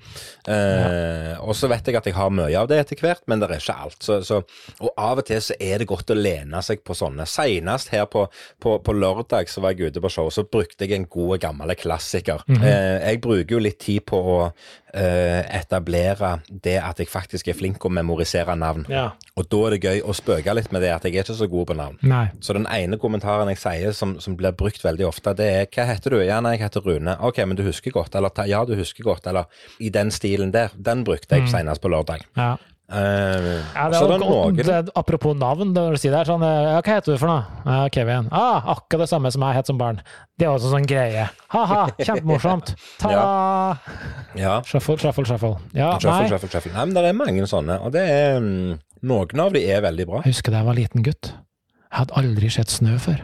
Eh, 0.50 1.34
og 1.42 1.56
så 1.58 1.70
vet 1.72 1.90
jeg 1.90 2.00
at 2.00 2.10
jeg 2.10 2.18
har 2.18 2.34
mye 2.34 2.54
av 2.60 2.70
det 2.70 2.80
etter 2.84 3.02
hvert, 3.02 3.26
men 3.30 3.42
det 3.42 3.50
er 3.50 3.62
ikke 3.62 3.78
alt. 3.86 4.00
Så, 4.06 4.20
så, 4.28 4.42
og 4.80 4.94
av 4.94 5.22
og 5.22 5.28
til 5.30 5.42
så 5.44 5.58
er 5.60 5.82
det 5.82 5.90
godt 5.90 6.14
å 6.14 6.18
lene 6.18 6.59
lene 6.60 6.66
seg 6.66 6.84
på 6.84 6.96
sånne. 6.96 7.26
Senest 7.28 7.92
her 7.94 8.06
på, 8.06 8.28
på, 8.60 8.80
på, 8.84 8.94
lørdag 8.94 9.50
så 9.50 9.62
var 9.62 9.74
jeg 9.74 9.90
ute 9.90 10.02
på 10.02 10.10
show, 10.10 10.30
så 10.30 10.44
brukte 10.44 10.86
jeg 10.86 10.98
en 10.98 11.08
god, 11.08 11.40
gammel 11.40 11.76
klassiker. 11.76 12.44
Mm 12.48 12.56
-hmm. 12.56 12.66
eh, 12.66 13.10
jeg 13.10 13.22
bruker 13.22 13.56
jo 13.56 13.60
litt 13.60 13.80
tid 13.80 14.06
på 14.06 14.18
å 14.18 14.52
eh, 14.94 15.46
etablere 15.60 16.42
det 16.50 16.80
at 16.82 17.00
jeg 17.00 17.08
faktisk 17.08 17.48
er 17.48 17.54
flink 17.54 17.86
å 17.86 17.90
memorisere 17.90 18.56
navn. 18.56 18.86
Ja. 18.90 19.12
Og 19.36 19.48
da 19.50 19.58
er 19.68 19.70
det 19.72 19.84
gøy 19.84 20.02
å 20.02 20.14
spøke 20.14 20.54
litt 20.54 20.72
med 20.72 20.82
det 20.82 20.94
at 20.94 21.04
jeg 21.04 21.16
er 21.16 21.24
ikke 21.24 21.34
så 21.34 21.48
god 21.48 21.68
på 21.68 21.74
navn. 21.74 21.98
Nei. 22.02 22.30
Så 22.42 22.54
den 22.54 22.68
ene 22.68 22.98
kommentaren 22.98 23.50
jeg 23.50 23.58
sier 23.58 23.92
som, 23.92 24.20
som, 24.20 24.36
blir 24.36 24.52
brukt 24.52 24.84
veldig 24.84 25.06
ofte, 25.06 25.34
det 25.34 25.46
er 25.46 25.66
'Hva 25.66 25.86
heter 25.86 26.10
du?' 26.10 26.26
'Ja, 26.26 26.40
nei, 26.42 26.58
jeg 26.58 26.62
heter 26.62 26.82
Rune.' 26.82 27.18
'Ok, 27.20 27.38
men 27.46 27.58
du 27.58 27.64
husker 27.64 27.92
godt.' 27.92 28.16
Eller 28.16 28.30
'Ja, 28.48 28.66
du 28.66 28.76
husker 28.76 29.04
godt.' 29.04 29.28
Eller 29.28 29.44
i 29.80 29.90
den 29.90 30.12
stilen 30.12 30.52
der. 30.52 30.70
Den 30.76 31.04
brukte 31.04 31.36
jeg 31.36 31.42
mm. 31.42 31.48
senest 31.48 31.82
på 31.82 31.88
lørdag. 31.88 32.20
Ja. 32.38 32.56
Uh, 32.90 33.62
ja, 33.76 33.84
det 33.94 34.00
var 34.02 34.24
godt, 34.24 34.62
det, 34.66 34.78
apropos 34.98 35.36
navn, 35.38 35.76
det, 35.76 35.84
si 36.02 36.10
det 36.10 36.24
sånn, 36.26 36.42
ja, 36.42 36.80
hva 36.80 36.96
heter 36.96 37.14
du 37.14 37.20
for 37.22 37.30
noe? 37.30 37.44
Uh, 37.62 37.84
Kevin. 37.94 38.32
Ah, 38.34 38.66
akkurat 38.74 39.04
det 39.06 39.10
samme 39.12 39.30
som 39.34 39.46
jeg 39.46 39.60
het 39.60 39.70
som 39.70 39.78
barn. 39.78 40.02
Det 40.40 40.48
er 40.48 40.56
også 40.56 40.72
sånn 40.74 40.88
greie. 40.90 41.28
Ha-ha, 41.54 41.84
kjempemorsomt. 42.02 42.74
Ta 43.04 43.14
ja. 43.14 43.28
ja. 44.40 44.58
Shuffle, 44.66 44.98
shuffle, 44.98 45.28
shuffle. 45.30 45.54
Ja, 45.78 45.94
shuffle, 46.02 46.32
shuffle, 46.34 46.50
shuffle. 46.50 46.74
Nei, 46.74 46.88
men 46.90 46.98
det 46.98 47.06
er 47.06 47.20
mange 47.20 47.46
sånne, 47.52 47.78
og 47.86 47.94
det 47.94 48.06
er 48.10 48.42
mm, 48.42 48.80
Noen 49.10 49.40
av 49.46 49.54
de 49.56 49.62
er 49.72 49.86
veldig 49.86 50.10
bra. 50.10 50.24
Jeg 50.26 50.34
husker 50.34 50.52
da 50.52 50.60
jeg 50.60 50.68
var 50.68 50.76
liten 50.76 51.06
gutt. 51.06 51.30
Jeg 51.90 52.02
hadde 52.02 52.18
aldri 52.20 52.50
sett 52.52 52.74
snø 52.74 52.98
før. 53.00 53.22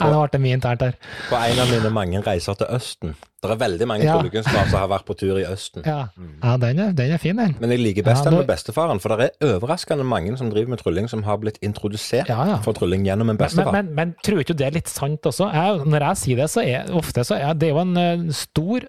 Nei, 0.00 0.10
nå 0.12 0.20
ble 0.22 0.30
det 0.32 0.40
mye 0.44 0.56
internt 0.58 0.80
her. 0.86 0.94
På 1.28 1.36
en 1.40 1.58
av 1.62 1.68
mine 1.70 1.90
mange 1.94 2.22
reiser 2.26 2.56
til 2.60 2.66
Østen. 2.76 3.14
Det 3.40 3.48
er 3.54 3.56
veldig 3.56 3.86
mange 3.88 4.04
Ja. 4.04 4.18
som 4.20 4.78
har 4.78 4.88
vært 4.90 5.06
på 5.08 5.14
tur 5.16 5.38
i 5.40 5.44
Østen. 5.48 5.82
Ja, 5.86 6.08
ja 6.42 6.56
den, 6.60 6.78
er, 6.78 6.92
den 6.92 7.12
er 7.14 7.18
fin, 7.22 7.36
den. 7.36 7.54
Men 7.60 7.70
jeg 7.72 7.80
liker 7.80 8.04
best 8.04 8.24
Ja, 8.24 8.30
den 8.30 8.38
med 8.42 8.48
bestefaren, 8.50 9.00
for 9.00 9.16
det 9.16 9.30
er 9.40 9.54
overraskende 9.56 10.04
mange 10.04 10.36
som 10.36 10.50
driver 10.52 10.68
med 10.74 10.78
trylling, 10.82 11.08
som 11.08 11.22
har 11.24 11.38
blitt 11.40 11.56
introdusert 11.64 12.28
Ja, 12.28 12.58
for 12.64 12.72
trylling 12.76 13.06
gjennom 13.06 13.30
en 13.30 13.36
Men, 13.36 13.40
bestefar. 13.40 13.72
men, 13.72 13.94
men 13.94 14.14
tror 14.24 14.40
ikke 14.44 14.56
det 14.56 14.66
er 14.66 14.76
litt 14.76 14.88
sant 14.92 15.24
også? 15.24 15.48
Jeg, 15.52 15.86
når 15.86 16.06
jeg 16.10 16.16
sier 16.24 16.36
det, 16.36 16.50
så 16.50 16.60
er 16.66 16.92
ofte 16.92 17.24
så 17.24 17.38
er 17.40 17.54
det 17.54 17.70
jo 17.72 17.78
en 17.80 17.96
eh, 17.96 18.26
stor 18.36 18.80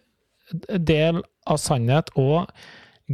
del 0.78 1.22
av 1.48 1.58
sannhet 1.62 2.12
og 2.20 2.50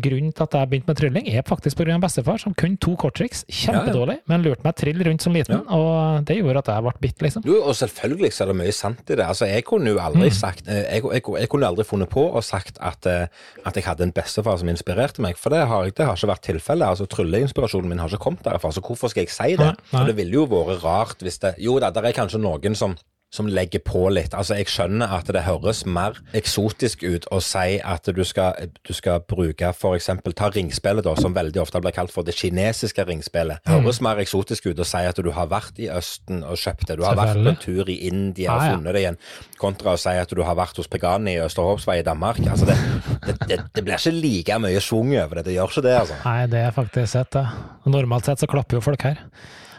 grunnen 0.03 0.33
til 0.35 0.43
at 0.45 0.55
jeg 0.57 0.69
begynte 0.71 0.87
med 0.91 0.97
trylling, 0.99 1.27
er 1.31 1.45
faktisk 1.47 1.77
pga. 1.79 1.97
bestefar, 2.01 2.37
som 2.41 2.53
kunne 2.57 2.77
to 2.77 2.95
korttriks. 2.99 3.43
Kjempedårlig, 3.49 4.19
men 4.27 4.43
lurte 4.45 4.63
meg 4.65 4.75
trill 4.79 5.01
rundt 5.07 5.21
som 5.23 5.33
liten, 5.33 5.63
og 5.67 6.25
det 6.27 6.37
gjorde 6.39 6.61
at 6.63 6.71
jeg 6.73 6.83
ble 6.87 6.93
bitt, 7.01 7.21
liksom. 7.25 7.45
Jo, 7.47 7.61
og 7.63 7.75
selvfølgelig 7.75 8.31
så 8.33 8.43
er 8.45 8.51
det 8.51 8.57
mye 8.61 8.75
sant 8.75 9.09
i 9.09 9.15
det. 9.15 9.25
Altså, 9.25 9.45
jeg 9.49 9.65
kunne 9.67 9.89
jo 9.93 9.99
aldri 10.03 10.27
Mm. 10.27 10.33
sagt 10.37 10.67
eh, 10.67 10.83
jeg, 10.97 11.03
jeg, 11.03 11.23
jeg 11.39 11.49
kunne 11.49 11.67
aldri 11.67 11.83
funnet 11.87 12.09
på 12.09 12.23
og 12.27 12.43
sagt 12.43 12.77
at, 12.81 13.05
eh, 13.05 13.27
at 13.65 13.75
jeg 13.75 13.83
hadde 13.85 14.03
en 14.03 14.11
bestefar 14.11 14.57
som 14.57 14.69
inspirerte 14.69 15.21
meg, 15.21 15.37
for 15.37 15.49
det 15.53 15.65
har, 15.67 15.89
det 15.91 16.05
har 16.05 16.15
ikke 16.15 16.31
vært 16.33 16.45
tilfellet. 16.49 16.87
Altså, 16.87 17.05
Trylleinspirasjonen 17.07 17.89
min 17.89 17.99
har 17.99 18.07
ikke 18.09 18.23
kommet 18.23 18.43
derfra, 18.43 18.71
så 18.71 18.81
hvorfor 18.81 19.09
skal 19.09 19.23
jeg 19.25 19.29
si 19.33 19.55
det? 19.55 19.59
Nei, 19.59 19.73
nei. 19.73 19.99
For 19.99 20.05
det 20.09 20.15
ville 20.17 20.33
jo 20.41 20.45
vært 20.51 20.83
rart 20.83 21.21
hvis 21.23 21.39
det 21.39 21.55
Jo 21.63 21.79
da, 21.79 21.89
det 21.91 22.03
er 22.05 22.11
kanskje 22.17 22.39
noen 22.41 22.75
som 22.75 22.95
som 23.33 23.47
legger 23.51 23.81
på 23.83 24.07
litt. 24.13 24.33
Altså, 24.33 24.55
Jeg 24.55 24.69
skjønner 24.71 25.11
at 25.17 25.27
det 25.33 25.43
høres 25.43 25.83
mer 25.85 26.15
eksotisk 26.37 27.03
ut 27.03 27.27
å 27.33 27.41
si 27.43 27.77
at 27.83 28.07
du 28.15 28.23
skal, 28.27 28.69
du 28.87 28.93
skal 28.95 29.19
bruke 29.27 29.73
f.eks. 29.73 30.09
ta 30.37 30.49
ringspillet, 30.53 31.03
da, 31.03 31.15
som 31.19 31.35
veldig 31.35 31.61
ofte 31.61 31.81
blir 31.83 31.95
kalt 31.95 32.13
for 32.13 32.27
det 32.27 32.37
kinesiske 32.39 33.03
ringspillet. 33.09 33.59
Mm. 33.67 33.73
Høres 33.73 33.99
mer 34.05 34.21
eksotisk 34.23 34.69
ut 34.71 34.79
å 34.79 34.87
si 34.87 35.03
at 35.03 35.19
du 35.19 35.31
har 35.35 35.51
vært 35.51 35.81
i 35.83 35.89
Østen 35.91 36.41
og 36.47 36.55
kjøpt 36.61 36.87
det. 36.87 36.99
Du 37.01 37.05
har 37.07 37.19
vært 37.19 37.41
på 37.41 37.51
en 37.51 37.61
tur 37.61 37.91
i 37.91 37.99
India 38.07 38.55
og 38.55 38.63
ja. 38.63 38.71
funnet 38.71 38.95
det 38.95 39.03
igjen, 39.03 39.21
kontra 39.59 39.97
å 39.97 40.01
si 40.01 40.15
at 40.15 40.31
du 40.31 40.43
har 40.47 40.57
vært 40.57 40.79
hos 40.79 40.89
Pegani 40.91 41.35
i 41.35 41.43
Østerhåpsvei 41.43 41.99
i 42.01 42.07
Danmark. 42.07 42.39
Altså, 42.47 42.71
det, 42.71 42.79
det, 43.27 43.37
det, 43.43 43.61
det 43.75 43.83
blir 43.83 43.99
ikke 43.99 44.15
like 44.15 44.59
mye 44.63 44.83
schwung 44.83 45.11
over 45.19 45.41
det. 45.41 45.49
Det 45.49 45.59
gjør 45.59 45.75
ikke 45.75 45.87
det, 45.89 45.95
altså. 46.05 46.23
Nei, 46.23 46.41
det 46.55 46.63
er 46.63 46.75
faktisk 46.75 47.11
sett, 47.11 47.35
det. 47.35 47.45
Normalt 47.91 48.31
sett 48.31 48.43
så 48.43 48.49
klapper 48.49 48.79
jo 48.79 48.85
folk 48.87 49.03
her. 49.09 49.25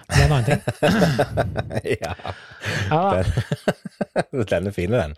Det 0.08 0.20
er 0.20 0.26
en 0.26 0.36
annen 0.38 0.46
ting. 0.48 1.98
ja. 2.02 2.14
Ja, 2.90 3.02
Den 4.54 4.66
er 4.70 4.72
fin, 4.76 4.90
den. 4.94 5.14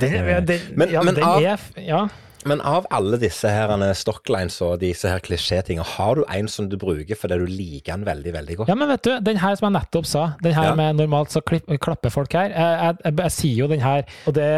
den, 0.00 0.14
er- 0.14 0.40
den, 0.40 0.60
Men- 0.76 0.90
ja, 0.92 1.02
men 1.06 1.14
den 1.14 1.24
av- 1.24 1.42
er 1.42 1.58
Ja. 1.86 2.08
Men 2.48 2.62
av 2.64 2.86
alle 2.90 3.18
disse 3.20 3.50
her 3.52 3.68
stocklines 3.92 4.54
og 4.64 4.78
disse 4.80 5.04
her 5.12 5.20
klisjétingene, 5.20 5.84
har 5.84 6.14
du 6.16 6.22
en 6.32 6.46
som 6.48 6.70
du 6.72 6.76
bruker 6.80 7.12
fordi 7.20 7.36
du 7.36 7.44
liker 7.44 7.98
den 7.98 8.06
veldig, 8.06 8.32
veldig 8.32 8.56
godt? 8.56 8.70
Ja, 8.72 8.76
men 8.80 8.88
vet 8.88 9.02
du, 9.04 9.10
den 9.20 9.36
her 9.42 9.58
som 9.60 9.66
jeg 9.68 9.74
nettopp 9.76 10.06
sa, 10.08 10.22
den 10.40 10.54
her 10.56 10.70
Ja. 10.70 10.74
med 10.74 10.96
normalt 11.02 11.28
så 11.34 11.42
klipp, 11.44 11.68
klapper 11.84 12.08
folk 12.14 12.32
her, 12.32 12.48
jeg, 12.48 12.78
jeg, 12.80 12.96
jeg, 13.04 13.16
jeg 13.20 13.30
sier 13.36 13.56
jo 13.60 13.68
den 13.68 13.84
her, 13.84 14.08
og 14.24 14.32
det, 14.38 14.48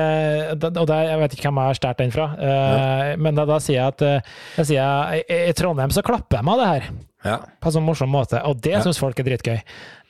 og 0.79 0.87
det, 0.93 1.01
jeg 1.11 1.19
vet 1.25 1.35
ikke 1.35 1.49
hvem 1.51 1.59
jeg 1.59 1.73
har 1.73 1.81
stjålet 1.81 1.99
den 2.05 2.15
fra, 2.15 2.29
eh, 2.39 3.17
men 3.19 3.35
da, 3.35 3.49
da 3.51 3.59
sier 3.59 3.81
jeg 3.81 3.87
at 3.97 4.03
eh, 4.13 4.31
jeg 4.61 4.71
sier, 4.71 4.79
jeg, 4.79 5.27
i 5.27 5.41
i 5.51 5.57
Trondheim 5.59 5.91
så 5.91 6.07
klapper 6.07 6.39
de 6.39 6.55
av 6.55 6.63
det 6.63 6.71
her, 6.71 6.87
Ja. 7.25 7.39
på 7.61 7.69
en 7.69 7.73
sånn 7.77 7.85
morsom 7.87 8.11
måte, 8.11 8.41
og 8.45 8.61
det 8.61 8.73
Ja. 8.73 8.81
syns 8.83 8.99
folk 8.99 9.19
er 9.19 9.25
dritgøy. 9.25 9.61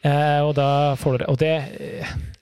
Eh, 0.05 0.41
og 0.43 0.55
da 0.55 0.95
får 0.97 1.19
du 1.19 1.25
Og 1.29 1.39
det 1.39 1.63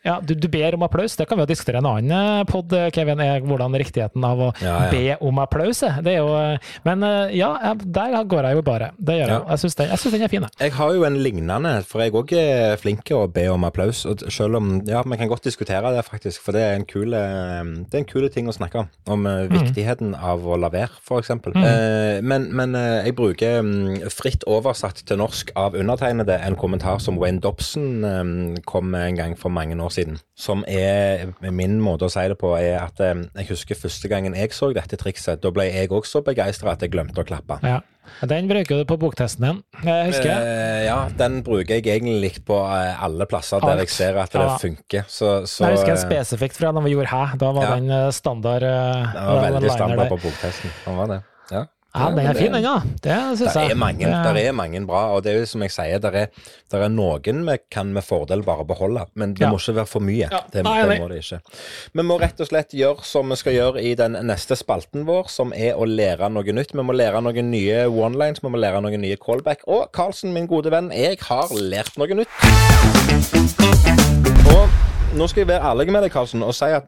Ja, 0.03 0.17
du, 0.25 0.33
du 0.35 0.47
ber 0.49 0.75
om 0.79 0.83
applaus. 0.87 1.13
Det 1.19 1.27
kan 1.29 1.37
vi 1.37 1.45
jo 1.45 1.51
diskutere 1.51 1.81
en 1.83 1.89
annen 1.91 2.47
pod, 2.49 2.73
Kevin, 2.97 3.21
er 3.21 3.43
hvordan 3.45 3.75
riktigheten 3.77 4.25
av 4.25 4.39
å 4.47 4.49
Ja, 4.63 4.77
ja. 4.87 4.91
be 4.93 5.17
om 5.29 5.39
applaus 5.43 5.83
er. 5.85 5.99
Det 6.05 6.15
er 6.15 6.23
jo 6.23 6.31
eh, 6.39 6.71
Men 6.89 7.05
eh, 7.05 7.35
ja, 7.37 7.51
der 7.85 8.17
går 8.25 8.49
jeg 8.49 8.57
jo 8.61 8.63
bare. 8.65 8.91
Det 8.97 9.19
gjør 9.19 9.33
jeg. 9.35 9.43
Jeg 9.51 9.63
syns 9.65 9.77
den, 9.81 10.23
er 10.25 10.33
fin, 10.33 10.47
jeg. 10.47 10.55
Jeg 10.65 10.75
har 10.79 10.95
jo 10.97 11.05
en 11.05 11.19
lignende, 11.21 11.75
for 11.89 12.01
jeg 12.01 12.15
òg 12.17 12.33
er 12.41 12.79
flink 12.81 13.05
til 13.09 13.21
å 13.21 13.27
be 13.29 13.45
om 13.53 13.67
applaus. 13.69 14.07
Og 14.09 14.25
selv 14.33 14.57
om 14.61 14.71
Ja, 14.89 15.03
vi 15.05 15.21
kan 15.21 15.29
godt 15.29 15.45
diskutere 15.45 15.93
det, 15.93 16.07
faktisk, 16.09 16.41
for 16.47 16.57
det 16.57 16.65
er 16.65 16.79
en 16.79 16.87
kul, 16.89 17.13
eh, 17.13 17.61
det 17.91 17.99
er 18.01 18.05
en 18.05 18.09
kul 18.09 18.29
ting 18.33 18.49
å 18.49 18.57
snakke 18.57 18.85
om. 18.87 18.89
Om 19.11 19.29
eh, 19.29 19.45
viktigheten 19.53 20.15
av 20.17 20.47
å 20.49 20.57
la 20.61 20.73
være, 20.73 20.97
f.eks. 21.05 21.35
Mm. 21.51 22.25
men 22.27 22.49
men 22.57 22.75
eh, 22.79 23.05
jeg 23.09 23.15
bruker 23.19 23.61
mm, 23.65 24.09
fritt 24.13 24.45
oversatt 24.49 25.03
til 25.07 25.21
norsk 25.21 25.53
av 25.59 25.77
undertegnede 25.79 26.39
en 26.47 26.57
kommentar 26.59 26.99
som 27.03 27.19
Wayne 27.21 27.41
Dobson 27.45 28.05
eh, 28.05 28.63
kom 28.69 28.91
med 28.95 29.11
en 29.11 29.21
gang 29.21 29.37
for 29.39 29.53
mange 29.53 29.77
år 29.77 29.90
siden. 29.95 30.19
Som 30.39 30.65
er 30.69 31.33
Min 31.51 31.79
måte 31.83 32.07
å 32.09 32.13
si 32.13 32.25
det 32.29 32.39
på 32.41 32.55
er 32.59 32.79
at 32.83 33.01
eh, 33.01 33.15
jeg 33.41 33.49
husker 33.53 33.79
første 33.79 34.09
gangen 34.09 34.35
jeg 34.35 34.53
så 34.57 34.73
dette 34.75 34.97
trikset. 35.01 35.41
Da 35.43 35.51
ble 35.55 35.69
jeg 35.71 35.91
òg 35.91 36.07
så 36.09 36.23
begeistra 36.27 36.73
at 36.73 36.83
jeg 36.85 36.93
glemte 36.93 37.21
å 37.23 37.27
klappe. 37.29 37.61
Ja. 37.67 37.81
Den 38.27 38.49
bruker 38.51 38.81
du 38.81 38.85
på 38.89 38.97
boktesten 38.99 39.45
din, 39.45 39.59
jeg 39.87 40.07
husker 40.09 40.27
jeg. 40.27 40.43
Uh, 40.43 40.79
ja, 40.83 40.97
den 41.21 41.43
bruker 41.47 41.77
jeg 41.79 41.87
egentlig 41.87 42.33
på 42.49 42.57
eh, 42.67 43.03
alle 43.05 43.27
plasser 43.31 43.61
der 43.63 43.77
Alt. 43.77 43.85
jeg 43.85 43.93
ser 43.95 44.19
at 44.19 44.33
det 44.35 44.41
Ja. 44.41 44.57
funker. 44.59 45.05
Så, 45.07 45.47
så 45.47 45.69
jeg 45.69 45.77
husker 45.79 45.93
eh, 45.93 45.95
jeg 45.95 46.05
spesifikt 46.09 46.59
fra 46.59 46.73
da 46.75 46.81
vi 46.83 46.95
gjorde 46.97 47.13
Hæ. 47.13 47.37
Da 47.39 47.53
var 47.55 47.69
Ja. 47.69 47.75
den 47.77 47.91
eh, 47.91 48.11
standard. 48.11 48.67
Den 48.67 49.15
var 49.15 49.45
veldig 49.47 49.71
standard 49.77 50.09
på 50.09 50.19
boktesten. 50.27 50.73
Den 50.87 50.97
var 50.99 51.07
det. 51.13 51.21
Ja. 51.53 51.65
Ja, 51.95 52.07
den 52.15 52.19
er 52.23 52.35
fin, 52.39 52.53
den, 52.55 52.63
ja. 52.63 52.77
Det 53.03 53.15
syns 53.41 53.55
jeg. 53.57 53.71
er 53.73 53.75
mange, 53.75 54.05
er- 54.07 54.23
der 54.23 54.37
er 54.39 54.53
mange 54.55 54.79
bra, 54.87 55.01
og 55.17 55.25
det 55.25 55.33
er 55.33 55.39
jo 55.41 55.47
som 55.51 55.63
jeg 55.63 55.73
sier, 55.75 55.99
der 55.99 56.11
er, 56.21 56.27
der 56.71 56.85
er 56.85 56.89
noen 56.89 57.41
vi 57.49 57.57
kan 57.71 57.91
med 57.93 58.05
fordel 58.07 58.45
bare 58.47 58.65
beholde, 58.65 59.07
men 59.15 59.35
det 59.35 59.41
Ja. 59.41 59.51
må 59.51 59.59
ikke 59.59 59.75
være 59.75 59.87
for 59.87 60.01
mye. 60.01 60.29
Ja, 60.31 60.39
Det, 60.53 60.63
nei, 60.63 60.87
det 60.87 61.01
må 61.01 61.09
det 61.09 61.19
ikke. 61.25 61.41
Vi 61.95 62.03
må 62.03 62.21
rett 62.21 62.41
og 62.41 62.47
slett 62.47 62.71
gjøre 62.79 63.03
som 63.05 63.29
vi 63.29 63.37
skal 63.37 63.53
gjøre 63.53 63.83
i 63.83 63.95
den 63.99 64.13
neste 64.13 64.55
spalten 64.57 65.05
vår, 65.05 65.29
som 65.29 65.53
er 65.57 65.75
å 65.75 65.85
lære 65.85 66.31
noe 66.31 66.45
nytt. 66.53 66.73
Vi 66.73 66.83
må 66.83 66.93
lære 66.95 67.21
noen 67.23 67.51
nye 67.51 67.87
one-lines, 67.91 68.39
vi 68.43 68.49
må 68.49 68.57
lære 68.63 68.81
noen 68.83 69.01
nye 69.01 69.17
callback. 69.17 69.67
Og 69.67 69.91
Karlsen, 69.93 70.33
min 70.33 70.47
gode 70.47 70.71
venn, 70.71 70.93
jeg 70.93 71.19
har 71.27 71.49
lært 71.59 71.99
noe 71.99 72.07
nytt. 72.07 72.29
Og 74.55 74.69
nå 75.19 75.27
skal 75.29 75.41
jeg 75.43 75.49
være 75.49 75.63
ærlig 75.73 75.91
med 75.93 76.03
deg, 76.07 76.13
Karlsen, 76.15 76.43
og 76.47 76.55
si 76.55 76.65
at 76.67 76.87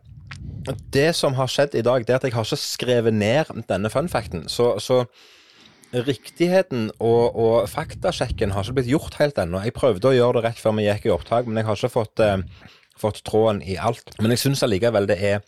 det 0.95 1.11
som 1.19 1.37
har 1.39 1.51
skjedd 1.51 1.77
i 1.79 1.85
dag, 1.85 2.05
det 2.07 2.15
er 2.15 2.21
at 2.21 2.27
jeg 2.27 2.35
har 2.37 2.47
ikke 2.47 2.61
skrevet 2.61 3.15
ned 3.15 3.51
denne 3.69 3.91
funfacten. 3.93 4.47
Så, 4.53 4.75
så 4.83 5.03
riktigheten 5.93 6.89
og, 6.99 7.37
og 7.37 7.69
faktasjekken 7.69 8.55
har 8.55 8.65
ikke 8.65 8.79
blitt 8.81 8.93
gjort 8.93 9.19
helt 9.21 9.41
ennå. 9.43 9.61
Jeg 9.67 9.77
prøvde 9.77 10.09
å 10.09 10.15
gjøre 10.17 10.41
det 10.41 10.47
rett 10.47 10.63
før 10.63 10.79
vi 10.79 10.87
gikk 10.87 11.09
i 11.09 11.15
opptak, 11.15 11.49
men 11.49 11.61
jeg 11.61 11.69
har 11.69 11.81
ikke 11.81 11.93
fått, 11.93 12.23
eh, 12.25 12.71
fått 13.01 13.23
tråden 13.29 13.61
i 13.67 13.77
alt. 13.77 14.15
Men 14.21 14.33
jeg 14.35 14.45
syns 14.47 14.65
allikevel 14.65 15.11
det 15.11 15.19
er 15.21 15.45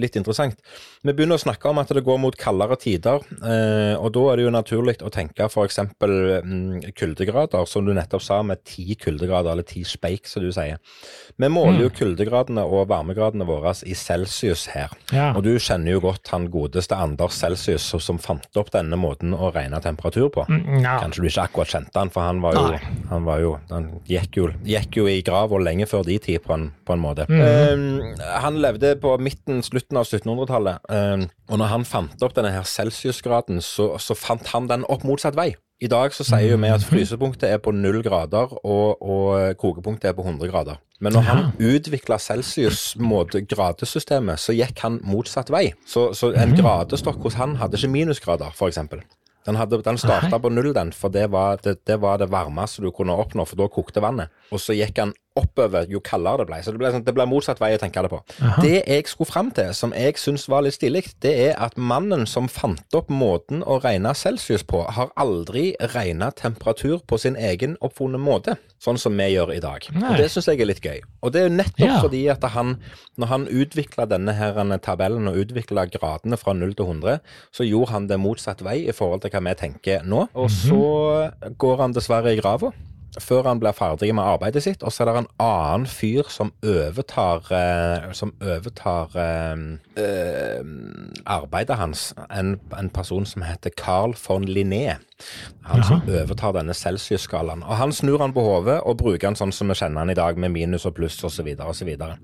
litt 0.00 0.16
interessant. 0.18 0.56
Vi 1.04 1.12
begynner 1.12 1.36
å 1.36 1.42
snakke 1.42 1.68
om 1.68 1.76
at 1.82 1.90
det 1.92 2.00
går 2.06 2.16
mot 2.22 2.36
kaldere 2.40 2.78
tider, 2.80 3.20
eh, 3.44 3.92
og 4.00 4.08
da 4.16 4.22
er 4.32 4.40
det 4.40 4.44
jo 4.46 4.52
naturlig 4.54 4.94
å 5.04 5.10
tenke 5.12 5.44
f.eks. 5.50 5.76
Mm, 6.00 6.80
kuldegrader, 6.96 7.66
som 7.68 7.84
du 7.84 7.92
nettopp 7.92 8.22
sa, 8.24 8.38
med 8.46 8.62
ti 8.64 8.96
kuldegrader, 8.96 9.52
eller 9.52 9.66
ti 9.68 9.82
speik, 9.84 10.24
som 10.30 10.46
du 10.46 10.48
sier. 10.54 10.78
Vi 11.36 11.50
måler 11.52 11.82
jo 11.84 11.90
kuldegradene 11.92 12.64
og 12.64 12.86
varmegradene 12.88 13.44
våre 13.48 13.74
i 13.84 13.92
celsius 13.98 14.64
her. 14.72 14.94
Ja. 15.12 15.32
Og 15.36 15.42
du 15.44 15.52
kjenner 15.60 15.92
jo 15.92 16.00
godt 16.06 16.30
han 16.32 16.48
godeste 16.52 16.96
Anders 16.96 17.36
Celsius, 17.36 17.82
som- 18.00 18.18
fant 18.24 18.56
opp 18.56 18.70
denne 18.72 18.96
måten 18.96 19.34
å 19.36 19.52
regne 19.52 19.82
temperatur 19.84 20.30
på. 20.32 20.46
Ja. 20.80 21.00
Kanskje 21.02 21.20
du 21.20 21.28
ikke 21.28 21.44
akkurat 21.48 21.68
kjente 21.74 22.00
han, 22.00 22.10
for 22.14 22.22
han 22.22 22.40
var 22.40 22.54
jo 22.54 22.64
Han, 23.10 23.24
var 23.24 23.38
jo, 23.40 23.58
han 23.70 24.00
gikk, 24.08 24.36
jo, 24.38 24.46
gikk 24.64 24.96
jo 24.96 25.04
i 25.06 25.20
grava 25.22 25.58
lenge 25.60 25.86
før 25.86 26.04
de 26.06 26.18
tid, 26.18 26.40
på 26.42 26.54
en, 26.54 26.72
på 26.86 26.94
en 26.94 27.00
måte. 27.02 27.26
Mm. 27.28 27.42
Um, 27.44 28.14
han 28.40 28.56
levde 28.62 28.94
på 29.00 29.18
midten, 29.20 29.60
slutten 29.62 29.98
av 30.00 30.06
1700-tallet, 30.08 30.78
eh, 30.88 30.93
og 31.48 31.58
når 31.58 31.66
han 31.72 31.84
fant 31.84 32.22
opp 32.22 32.34
denne 32.36 32.52
her 32.54 32.62
celsiusgraden, 32.62 33.60
så, 33.62 33.96
så 33.98 34.14
fant 34.16 34.46
han 34.54 34.68
den 34.70 34.84
opp 34.88 35.02
motsatt 35.04 35.34
vei. 35.36 35.54
I 35.82 35.88
dag 35.90 36.12
så 36.14 36.22
sier 36.24 36.50
jo 36.52 36.56
vi 36.56 36.68
Mhm. 36.68 36.74
at 36.74 36.80
frysepunktet 36.86 37.50
er 37.50 37.58
på 37.58 37.72
null 37.74 38.00
grader, 38.02 38.46
og, 38.64 39.02
og 39.02 39.56
kokepunktet 39.58 40.04
er 40.08 40.12
på 40.16 40.22
100 40.24 40.48
grader. 40.48 40.76
Men 41.00 41.12
når 41.12 41.20
han 41.26 41.52
utvikla 41.58 42.16
Celsius-gradesystemet, 42.22 44.38
så 44.40 44.52
gikk 44.56 44.78
han 44.84 45.00
motsatt 45.04 45.50
vei. 45.52 45.72
Så, 45.86 46.12
så 46.14 46.30
en 46.34 46.48
Mhm. 46.54 46.60
gradestokk 46.62 47.20
hos 47.22 47.34
han 47.34 47.56
hadde 47.56 47.76
ikke 47.76 47.88
minusgrader, 47.90 48.50
f.eks. 48.54 48.78
Den, 49.46 49.56
hadde, 49.56 49.82
den 49.82 49.98
starta 50.00 50.38
på 50.40 50.48
null, 50.50 50.72
den, 50.72 50.92
for 50.92 51.08
det 51.12 51.30
var 51.30 51.56
det, 51.62 51.84
det 51.84 52.00
var 52.00 52.16
det 52.18 52.30
varmeste 52.30 52.80
du 52.82 52.90
kunne 52.90 53.12
oppnå, 53.12 53.44
for 53.46 53.56
da 53.56 53.66
kokte 53.68 54.00
vannet. 54.00 54.28
Og 54.50 54.58
så 54.58 54.72
gikk 54.72 54.96
han 54.98 55.12
oppover 55.38 55.88
jo 55.90 55.98
kaldere 56.04 56.44
det 56.44 56.46
ble. 56.50 56.58
Så 56.62 56.72
det 56.74 56.78
ble, 56.78 56.90
sånn, 56.94 57.04
det 57.06 57.14
ble 57.16 57.24
motsatt 57.26 57.58
vei 57.62 57.72
å 57.74 57.80
tenke 57.82 58.02
det 58.06 58.10
på. 58.12 58.20
Det 58.62 58.84
jeg 58.86 59.08
skulle 59.10 59.30
fram 59.30 59.50
til, 59.54 59.72
som 59.74 59.94
jeg 59.96 60.18
syns 60.20 60.46
var 60.50 60.62
litt 60.66 60.76
stilig, 60.76 61.02
det 61.24 61.32
er 61.48 61.58
at 61.62 61.74
mannen 61.80 62.22
som 62.30 62.46
fant 62.50 62.94
opp 62.94 63.10
måten 63.10 63.64
å 63.66 63.80
regne 63.82 64.12
celsius 64.14 64.62
på, 64.66 64.84
har 64.94 65.10
aldri 65.20 65.72
regna 65.94 66.30
temperatur 66.38 67.02
på 67.06 67.18
sin 67.18 67.34
egen 67.34 67.74
oppfunne 67.84 68.20
måte, 68.22 68.56
sånn 68.82 69.00
som 69.00 69.18
vi 69.18 69.32
gjør 69.32 69.54
i 69.56 69.60
dag. 69.64 69.88
Nei. 69.96 70.12
Og 70.12 70.22
Det 70.22 70.30
syns 70.30 70.50
jeg 70.52 70.62
er 70.62 70.70
litt 70.70 70.84
gøy. 70.84 71.02
Og 71.24 71.34
det 71.34 71.42
er 71.42 71.48
jo 71.48 71.56
nettopp 71.56 71.84
Ja. 71.88 72.00
fordi 72.00 72.22
at 72.30 72.42
han, 72.54 72.76
når 73.18 73.26
han 73.26 73.46
utvikla 73.50 74.06
denne 74.08 74.32
her 74.38 74.54
tabellen 74.78 75.28
og 75.28 75.36
utvikla 75.42 75.88
gradene 75.90 76.38
fra 76.38 76.54
0 76.54 76.74
til 76.74 76.86
100, 76.86 77.20
så 77.50 77.66
gjorde 77.66 77.90
han 77.90 78.06
det 78.06 78.20
motsatt 78.20 78.62
vei 78.62 78.86
i 78.88 78.92
forhold 78.92 79.22
til 79.22 79.30
hva 79.30 79.42
vi 79.48 79.54
tenker 79.54 80.04
nå. 80.04 80.28
Og 80.34 80.50
så 80.50 81.32
går 81.58 81.76
han 81.80 81.92
dessverre 81.92 82.32
i 82.32 82.40
grava. 82.40 82.70
Før 83.22 83.48
han 83.48 83.60
blir 83.62 83.74
ferdig 83.76 84.10
med 84.16 84.24
arbeidet 84.24 84.62
sitt, 84.64 84.82
og 84.82 84.92
så 84.92 85.04
er 85.04 85.10
det 85.10 85.14
en 85.22 85.30
annen 85.42 85.86
fyr 85.90 86.28
som 86.32 86.52
overtar 86.64 87.46
eh, 87.54 88.10
Som 88.16 88.34
overtar 88.42 89.14
eh, 89.20 89.64
eh, 90.00 90.60
arbeidet 91.26 91.78
hans. 91.78 92.12
En, 92.30 92.58
en, 92.78 92.90
person 92.94 93.26
som 93.26 93.42
heter 93.42 93.70
Carl 93.76 94.14
von 94.26 94.44
Linné. 94.44 94.98
Han 95.64 95.80
Aha. 95.80 95.88
som 95.88 96.02
overtar 96.08 96.54
denne 96.58 96.74
Celsius-skalaen. 96.74 97.62
Og 97.62 97.76
han 97.78 97.92
snur 97.92 98.20
han 98.22 98.34
på 98.34 98.44
hodet 98.44 98.80
og 98.82 98.98
bruker 99.00 99.30
han 99.30 99.38
sånn 99.38 99.54
som 99.54 99.70
vi 99.70 99.78
kjenner 99.78 100.04
han 100.04 100.12
i 100.12 100.18
dag, 100.18 100.38
med 100.38 100.52
minus 100.54 100.86
og 100.86 100.96
pluss 100.98 101.18
osv. 101.22 101.34
Så, 101.34 101.46
videre, 101.46 101.68
og 101.68 101.76
så, 101.76 101.84
videre. 101.84 102.18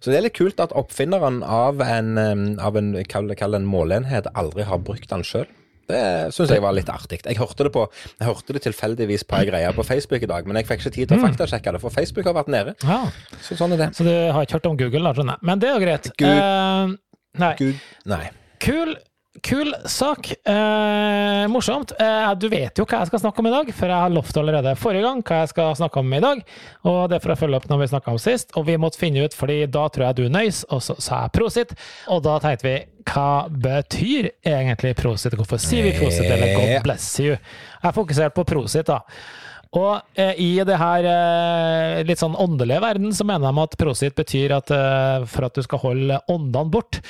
så 0.00 0.10
det 0.10 0.18
er 0.18 0.26
litt 0.26 0.36
kult 0.36 0.60
at 0.60 0.74
oppfinneren 0.76 1.42
av 1.42 1.80
en, 1.84 2.14
eh, 2.18 2.64
av 2.64 2.76
en, 2.76 2.94
kall, 3.08 3.32
kall 3.38 3.58
en 3.58 3.68
måleenhet 3.68 4.28
aldri 4.34 4.68
har 4.68 4.82
brukt 4.84 5.10
den 5.10 5.24
sjøl. 5.26 5.48
Det 5.90 6.02
syns 6.34 6.52
jeg 6.54 6.62
var 6.62 6.74
litt 6.76 6.90
artig. 6.92 7.20
Jeg 7.26 7.38
hørte 7.40 7.66
det 7.66 7.72
på, 7.74 7.86
jeg 8.18 8.28
hørte 8.28 8.56
det 8.56 8.62
tilfeldigvis 8.66 9.26
på 9.28 9.40
ei 9.40 9.48
greie 9.50 9.72
på 9.76 9.86
Facebook 9.86 10.24
i 10.24 10.30
dag, 10.30 10.48
men 10.48 10.60
jeg 10.60 10.68
fikk 10.70 10.84
ikke 10.84 10.94
tid 10.96 11.12
til 11.12 11.18
å 11.18 11.20
mm. 11.22 11.26
faktasjekke 11.28 11.76
det, 11.76 11.82
for 11.82 11.94
Facebook 11.94 12.28
har 12.30 12.36
vært 12.38 12.52
nede. 12.54 12.76
Ja. 12.86 13.00
Så 13.44 13.58
sånn 13.58 13.76
er 13.76 13.86
det. 13.86 13.92
Så 13.98 14.06
du 14.06 14.12
har 14.12 14.46
ikke 14.46 14.60
hørt 14.60 14.70
om 14.72 14.78
Google, 14.80 15.14
da. 15.14 15.38
Men 15.42 15.62
det 15.62 15.70
er 15.70 15.78
jo 15.78 15.84
greit. 15.84 16.12
Gud. 16.20 16.28
Uh, 16.28 16.94
nei. 17.42 17.54
Gud. 17.60 17.88
nei. 18.12 18.26
Kul 18.62 18.94
Kul 19.40 19.74
sak. 19.84 20.32
Eh, 20.44 21.48
morsomt. 21.48 21.92
Eh, 21.98 22.34
du 22.36 22.48
vet 22.52 22.76
jo 22.76 22.84
hva 22.84 22.98
jeg 23.00 23.08
skal 23.08 23.22
snakke 23.22 23.40
om 23.40 23.46
i 23.48 23.52
dag, 23.54 23.70
for 23.72 23.88
jeg 23.88 24.04
har 24.04 24.12
lovt 24.12 24.36
allerede 24.36 24.74
forrige 24.76 25.06
gang 25.06 25.22
hva 25.24 25.38
jeg 25.40 25.52
skal 25.54 25.76
snakke 25.78 26.02
om 26.02 26.12
i 26.12 26.20
dag. 26.20 26.42
Og 26.84 26.98
det 27.08 27.22
for 27.24 27.32
å 27.32 27.38
følge 27.40 27.56
opp 27.56 27.68
når 27.70 27.80
vi 27.80 27.88
snakka 27.94 28.12
om 28.12 28.20
sist, 28.20 28.52
og 28.60 28.66
vi 28.68 28.76
måtte 28.76 29.00
finne 29.00 29.24
ut, 29.24 29.36
fordi 29.36 29.62
da 29.72 29.86
tror 29.88 30.10
jeg 30.10 30.18
du 30.20 30.36
nøys, 30.36 30.62
og 30.68 30.84
så 30.84 30.98
sa 31.00 31.22
jeg 31.24 31.34
prosit. 31.38 31.72
Og 32.12 32.20
da 32.26 32.36
tenkte 32.44 32.68
vi 32.68 32.74
hva 33.08 33.30
betyr 33.48 34.28
egentlig 34.44 34.92
prosit? 35.00 35.38
Hvorfor 35.40 35.58
sier 35.64 35.88
vi 35.88 35.96
prosit, 35.96 36.28
eller 36.28 36.52
God 36.58 36.84
bless 36.84 37.08
you? 37.24 37.38
Jeg 37.82 37.96
fokuserte 37.96 38.36
på 38.36 38.44
prosit, 38.52 38.92
da. 38.92 39.00
Og 39.72 40.20
eh, 40.20 40.36
i 40.36 40.50
det 40.68 40.76
her 40.76 41.06
eh, 41.08 42.02
litt 42.04 42.20
sånn 42.20 42.36
åndelige 42.36 42.82
verden, 42.84 43.14
så 43.16 43.24
mener 43.24 43.48
de 43.48 43.62
at 43.62 43.78
prosit 43.80 44.16
betyr 44.18 44.52
at 44.58 44.72
eh, 44.74 45.24
for 45.32 45.48
at 45.48 45.56
du 45.56 45.64
skal 45.64 45.80
holde 45.80 46.20
åndene 46.32 46.72
bort. 46.72 47.00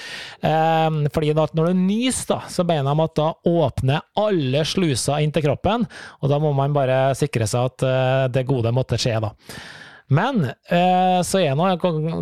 Eh, 0.47 1.01
fordi 1.11 1.35
da, 1.35 1.49
når 1.59 1.73
du 1.73 1.83
nyser, 1.83 2.37
da, 2.37 2.41
så 2.47 2.67
mener 2.69 2.87
de 2.87 3.09
at 3.09 3.19
da 3.19 3.29
åpner 3.51 4.07
alle 4.23 4.63
sluser 4.69 5.25
inn 5.25 5.35
til 5.35 5.49
kroppen, 5.49 5.89
og 6.23 6.31
da 6.31 6.39
må 6.43 6.55
man 6.55 6.77
bare 6.77 7.05
sikre 7.19 7.51
seg 7.51 7.73
at 7.73 7.89
eh, 7.89 8.25
det 8.39 8.47
gode 8.47 8.75
måtte 8.75 9.01
skje, 9.01 9.19
da. 9.27 9.35
Men 10.13 10.45
eh, 10.53 11.21
så 11.25 11.41
er, 11.41 11.55
noe, 11.57 11.73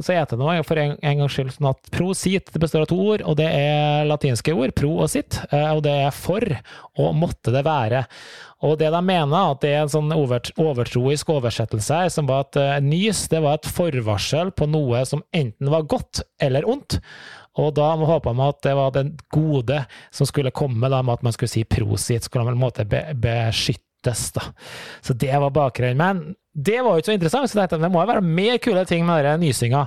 så 0.00 0.14
er 0.14 0.28
det 0.30 0.36
noe 0.38 0.60
for 0.64 0.78
en, 0.78 0.94
en 1.02 1.24
gangs 1.24 1.34
skyld 1.34 1.50
sånn 1.56 1.72
at 1.72 1.88
prosit 1.92 2.52
består 2.62 2.86
av 2.86 2.92
to 2.92 2.96
ord, 3.02 3.24
og 3.26 3.36
det 3.40 3.48
er 3.50 4.06
latinske 4.08 4.54
ord, 4.54 4.72
pro 4.78 4.94
og 5.02 5.10
sitt, 5.10 5.40
og 5.50 5.82
det 5.84 5.96
er 6.06 6.14
for 6.14 6.46
og 7.00 7.18
måtte 7.18 7.52
det 7.52 7.64
være. 7.66 8.06
Og 8.66 8.76
det 8.80 8.90
de 8.92 9.00
mener, 9.04 9.52
at 9.54 9.62
det 9.62 9.70
er 9.72 9.82
en 9.86 9.92
sånn 9.92 10.12
overtroisk 10.12 11.30
oversettelse 11.32 12.00
her, 12.02 12.10
som 12.12 12.28
var 12.28 12.44
at 12.44 12.58
uh, 12.60 12.76
nys 12.84 13.24
det 13.32 13.40
var 13.40 13.56
et 13.56 13.68
forvarsel 13.72 14.52
på 14.52 14.68
noe 14.68 15.00
som 15.08 15.24
enten 15.36 15.70
var 15.72 15.88
godt 15.88 16.22
eller 16.42 16.68
ondt. 16.68 16.98
Og 17.58 17.72
da 17.74 17.88
håpa 17.96 18.34
man 18.36 18.52
at 18.52 18.60
det 18.66 18.74
var 18.78 18.92
det 18.94 19.06
gode 19.32 19.80
som 20.14 20.28
skulle 20.28 20.52
komme, 20.54 20.92
da, 20.92 21.00
med 21.02 21.18
at 21.18 21.24
man 21.26 21.34
skulle 21.34 21.52
si 21.52 21.64
prosit, 21.64 22.28
skulle 22.28 22.44
man 22.44 22.54
på 22.54 22.58
en 22.58 22.66
måte 22.66 22.86
be 22.88 23.02
beskyttes. 23.18 24.28
da. 24.36 24.44
Så 25.00 25.16
det 25.16 25.32
var 25.32 25.50
bakgrunnen. 25.50 25.98
Men 25.98 26.36
det 26.54 26.80
var 26.82 26.94
jo 26.94 27.02
ikke 27.02 27.10
så 27.10 27.16
interessant, 27.16 27.50
så 27.50 27.64
jeg 27.64 27.80
det 27.80 27.90
må 27.90 28.04
jo 28.04 28.12
være 28.12 28.24
mer 28.26 28.60
kule 28.62 28.84
ting 28.86 29.06
med 29.08 29.24
den 29.24 29.40
nysinga. 29.44 29.86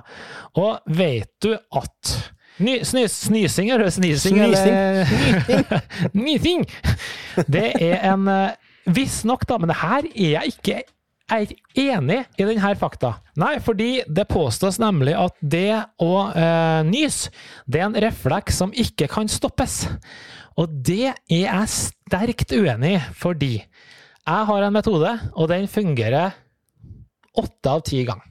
Og 0.59 0.79
vet 0.97 1.31
du 1.43 1.53
at 1.53 2.17
Ny, 2.61 2.83
snys, 2.85 3.15
snysing, 3.25 3.71
eller 3.73 3.89
snysing. 3.97 4.37
eller 4.39 5.07
Nysing! 6.13 6.67
Det 7.49 7.71
er 7.81 8.03
en 8.11 8.27
eh, 8.29 8.51
Visstnok, 8.85 9.45
da, 9.47 9.59
men 9.61 9.71
det 9.71 9.79
her 9.79 10.07
er 10.11 10.29
jeg 10.33 10.53
ikke 10.53 10.81
er 11.31 11.53
enig 11.79 12.19
i 12.37 12.45
denne 12.45 12.73
fakta. 12.77 13.15
Nei, 13.39 13.55
fordi 13.63 14.03
det 14.11 14.27
påstås 14.31 14.79
nemlig 14.81 15.15
at 15.17 15.37
det 15.39 15.83
å 16.03 16.11
øh, 16.29 16.81
nys, 16.89 17.27
det 17.65 17.79
er 17.79 17.87
en 17.87 18.01
refleks 18.03 18.59
som 18.59 18.73
ikke 18.75 19.07
kan 19.11 19.31
stoppes. 19.31 19.85
Og 20.59 20.69
det 20.85 21.13
er 21.13 21.15
jeg 21.31 21.71
sterkt 21.71 22.53
uenig 22.53 22.97
i, 22.97 23.01
fordi 23.17 23.53
jeg 23.57 24.49
har 24.49 24.67
en 24.67 24.75
metode, 24.75 25.15
og 25.33 25.49
den 25.51 25.65
fungerer 25.71 26.35
åtte 27.39 27.71
av 27.71 27.81
ti 27.87 28.03
ganger. 28.07 28.29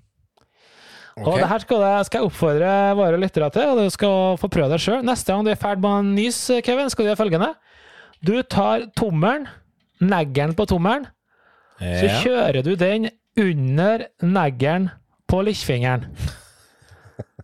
Okay. 1.12 1.26
Og 1.28 1.42
det 1.42 1.48
her 1.50 1.60
skal, 1.60 1.82
jeg, 1.84 2.04
skal 2.08 2.22
jeg 2.22 2.28
oppfordre 2.30 2.68
våre 2.96 3.18
lyttere 3.20 3.50
til, 3.52 3.72
og 3.72 3.82
du 3.82 3.92
skal 3.92 4.38
få 4.40 4.48
prøve 4.52 4.70
deg 4.72 4.80
sjøl. 4.80 5.02
Neste 5.04 5.34
gang 5.34 5.44
du 5.44 5.50
er 5.52 5.60
ferdig 5.60 5.84
med 5.84 5.92
å 5.92 6.14
nys, 6.14 6.38
Kevin, 6.64 6.88
skal 6.92 7.04
du 7.04 7.10
gjøre 7.10 7.20
følgende. 7.20 7.50
Du 8.24 8.32
tar 8.46 8.86
tommelen 8.96 9.44
neglen 10.02 10.54
på 10.58 10.66
tommelen, 10.70 11.08
ja. 11.78 11.96
så 12.00 12.22
kjører 12.22 12.62
du 12.66 12.74
den 12.78 13.10
under 13.38 14.06
neglen 14.22 14.90
på 15.30 15.42
lillefingeren. 15.48 16.08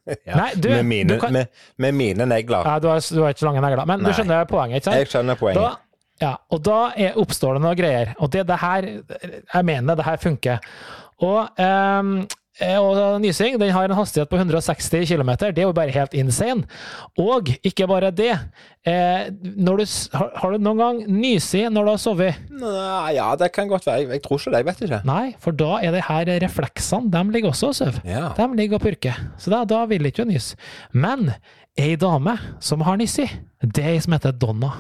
Ja, 0.09 0.38
Nei, 0.38 0.54
du, 0.56 0.70
med, 0.72 0.86
mine, 0.88 1.16
kan... 1.20 1.34
med, 1.36 1.50
med, 1.76 1.92
mine, 1.92 2.24
negler. 2.24 2.64
Ja, 2.64 2.78
du 2.80 2.86
har, 2.88 3.02
du 3.12 3.18
har, 3.20 3.34
ikke 3.34 3.42
så 3.42 3.46
lange 3.50 3.61
negler, 3.61 3.84
men 3.84 4.00
Nei. 4.00 4.09
du 4.09 4.16
skjønner 4.16 4.46
poenget, 4.48 4.78
ikke 4.78 4.86
sant? 4.86 4.96
Jeg 5.02 5.11
skjønner 5.12 5.36
poenget. 5.36 5.59
Da, 5.61 6.22
ja, 6.22 6.30
og 6.48 6.62
da 6.64 6.76
er, 6.96 7.18
oppstår 7.20 7.59
det 7.59 7.62
noen 7.66 7.76
greier. 7.76 8.14
Og 8.16 8.30
det, 8.32 8.46
det 8.48 8.56
her 8.62 8.88
Jeg 8.88 9.66
mener 9.68 9.98
det 10.00 10.06
her 10.06 10.16
funker. 10.22 10.64
Og 11.28 11.61
Eh, 11.61 12.09
og 12.61 13.20
nysing 13.22 13.59
den 13.61 13.70
har 13.74 13.86
en 13.86 13.96
hastighet 13.98 14.30
på 14.30 14.38
160 14.40 15.06
km. 15.06 15.30
Det 15.38 15.62
er 15.62 15.68
jo 15.68 15.74
bare 15.76 15.94
helt 15.94 16.14
insane. 16.18 16.66
Og 17.18 17.52
ikke 17.62 17.86
bare 17.86 18.11
det. 18.11 18.32
Eh, 18.88 19.28
du, 19.30 19.72
har, 20.14 20.52
du 20.52 20.59
noen 20.62 20.80
gang 20.80 21.00
nysi 21.06 21.64
når 21.70 21.86
du 21.86 21.92
har 21.92 22.00
sovet? 22.02 22.40
Ja, 23.14 23.28
det 23.38 23.52
kan 23.54 23.70
godt 23.70 23.86
være. 23.86 24.09
Jeg 24.16 24.24
tror 24.24 24.40
ikke 24.40 24.54
det. 24.54 24.62
Jeg 24.62 24.68
vet 24.70 24.82
ikke. 24.88 25.00
Nei, 25.09 25.26
for 25.42 25.54
da 25.54 25.78
er 25.82 25.94
det 25.94 26.06
her 26.09 26.32
refleksene. 26.46 27.12
De 27.14 27.22
ligger 27.34 27.52
også 27.52 27.70
og 27.70 27.78
sover. 27.78 28.02
Ja. 28.09 28.32
De 28.38 28.48
ligger 28.59 28.80
og 28.80 28.86
purker. 28.86 29.22
Så 29.38 29.54
da, 29.54 29.62
da 29.68 29.84
vil 29.90 30.09
ikke 30.09 30.24
du 30.24 30.32
nyse. 30.32 30.59
Men 30.92 31.30
ei 31.78 31.94
dame 32.00 32.34
som 32.64 32.82
har 32.86 32.98
nissi, 32.98 33.28
det 33.62 33.84
er 33.84 33.94
ei 33.94 34.02
som 34.02 34.16
heter 34.16 34.34
Donna. 34.34 34.72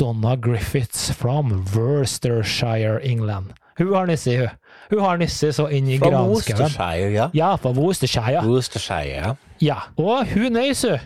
Donna 0.00 0.34
Griffiths 0.34 1.12
from 1.14 1.60
Worcestershire, 1.76 2.98
England. 3.06 3.54
Hun 3.78 3.94
har 3.94 4.10
nissi, 4.10 4.34
hun. 4.40 4.50
Hun 4.90 5.00
har 5.04 5.18
nisser 5.20 5.52
så 5.52 5.68
inn 5.74 5.88
i 5.88 5.98
granskauen. 6.00 6.14
Fra 6.14 6.28
Worcestershire, 6.32 7.10
ja. 7.12 7.28
Ja, 7.36 7.56
fra 7.60 7.70
Worcestershire. 7.76 8.42
Worcestershire. 8.46 9.36
Ja. 9.64 9.76
Og 10.00 10.26
hun 10.32 10.52
nøys, 10.56 10.82
hun. 10.88 10.98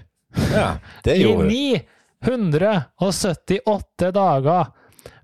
Ja, 0.52 0.68
det 1.04 1.18
gjorde 1.20 1.44
hun. 1.44 1.50
I 1.50 1.82
978 2.22 4.12
dager. 4.14 4.64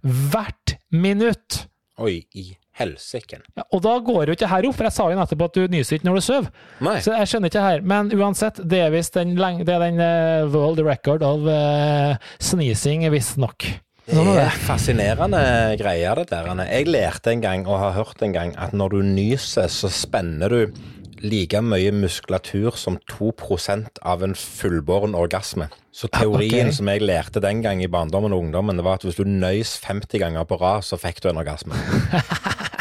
Hvert 0.03 0.77
minutt. 0.91 1.69
Oi, 1.99 2.23
i 2.35 2.57
helsike. 2.79 3.41
Ja, 3.57 3.65
og 3.75 3.83
da 3.83 3.97
går 4.05 4.31
jo 4.31 4.37
ikke 4.37 4.51
her 4.51 4.67
opp, 4.69 4.77
for 4.79 4.87
jeg 4.87 4.95
sa 4.95 5.09
jo 5.11 5.19
nettopp 5.19 5.45
at 5.49 5.59
du 5.59 5.73
nyser 5.73 5.99
ikke 5.99 6.09
når 6.09 6.19
du 6.21 6.25
sover. 6.29 6.49
Så 7.03 7.15
jeg 7.17 7.31
skjønner 7.31 7.51
ikke 7.53 7.65
her. 7.65 7.83
Men 7.95 8.13
uansett, 8.15 8.61
det 8.71 8.81
er 8.85 8.95
visst 8.95 9.19
den, 9.19 9.35
den 9.39 10.01
uh, 10.03 10.47
world 10.53 10.83
record 10.87 11.23
of 11.27 11.47
uh, 11.47 12.15
sneezing, 12.43 13.07
visstnok. 13.15 13.67
Det 14.09 14.23
er 14.41 14.55
fascinerende 14.65 15.41
greier, 15.77 16.17
det 16.17 16.31
der. 16.31 16.63
Jeg 16.65 16.87
lærte 16.89 17.33
en 17.35 17.43
gang, 17.45 17.67
og 17.69 17.79
har 17.83 17.93
hørt 17.93 18.23
en 18.25 18.33
gang, 18.33 18.55
at 18.57 18.73
når 18.73 18.95
du 18.95 19.03
nyser, 19.05 19.69
så 19.69 19.91
spenner 19.93 20.49
du 20.49 20.63
like 21.21 21.61
mye 21.61 21.93
muskulatur 21.93 22.79
som 22.79 22.97
2% 23.11 24.01
av 24.03 24.25
en 24.25 24.35
fullbåren 24.39 25.17
orgasme. 25.19 25.69
Så 25.93 26.09
ah, 26.13 26.23
teorien 26.23 26.71
okay. 26.71 26.77
som 26.79 26.89
jeg 26.89 27.05
lærte 27.05 27.43
den 27.45 27.61
gang 27.63 27.83
i 27.83 27.91
barndommen 27.91 28.33
og 28.33 28.47
ungdommen, 28.47 28.79
det 28.79 28.87
var 28.87 28.97
at 28.97 29.05
hvis 29.05 29.19
du 29.19 29.29
nøys 29.29 29.77
50 29.85 30.23
ganger 30.23 30.49
på 30.49 30.57
rad, 30.63 30.87
så 30.89 30.97
fikk 30.97 31.21
du 31.23 31.29
en 31.29 31.43
orgasme. 31.43 31.77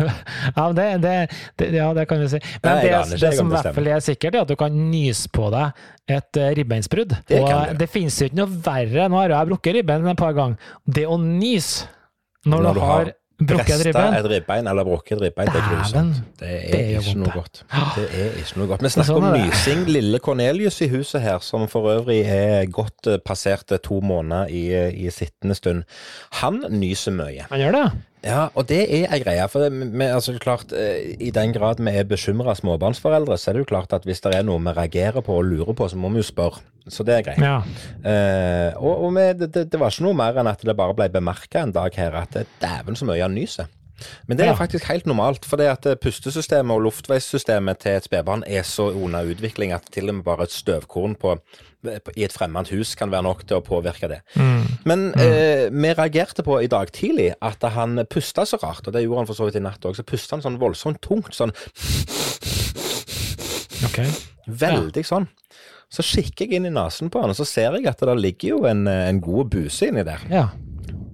ja, 0.00 0.66
det, 0.76 0.86
det, 1.04 1.16
det, 1.58 1.70
ja, 1.76 1.90
det 1.96 2.06
kan 2.10 2.22
vi 2.22 2.30
si. 2.36 2.40
Men 2.62 2.80
det, 2.84 3.20
det, 3.20 3.32
som 3.38 3.50
i 3.50 3.56
hvert 3.56 3.72
fall 3.76 3.92
er 3.96 4.04
sikkert, 4.04 4.38
er 4.38 4.46
at 4.46 4.52
du 4.52 4.56
kan 4.60 4.80
nyse 4.90 5.30
på 5.32 5.50
deg 5.54 5.84
et 6.16 6.40
uh, 6.40 6.48
ribbeinsbrudd. 6.58 7.16
Og 7.40 7.76
det 7.80 7.90
finnes 7.90 8.16
jo 8.20 8.30
ikke 8.30 8.40
noe 8.42 8.62
verre, 8.66 9.10
nå 9.10 9.22
har 9.22 9.36
jeg 9.36 9.52
brukket 9.52 9.80
ribbein 9.80 10.10
et 10.12 10.20
par 10.20 10.34
ganger, 10.36 10.74
det 10.86 11.06
å 11.08 11.18
nyse 11.20 11.88
når, 12.46 12.62
når 12.62 12.76
du, 12.76 12.84
har 12.86 13.14
Brukket 13.36 13.82
ribbein? 13.84 14.14
et 14.16 14.26
ribbein 14.30 14.66
eller 14.66 14.84
brukket 14.84 15.20
ribbein, 15.20 15.50
det 15.52 15.58
er 15.60 15.66
grusomt. 15.68 16.20
Det 16.40 16.48
er, 16.48 16.62
det 16.72 16.78
er 16.80 17.02
ikke 17.02 17.18
noe 17.20 17.32
godt. 17.34 17.58
Det 17.68 18.04
er 18.06 18.38
ikke 18.40 18.60
noe 18.62 18.68
godt. 18.70 18.84
Vi 18.86 18.92
snakker 18.94 19.10
sånn 19.10 19.26
om 19.28 19.36
nysing. 19.36 19.82
Lille 19.92 20.20
Cornelius 20.24 20.80
i 20.80 20.88
huset 20.88 21.20
her, 21.20 21.42
som 21.44 21.66
for 21.68 21.90
øvrig 21.92 22.22
er 22.32 22.64
godt 22.72 23.10
eh, 23.12 23.20
passert 23.20 23.74
to 23.84 24.00
måneder 24.00 24.48
i, 24.48 24.64
i 25.04 25.12
sittende 25.12 25.56
stund, 25.58 25.84
han 26.40 26.62
nyser 26.72 27.12
mye. 27.18 27.44
Han 27.50 27.60
gjør 27.60 27.76
det? 27.76 27.84
Ja, 28.24 28.48
og 28.54 28.66
det 28.68 28.80
er 28.90 29.10
ei 29.12 29.20
greie. 29.22 29.44
For 29.52 29.68
vi, 29.70 30.06
altså, 30.06 30.34
klart, 30.42 30.72
eh, 30.72 31.14
i 31.20 31.30
den 31.30 31.52
grad 31.54 31.82
vi 31.82 31.92
er 31.92 32.08
bekymra 32.08 32.54
småbarnsforeldre, 32.58 33.36
så 33.38 33.50
er 33.50 33.54
det 33.58 33.66
jo 33.66 33.70
klart 33.74 33.92
at 33.92 34.04
hvis 34.08 34.20
det 34.24 34.34
er 34.34 34.42
noe 34.46 34.58
vi 34.64 34.72
reagerer 34.74 35.22
på 35.22 35.36
og 35.36 35.44
lurer 35.44 35.76
på, 35.76 35.88
så 35.88 35.96
må 36.00 36.10
vi 36.14 36.22
jo 36.24 36.26
spørre. 36.26 36.62
Så 36.88 37.02
det 37.06 37.16
er 37.16 37.22
greit. 37.26 37.42
Ja. 37.42 37.60
Eh, 38.06 38.76
og, 38.78 39.06
og 39.08 39.14
vi, 39.16 39.26
det, 39.46 39.52
det, 39.72 39.80
var 39.80 39.90
ikke 39.90 40.06
noe 40.06 40.18
mer 40.18 40.38
enn 40.38 40.50
at 40.50 40.62
det 40.62 40.76
bare 40.78 40.94
ble 40.94 41.08
bemerka 41.10 41.62
en 41.66 41.74
dag 41.74 41.94
her 41.98 42.14
at 42.22 42.38
dæven 42.62 42.98
så 42.98 43.08
mye 43.08 43.22
han 43.22 43.34
nyser. 43.34 43.66
Men 44.28 44.36
det 44.36 44.44
er 44.44 44.52
Ja. 44.52 44.58
faktisk 44.58 44.84
helt 44.90 45.06
normalt, 45.06 45.44
for 45.48 45.56
det 45.56 45.70
at 45.72 46.00
pustesystemet 46.02 46.74
og 46.74 46.82
luftveissystemet 46.84 47.78
til 47.80 47.96
et 47.96 48.04
spedbarn 48.04 48.44
er 48.46 48.62
så 48.62 48.90
under 48.92 49.24
utvikling 49.24 49.72
at 49.72 49.88
til 49.90 50.10
og 50.10 50.18
med 50.18 50.24
bare 50.24 50.44
et 50.44 50.52
støvkorn 50.52 51.16
på, 51.16 51.38
i 51.88 52.24
et 52.26 52.34
fremmed 52.34 52.70
hus 52.74 52.94
kan 52.98 53.12
være 53.12 53.26
nok 53.26 53.44
til 53.46 53.60
å 53.60 53.64
påvirke 53.64 54.10
det. 54.10 54.20
Men 54.86 55.08
eh, 55.14 55.66
vi 55.72 55.92
reagerte 55.92 56.44
på 56.46 56.58
i 56.62 56.70
dag 56.70 56.92
tidlig 56.94 57.32
at 57.44 57.62
han 57.76 58.02
pusta 58.10 58.46
så 58.46 58.60
rart, 58.62 58.86
og 58.86 58.94
det 58.94 59.04
gjorde 59.04 59.24
han 59.24 59.30
for 59.30 59.38
så 59.38 59.48
vidt 59.48 59.60
i 59.60 59.64
natt 59.64 59.84
òg. 59.86 59.96
Så 59.98 60.06
pusta 60.06 60.36
han 60.36 60.44
sånn 60.44 60.60
voldsomt 60.62 61.00
tungt, 61.04 61.34
sånn 61.36 61.54
okay. 63.86 64.12
veldig 64.46 65.04
sånn. 65.06 65.28
Så 65.92 66.02
kikker 66.02 66.46
jeg 66.46 66.58
inn 66.58 66.68
i 66.68 66.74
nesen 66.74 67.10
på 67.12 67.22
han, 67.22 67.32
og 67.32 67.38
så 67.38 67.46
ser 67.46 67.76
jeg 67.78 67.86
at 67.90 68.02
det 68.02 68.16
ligger 68.18 68.56
jo 68.56 68.62
en, 68.68 68.86
eh, 68.90 69.08
en 69.10 69.20
god 69.22 69.52
buse 69.54 69.90
inni 69.90 70.04
der. 70.06 70.24
Ja. 70.32 70.48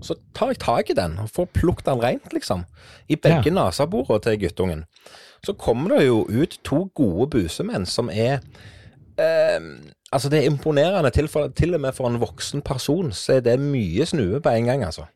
Så 0.02 0.16
tar 0.34 0.52
jeg 0.52 0.62
tak 0.62 0.90
i 0.90 0.96
den 0.98 1.18
og 1.22 1.30
får 1.30 1.50
plukket 1.54 1.90
den 1.90 2.00
rent, 2.02 2.32
liksom. 2.34 2.64
I 3.08 3.16
begge 3.16 3.52
Ja. 3.52 3.56
neseborene 3.58 4.22
til 4.22 4.38
guttungen. 4.40 4.84
Så 5.44 5.54
kommer 5.58 5.98
det 5.98 6.06
jo 6.06 6.24
ut 6.28 6.58
to 6.64 6.88
gode 6.94 7.30
busemenn 7.30 7.86
som 7.86 8.10
er 8.10 8.40
eh, 9.18 9.60
Altså, 10.12 10.28
det 10.28 10.42
er 10.42 10.50
imponerende. 10.50 11.10
Til, 11.10 11.28
for, 11.28 11.48
til 11.56 11.74
og 11.74 11.80
med 11.80 11.92
for 11.96 12.08
en 12.08 12.20
voksen 12.20 12.62
person 12.62 13.12
så 13.16 13.38
er 13.38 13.46
det 13.46 13.58
mye 13.60 14.06
snue 14.06 14.40
på 14.40 14.48
en 14.48 14.64
gang, 14.68 14.84
altså. 14.84 15.08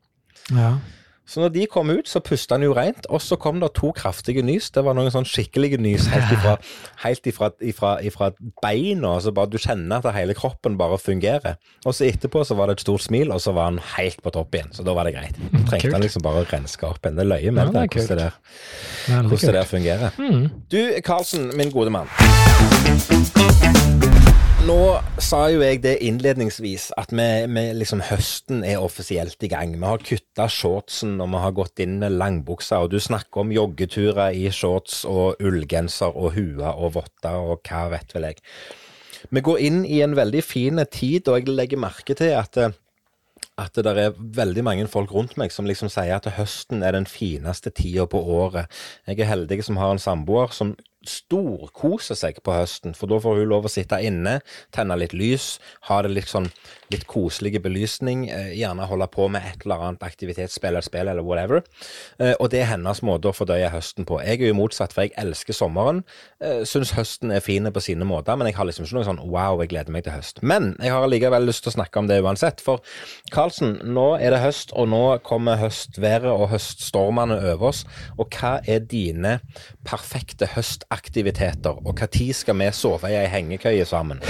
ja. 0.53 0.77
Så 1.27 1.41
når 1.43 1.49
de 1.57 1.65
kom 1.67 1.91
ut, 1.91 2.07
så 2.07 2.21
pusta 2.23 2.55
han 2.55 2.63
jo 2.63 2.75
rent, 2.77 3.07
og 3.11 3.19
så 3.23 3.35
kom 3.43 3.59
det 3.59 3.73
to 3.75 3.89
kraftige 3.97 4.45
nys. 4.47 4.69
Det 4.71 4.85
var 4.87 4.95
noen 4.95 5.11
sånn 5.11 5.27
skikkelige 5.27 5.81
nys 5.83 6.07
helt 6.13 6.31
ifra, 6.37 6.53
helt 7.03 7.27
ifra, 7.27 7.49
ifra, 7.67 7.91
ifra 8.07 8.29
beina, 8.63 9.17
så 9.23 9.33
bare 9.35 9.51
du 9.51 9.59
kjenner 9.59 9.99
at 9.99 10.15
hele 10.15 10.37
kroppen 10.39 10.79
bare 10.79 11.01
fungerer. 11.03 11.59
Og 11.83 11.97
så 11.99 12.07
etterpå 12.07 12.45
så 12.47 12.55
var 12.55 12.71
det 12.71 12.79
et 12.79 12.85
stort 12.87 13.03
smil, 13.09 13.35
og 13.35 13.43
så 13.43 13.57
var 13.57 13.73
han 13.73 13.83
helt 13.97 14.23
på 14.23 14.31
topp 14.39 14.55
igjen. 14.55 14.71
Så 14.77 14.87
da 14.87 14.95
var 14.95 15.11
det 15.11 15.17
greit. 15.19 15.35
Trengte 15.67 15.89
Kult. 15.89 15.97
han 15.99 16.07
liksom 16.07 16.23
bare 16.29 16.45
å 16.45 16.49
renske 16.53 16.87
opp 16.87 17.03
igjen. 17.03 17.19
Det 17.19 17.27
løye 17.27 17.51
med 17.51 17.63
Ja, 17.65 17.69
det 17.75 17.89
hvordan 17.91 18.07
det 18.07 18.19
der, 18.23 18.33
hvordan 19.27 19.51
det 19.51 19.59
der 19.59 19.69
fungerer. 19.73 20.23
Mm. 20.23 20.47
Du, 20.71 20.81
Karlsen, 21.11 21.51
min 21.59 21.75
gode 21.75 21.91
mann. 21.91 22.07
Nå 24.67 24.97
sa 25.23 25.45
jo 25.53 25.61
jeg 25.62 25.79
det 25.85 25.93
innledningsvis, 26.03 26.89
at 26.99 27.12
vi, 27.14 27.27
vi 27.55 27.62
liksom 27.79 28.01
høsten 28.09 28.64
er 28.67 28.83
offisielt 28.83 29.45
i 29.47 29.51
gang. 29.53 29.77
Vi 29.79 29.87
har 29.87 30.03
kutta 30.03 30.49
shortsen, 30.51 31.21
og 31.23 31.29
vi 31.31 31.43
har 31.45 31.53
gått 31.55 31.83
inn 31.85 32.01
med 32.01 32.17
langbukser, 32.19 32.83
og 32.83 32.91
du 32.91 32.99
snakker 32.99 33.45
om 33.45 33.53
joggeturer 33.55 34.35
i 34.35 34.49
shorts 34.51 35.05
og 35.07 35.39
ullgenser 35.39 36.19
og 36.19 36.35
hue 36.35 36.73
og 36.73 36.97
votter 36.97 37.39
og 37.39 37.62
hva 37.69 37.85
vet 37.95 38.17
vel 38.17 38.27
jeg. 38.33 38.43
Vi 39.31 39.45
går 39.47 39.62
inn 39.69 39.79
i 39.87 40.01
en 40.03 40.19
veldig 40.19 40.43
fin 40.43 40.83
tid, 40.91 41.31
og 41.31 41.39
jeg 41.39 41.55
legger 41.55 41.83
merke 41.87 42.19
til 42.19 42.35
at 42.35 42.59
at 43.57 43.79
det 43.81 43.89
er 43.89 44.17
veldig 44.17 44.62
mange 44.67 44.89
folk 44.93 45.14
rundt 45.14 45.39
meg 45.41 45.53
som 45.53 45.64
liksom 45.69 45.89
sier 45.93 46.19
at 46.19 46.27
høsten 46.37 46.83
er 46.85 46.93
den 46.93 47.07
fineste 47.09 47.71
tida 47.73 48.05
på 48.05 48.21
året. 48.21 48.69
Jeg 49.09 49.23
er 49.23 49.31
heldig 49.31 49.62
som 49.64 49.79
har 49.81 49.95
en 49.95 50.03
samboer 50.03 50.53
som 50.53 50.75
storkoser 51.11 52.19
seg 52.19 52.41
på 52.45 52.55
høsten, 52.55 52.95
for 52.97 53.11
da 53.11 53.21
får 53.23 53.41
hun 53.41 53.51
lov 53.51 53.69
å 53.69 53.73
sitte 53.73 54.01
inne, 54.05 54.41
tenne 54.75 54.99
litt 54.99 55.15
lys, 55.17 55.57
ha 55.91 56.01
det 56.05 56.13
litt 56.15 56.31
sånn 56.31 56.51
litt 56.93 57.07
koselig 57.11 57.61
belysning, 57.62 58.28
eh, 58.30 58.53
gjerne 58.59 58.87
holde 58.87 59.09
på 59.11 59.28
med 59.32 59.43
et 59.47 59.64
eller 59.64 59.82
annet 59.89 60.07
aktivitetsspill 60.07 60.76
eller 60.76 60.84
spill 60.84 61.09
eller 61.09 61.24
whatever. 61.26 61.62
Eh, 62.18 62.34
og 62.39 62.51
det 62.51 62.62
er 62.62 62.72
hennes 62.74 63.03
måte 63.03 63.30
å 63.30 63.34
fordøye 63.34 63.70
høsten 63.72 64.07
på. 64.07 64.20
Jeg 64.22 64.41
er 64.41 64.51
jo 64.51 64.59
motsatt, 64.59 64.95
for 64.95 65.07
jeg 65.07 65.14
elsker 65.18 65.57
sommeren. 65.57 66.03
Uh, 66.43 66.62
Syns 66.68 66.93
høsten 66.97 67.32
er 67.32 67.41
fin 67.41 67.64
på 67.72 67.82
sine 67.82 68.05
måter, 68.05 68.37
men 68.37 68.49
jeg 68.51 68.57
har 68.59 68.66
liksom 68.68 68.84
ikke 68.87 68.99
noe 68.99 69.07
sånn 69.07 69.22
wow, 69.32 69.59
jeg 69.62 69.70
gleder 69.72 69.95
meg 69.95 70.05
til 70.07 70.14
høst. 70.14 70.43
Men 70.43 70.74
jeg 70.82 70.93
har 70.93 71.07
allikevel 71.07 71.47
lyst 71.49 71.64
til 71.64 71.72
å 71.72 71.76
snakke 71.78 72.03
om 72.03 72.11
det 72.11 72.20
uansett. 72.22 72.61
For 72.64 72.82
Karlsen, 73.32 73.78
nå 73.97 74.07
er 74.20 74.34
det 74.34 74.43
høst, 74.45 74.74
og 74.76 74.91
nå 74.93 75.03
kommer 75.26 75.59
høstværet 75.61 76.28
og 76.30 76.51
høststormene 76.53 77.39
over 77.53 77.70
oss. 77.72 77.84
Og 78.20 78.30
hva 78.37 78.59
er 78.68 78.84
dine 78.84 79.39
perfekte 79.87 80.51
høstaktiviteter, 80.55 81.80
og 81.82 81.97
når 81.97 82.34
skal 82.37 82.59
vi 82.61 82.70
sove 82.76 83.11
i 83.11 83.16
ei 83.18 83.26
hengekøye 83.32 83.87
sammen? 83.89 84.20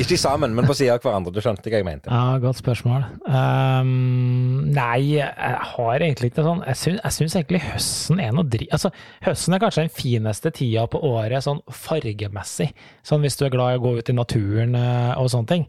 Ikke 0.00 0.18
sammen, 0.20 0.54
men 0.56 0.68
på 0.68 0.76
sida 0.76 0.96
av 0.96 1.04
hverandre. 1.04 1.32
Du 1.34 1.42
skjønte 1.42 1.70
hva 1.70 1.80
jeg 1.80 1.86
mente. 2.00 2.10
Ja, 2.10 2.38
godt 2.38 2.60
spørsmål. 2.60 3.04
Um, 3.26 4.70
nei, 4.72 5.16
jeg 5.16 5.58
har 5.74 6.00
egentlig 6.00 6.30
ikke 6.30 6.44
sånn 6.44 6.62
Jeg 6.66 6.76
syns, 6.78 7.34
jeg 7.34 7.44
egentlig 7.44 7.62
høsten 7.64 8.20
er 8.20 8.32
noe 8.34 8.48
drit 8.48 8.72
Altså, 8.72 8.90
høsten 9.24 9.54
er 9.54 9.62
kanskje 9.62 9.84
den 9.86 9.94
fineste 9.94 10.50
tida 10.50 10.86
på 10.90 11.00
året 11.10 11.44
sånn 11.44 11.60
fargemessig. 11.68 12.70
Sånn 13.02 13.24
hvis 13.24 13.36
du 13.38 13.46
er 13.46 13.54
glad 13.54 13.74
i 13.74 13.80
å 13.80 13.84
gå 13.84 13.96
ut 13.98 14.10
i 14.10 14.16
naturen 14.16 14.74
eh, 14.78 15.12
og 15.20 15.30
sånne 15.32 15.50
ting. 15.50 15.68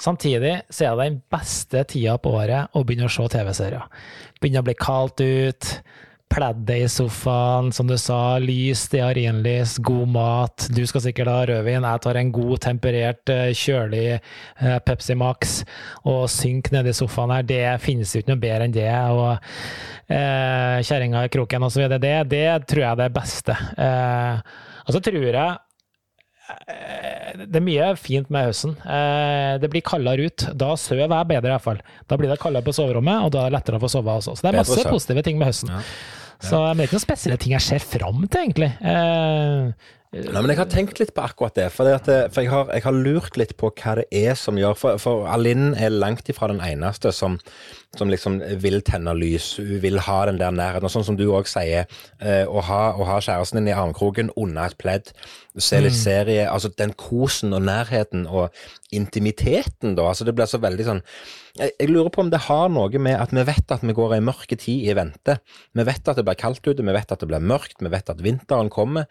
Samtidig 0.00 0.54
så 0.70 0.86
er 0.86 0.96
det 0.96 1.08
den 1.08 1.22
beste 1.32 1.84
tida 1.88 2.16
på 2.18 2.34
året 2.38 2.76
å 2.76 2.84
begynne 2.84 3.08
å 3.08 3.12
se 3.12 3.26
TV-serier. 3.30 3.88
Begynne 4.40 4.62
å 4.62 4.68
bli 4.68 4.76
kaldt 4.80 5.20
ut. 5.20 5.74
Pledde 6.30 6.76
i 6.78 6.86
sofaen, 6.86 7.72
som 7.74 7.88
du 7.90 7.96
sa. 7.98 8.38
Lys, 8.38 8.84
stearinlys, 8.86 9.72
god 9.82 10.10
mat. 10.14 10.66
Du 10.70 10.84
skal 10.86 11.02
sikkert 11.02 11.26
ha 11.26 11.38
rødvin. 11.48 11.82
Jeg 11.82 12.02
tar 12.04 12.18
en 12.20 12.28
god, 12.30 12.52
temperert, 12.62 13.32
eh, 13.34 13.48
kjølig 13.50 14.04
eh, 14.14 14.76
Pepsi 14.86 15.16
Max 15.18 15.56
og 16.06 16.28
synk 16.30 16.70
nedi 16.70 16.92
sofaen 16.94 17.34
her. 17.34 17.48
Det 17.48 17.64
finnes 17.82 18.12
jo 18.14 18.22
ikke 18.22 18.30
noe 18.30 18.42
bedre 18.44 18.68
enn 18.68 18.76
det. 18.76 18.92
Og 19.10 19.32
eh, 20.14 20.76
kjerringa 20.86 21.24
i 21.26 21.32
kroken 21.34 21.66
osv. 21.66 21.88
Det, 21.98 22.12
det 22.30 22.44
tror 22.70 22.84
jeg 22.84 22.92
er 22.92 23.02
det 23.02 23.10
beste. 23.18 23.58
Eh, 23.74 24.62
og 24.86 24.94
så 24.94 25.02
tror 25.10 25.26
jeg 25.26 25.34
eh, 25.40 27.42
det 27.42 27.58
er 27.58 27.66
mye 27.66 27.90
fint 27.98 28.30
med 28.30 28.52
høsten. 28.52 28.78
Det 29.62 29.70
blir 29.70 29.82
kaldere 29.86 30.30
ut. 30.30 30.46
Da 30.54 30.76
sover 30.78 31.08
jeg 31.08 31.30
bedre, 31.34 31.50
i 31.50 31.56
hvert 31.56 31.66
fall. 31.66 31.82
Da 32.06 32.18
blir 32.18 32.30
det 32.30 32.38
kaldere 32.42 32.66
på 32.66 32.74
soverommet, 32.74 33.26
og 33.26 33.34
da 33.34 33.44
er 33.44 33.50
det 33.50 33.58
lettere 33.58 33.78
å 33.78 33.82
få 33.82 33.90
sove 33.90 34.18
også. 34.22 34.38
Så 34.38 34.46
det 34.46 34.54
er 34.54 34.62
masse 34.62 34.86
positive 34.86 35.26
ting 35.26 35.42
med 35.42 35.50
høsten. 35.50 35.74
Ja. 35.74 35.82
Så 36.40 36.60
men 36.60 36.80
det 36.80 36.84
er 36.84 36.90
ikke 36.90 36.98
noen 36.98 37.06
spesielle 37.06 37.40
ting 37.40 37.54
jeg 37.56 37.66
ser 37.66 37.82
fram 37.84 38.22
til, 38.26 38.44
egentlig. 38.44 38.70
Eh, 38.80 39.88
Nei, 40.10 40.40
men 40.42 40.50
Jeg 40.50 40.58
har 40.58 40.70
tenkt 40.72 40.98
litt 40.98 41.12
på 41.14 41.22
akkurat 41.22 41.54
det. 41.54 41.68
For, 41.70 41.86
det 41.86 42.00
at, 42.00 42.32
for 42.34 42.42
jeg, 42.42 42.50
har, 42.50 42.70
jeg 42.74 42.82
har 42.82 42.96
lurt 42.96 43.36
litt 43.38 43.52
på 43.60 43.68
hva 43.70 43.92
det 44.00 44.08
er 44.10 44.34
som 44.34 44.58
gjør 44.58 44.74
For, 44.74 44.98
for 44.98 45.28
Alinn 45.30 45.70
er 45.78 45.94
langt 45.94 46.26
ifra 46.32 46.48
den 46.50 46.58
eneste 46.66 47.12
som, 47.14 47.36
som 47.98 48.10
liksom 48.10 48.38
vil 48.62 48.78
tenne 48.86 49.12
lys. 49.18 49.56
Hun 49.58 49.80
vil 49.82 49.98
ha 50.06 50.20
den 50.28 50.38
der 50.38 50.54
nærheten. 50.54 50.86
Og 50.86 50.92
sånn 50.94 51.06
som 51.08 51.16
du 51.18 51.26
òg 51.34 51.48
sier, 51.50 51.88
eh, 52.22 52.44
å, 52.46 52.62
ha, 52.62 52.82
å 52.94 53.06
ha 53.08 53.18
kjæresten 53.18 53.58
din 53.58 53.72
i 53.72 53.74
armkroken 53.76 54.30
under 54.38 54.70
et 54.70 54.78
pledd, 54.78 55.10
se 55.58 55.80
litt 55.82 55.96
serie 55.98 56.44
Altså 56.46 56.70
den 56.78 56.92
kosen 56.94 57.50
og 57.56 57.64
nærheten 57.66 58.22
og 58.30 58.54
intimiteten, 58.94 59.96
da. 59.98 60.06
Altså 60.12 60.24
det 60.28 60.36
blir 60.38 60.46
så 60.46 60.60
veldig 60.62 60.86
sånn 60.86 61.02
jeg, 61.58 61.72
jeg 61.74 61.90
lurer 61.90 62.12
på 62.14 62.22
om 62.22 62.30
det 62.30 62.44
har 62.46 62.68
noe 62.70 63.00
med 63.02 63.16
at 63.18 63.32
vi 63.34 63.42
vet 63.48 63.74
at 63.74 63.82
vi 63.82 63.96
går 63.96 64.14
ei 64.14 64.22
mørke 64.22 64.54
tid 64.54 64.86
i 64.86 64.94
vente. 64.94 65.40
Vi 65.74 65.86
vet 65.86 66.06
at 66.06 66.20
det 66.20 66.24
blir 66.28 66.38
kaldt 66.38 66.62
ute, 66.62 66.84
vi 66.86 66.94
vet 66.94 67.10
at 67.10 67.22
det 67.22 67.28
blir 67.30 67.42
mørkt, 67.42 67.80
vi 67.82 67.90
vet 67.90 68.12
at 68.12 68.22
vinteren 68.22 68.70
kommer, 68.70 69.08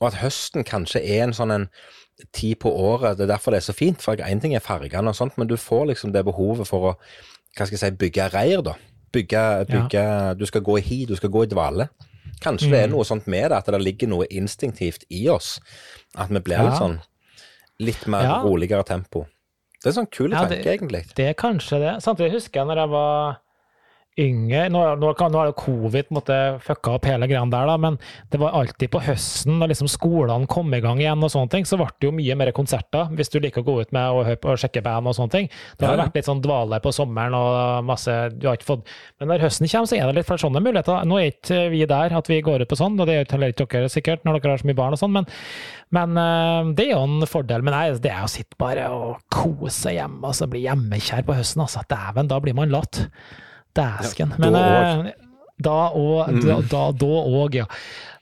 og 0.00 0.08
at 0.08 0.22
høsten 0.22 0.64
kanskje 0.64 1.04
er 1.04 1.26
en 1.26 1.36
sånn 1.36 1.52
en 1.52 1.68
tid 2.32 2.56
på 2.62 2.72
året. 2.72 3.18
Det 3.18 3.26
er 3.26 3.34
derfor 3.34 3.52
det 3.52 3.60
er 3.62 3.68
så 3.68 3.76
fint. 3.76 4.00
For 4.02 4.16
én 4.16 4.40
ting 4.40 4.56
er 4.56 4.64
fargene 4.64 5.12
og 5.12 5.18
sånt, 5.18 5.36
men 5.40 5.50
du 5.50 5.58
får 5.60 5.90
liksom 5.92 6.14
det 6.14 6.24
behovet 6.28 6.68
for 6.68 6.92
å 6.92 6.96
hva 7.56 7.66
skal 7.66 7.76
jeg 7.76 7.82
si, 7.82 7.90
bygge 8.00 8.28
reir, 8.32 8.62
da. 8.62 8.74
Bygge, 9.12 9.42
bygge 9.68 10.04
Du 10.38 10.46
skal 10.48 10.62
gå 10.64 10.78
i 10.78 10.80
hi, 10.86 11.04
du 11.06 11.14
skal 11.16 11.30
gå 11.30 11.42
i 11.44 11.50
dvale. 11.50 11.88
Kanskje 12.42 12.70
det 12.72 12.78
er 12.84 12.88
noe 12.90 13.04
sånt 13.04 13.26
med 13.30 13.50
det, 13.52 13.58
at 13.60 13.66
det 13.70 13.82
ligger 13.82 14.08
noe 14.08 14.26
instinktivt 14.30 15.04
i 15.10 15.28
oss. 15.28 15.60
At 16.16 16.32
vi 16.32 16.40
blir 16.40 16.62
litt 16.64 16.78
sånn 16.80 16.98
litt 17.82 18.06
mer 18.06 18.22
Ja. 18.22 18.42
roligere 18.42 18.84
tempo. 18.84 19.26
Det 19.82 19.86
er 19.86 19.90
en 19.90 20.06
sånn 20.06 20.10
kul 20.10 20.30
Ja, 20.30 20.46
tanke, 20.46 20.64
egentlig. 20.64 21.04
Det 21.14 21.28
er 21.28 21.34
kanskje 21.34 21.78
det. 21.80 22.02
Samtidig 22.02 22.32
husker 22.32 22.60
jeg 22.60 22.66
når 22.68 22.76
jeg 22.76 22.88
var 22.88 23.38
yngre 24.20 24.66
Nå, 24.68 24.80
nå, 25.00 25.14
kan- 25.16 25.32
nå 25.32 25.38
har 25.40 25.46
jo 25.48 25.54
covid 25.56 26.10
måtte, 26.12 26.36
fucka 26.60 26.92
opp 26.98 27.06
hele 27.08 27.24
greia 27.30 27.40
der, 27.48 27.66
da, 27.66 27.76
men 27.80 27.94
det 28.30 28.38
var 28.42 28.52
alltid 28.58 28.90
på 28.92 29.00
høsten, 29.00 29.54
når 29.58 29.70
liksom 29.72 29.88
skolene 29.88 30.46
kom 30.52 30.68
i 30.76 30.80
gang 30.84 30.98
igjen, 31.00 31.22
og 31.24 31.30
sånne 31.32 31.48
ting, 31.50 31.64
så 31.64 31.78
ble 31.80 31.86
det 31.98 32.08
jo 32.10 32.12
mye 32.12 32.36
mer 32.36 32.50
konserter, 32.52 33.08
hvis 33.16 33.30
du 33.32 33.38
liker 33.40 33.62
å 33.62 33.64
gå 33.70 33.76
ut 33.80 33.92
med 33.96 34.10
og, 34.12 34.28
og 34.44 34.58
sjekke 34.60 34.82
band 34.84 35.08
og 35.08 35.14
sånne 35.16 35.30
ting. 35.32 35.48
Det 35.78 35.86
har 35.88 35.94
Ja, 35.94 35.98
ja. 36.02 36.04
vært 36.04 36.14
litt 36.20 36.28
sånn 36.28 36.42
dvale 36.44 36.80
på 36.84 36.92
sommeren 36.92 37.34
og 37.38 37.84
masse 37.88 38.12
du 38.36 38.46
har 38.48 38.56
ikke 38.60 38.68
fått 38.68 38.86
Men 39.20 39.28
når 39.32 39.46
høsten 39.46 39.68
kommer, 39.72 39.86
så 39.88 39.96
er 39.96 40.06
det 40.06 40.14
litt 40.20 40.26
flere 40.28 40.44
sånne 40.44 40.60
muligheter. 40.64 41.04
Nå 41.08 41.18
er 41.20 41.30
ikke 41.32 41.60
vi 41.72 41.84
der 41.86 42.12
at 42.18 42.28
vi 42.28 42.40
går 42.44 42.62
ut 42.66 42.68
på 42.68 42.76
sånn, 42.76 43.00
og 43.00 43.06
det 43.08 43.14
er 43.16 43.32
heller 43.32 43.52
ikke 43.54 43.66
dere 43.72 43.88
sikkert 43.92 44.24
når 44.28 44.40
dere 44.42 44.50
har 44.56 44.58
så 44.62 44.68
mye 44.68 44.76
barn 44.82 44.92
og 44.92 45.00
sånn, 45.00 45.12
men, 45.16 45.26
men 45.90 46.16
eh, 46.20 46.72
det 46.76 46.86
er 46.88 46.92
jo 46.96 47.04
en 47.06 47.26
fordel. 47.26 47.62
Men 47.64 47.72
nei, 47.78 47.86
det 47.96 48.12
er 48.12 48.26
å 48.26 48.30
sitte 48.30 48.58
bare 48.60 48.90
og 48.92 49.16
kose 49.32 49.94
hjemme, 49.96 50.20
altså 50.28 50.46
bli 50.52 50.66
hjemmekjær 50.66 51.24
på 51.24 51.36
høsten, 51.38 51.64
altså. 51.64 51.80
Dæven, 51.88 52.28
da 52.28 52.38
blir 52.44 52.54
man 52.54 52.68
latt. 52.72 53.06
Dæsken. 53.76 54.34
Ja, 54.36 54.40
Men 54.42 54.56
da 54.56 54.64
eh, 55.08 55.12
da 55.62 55.76
og 55.94 56.32
da, 56.42 56.58
da, 56.66 56.82
da 56.98 57.12
og, 57.22 57.54
ja. 57.54 57.68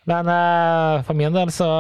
Men 0.09 0.29
eh, 0.33 1.01
for 1.07 1.19
min 1.19 1.35
del 1.35 1.53
så 1.55 1.71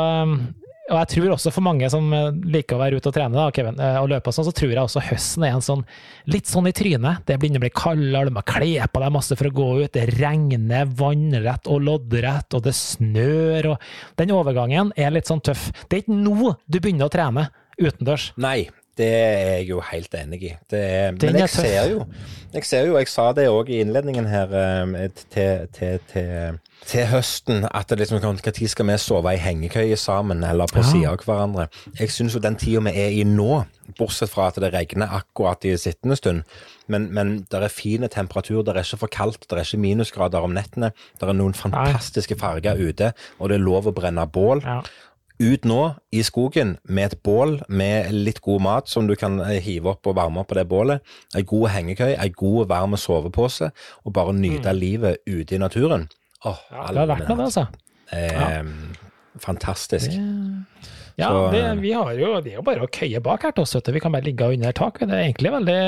og 0.90 0.98
jeg 0.98 1.10
tror 1.12 1.34
også 1.36 1.52
for 1.54 1.62
mange 1.62 1.86
som 1.92 2.08
eh, 2.14 2.32
liker 2.50 2.74
å 2.74 2.80
være 2.80 2.98
ute 2.98 3.10
og 3.10 3.14
trene 3.14 3.36
da, 3.36 3.46
Kevin, 3.54 3.78
eh, 3.78 3.98
og 4.00 4.08
løpe 4.10 4.30
og 4.30 4.34
sånn, 4.34 4.48
så 4.48 4.54
tror 4.56 4.72
jeg 4.72 4.82
også 4.82 5.02
høsten 5.06 5.46
er 5.46 5.54
en 5.54 5.62
sånn 5.62 5.84
litt 6.30 6.50
sånn 6.50 6.66
i 6.66 6.74
trynet. 6.74 7.22
Det 7.28 7.36
begynner 7.38 7.62
å 7.62 7.64
bli 7.66 7.72
kaldere, 7.78 8.26
du 8.26 8.34
må 8.34 8.42
kle 8.46 8.88
på 8.90 9.02
deg 9.04 9.14
masse 9.14 9.38
for 9.38 9.50
å 9.50 9.54
gå 9.54 9.68
ut. 9.84 9.92
Det 9.94 10.08
regner 10.16 10.90
vannrett 10.98 11.70
og 11.70 11.86
loddrett, 11.86 12.58
og 12.58 12.66
det 12.66 12.74
snør. 12.74 13.70
og 13.76 14.18
Den 14.18 14.34
overgangen 14.34 14.90
er 14.98 15.14
litt 15.14 15.30
sånn 15.30 15.42
tøff. 15.46 15.68
Det 15.86 16.00
er 16.00 16.04
ikke 16.04 16.18
nå 16.18 16.56
du 16.66 16.80
begynner 16.80 17.06
å 17.06 17.14
trene 17.14 17.46
utendørs. 17.80 18.32
Nei, 18.42 18.66
Det 19.01 19.09
er 19.09 19.40
jeg 19.55 19.70
jo 19.70 19.80
helt 19.90 20.14
enig 20.20 20.42
i. 20.51 20.53
Er, 20.76 21.16
men 21.16 21.40
jeg 21.40 21.53
ser 21.57 21.90
jo 21.94 22.05
jeg 22.51 22.66
ser 22.66 22.88
jo, 22.88 22.96
jeg 22.98 23.07
sa 23.07 23.28
det 23.36 23.46
òg 23.46 23.68
i 23.70 23.78
innledningen 23.78 24.26
her 24.26 24.51
eh, 24.59 25.05
til, 25.30 25.68
til, 25.74 26.01
til, 26.11 26.57
til 26.90 27.05
høsten, 27.07 27.66
at 27.70 27.90
det 27.90 28.01
liksom, 28.01 28.18
når 28.24 28.40
skal 28.72 28.88
vi 28.88 28.96
sove 28.98 29.34
i 29.36 29.38
hengekøye 29.38 29.96
sammen 29.96 30.42
eller 30.44 30.66
på 30.72 30.82
ja. 30.82 30.88
sida 30.88 31.12
av 31.12 31.22
hverandre? 31.22 31.68
Jeg 32.01 32.11
syns 32.11 32.34
jo 32.34 32.42
den 32.42 32.59
tida 32.59 32.82
vi 32.88 32.94
er 32.98 33.14
i 33.14 33.22
nå, 33.22 33.62
bortsett 33.98 34.32
fra 34.32 34.48
at 34.51 34.59
det 34.62 34.72
regner 34.74 35.14
akkurat 35.20 35.62
i 35.64 35.76
sittende 35.78 36.18
stund, 36.18 36.42
men, 36.90 37.07
men 37.14 37.36
det 37.53 37.61
er 37.62 37.70
fine 37.70 38.11
temperatur, 38.11 38.64
det 38.66 38.74
er 38.74 38.82
ikke 38.82 39.05
for 39.05 39.14
kaldt, 39.14 39.46
det 39.46 39.55
er 39.55 39.62
ikke 39.62 39.84
minusgrader 39.84 40.42
om 40.42 40.57
nettene, 40.57 40.90
det 41.20 41.30
er 41.30 41.38
noen 41.38 41.55
fantastiske 41.55 42.34
farger 42.40 42.82
ute, 42.82 43.12
og 43.38 43.53
det 43.53 43.61
er 43.61 43.62
lov 43.62 43.86
å 43.86 43.94
brenne 43.94 44.26
bål. 44.26 44.66
Ja 44.66 44.82
ut 45.41 45.64
nå 45.64 45.80
i 46.12 46.22
skogen 46.26 46.76
med 46.84 47.11
et 47.11 47.22
bål 47.24 47.57
med 47.68 48.12
litt 48.12 48.43
god 48.45 48.64
mat 48.64 48.91
som 48.93 49.09
du 49.09 49.16
kan 49.18 49.41
eh, 49.43 49.59
hive 49.64 49.95
opp 49.95 50.11
og 50.11 50.18
varme 50.18 50.43
opp 50.43 50.51
på 50.53 50.59
det 50.59 50.66
bålet. 50.70 51.05
Ei 51.36 51.45
god 51.49 51.70
hengekøy, 51.74 52.12
ei 52.12 52.30
god 52.36 52.68
varm 52.70 52.97
sovepose, 53.01 53.70
og 54.05 54.16
bare 54.16 54.36
nyte 54.36 54.68
mm. 54.68 54.78
livet 54.78 55.24
ute 55.26 55.57
i 55.57 55.62
naturen. 55.62 56.09
Åh, 56.45 56.61
ja, 56.70 56.86
det 56.93 57.03
har 57.03 57.12
vært 57.14 57.28
det, 57.28 57.38
altså. 57.49 57.66
Eh, 58.12 58.32
ja. 58.34 58.62
Fantastisk. 59.41 60.12
Det, 60.12 60.86
ja, 61.20 61.28
det, 61.53 61.64
vi 61.82 61.93
har 61.93 62.12
jo, 62.16 62.32
det 62.43 62.55
er 62.55 62.59
jo 62.59 62.64
bare 62.66 62.84
å 62.84 62.91
køye 62.93 63.20
bak 63.24 63.45
her 63.45 63.53
til 63.57 63.64
oss. 63.66 63.76
Vi 63.86 64.01
kan 64.03 64.12
bare 64.12 64.26
ligge 64.26 64.49
under 64.55 64.74
taket. 64.76 65.09
Det 65.09 65.16
er 65.16 65.26
egentlig 65.28 65.53
veldig 65.53 65.80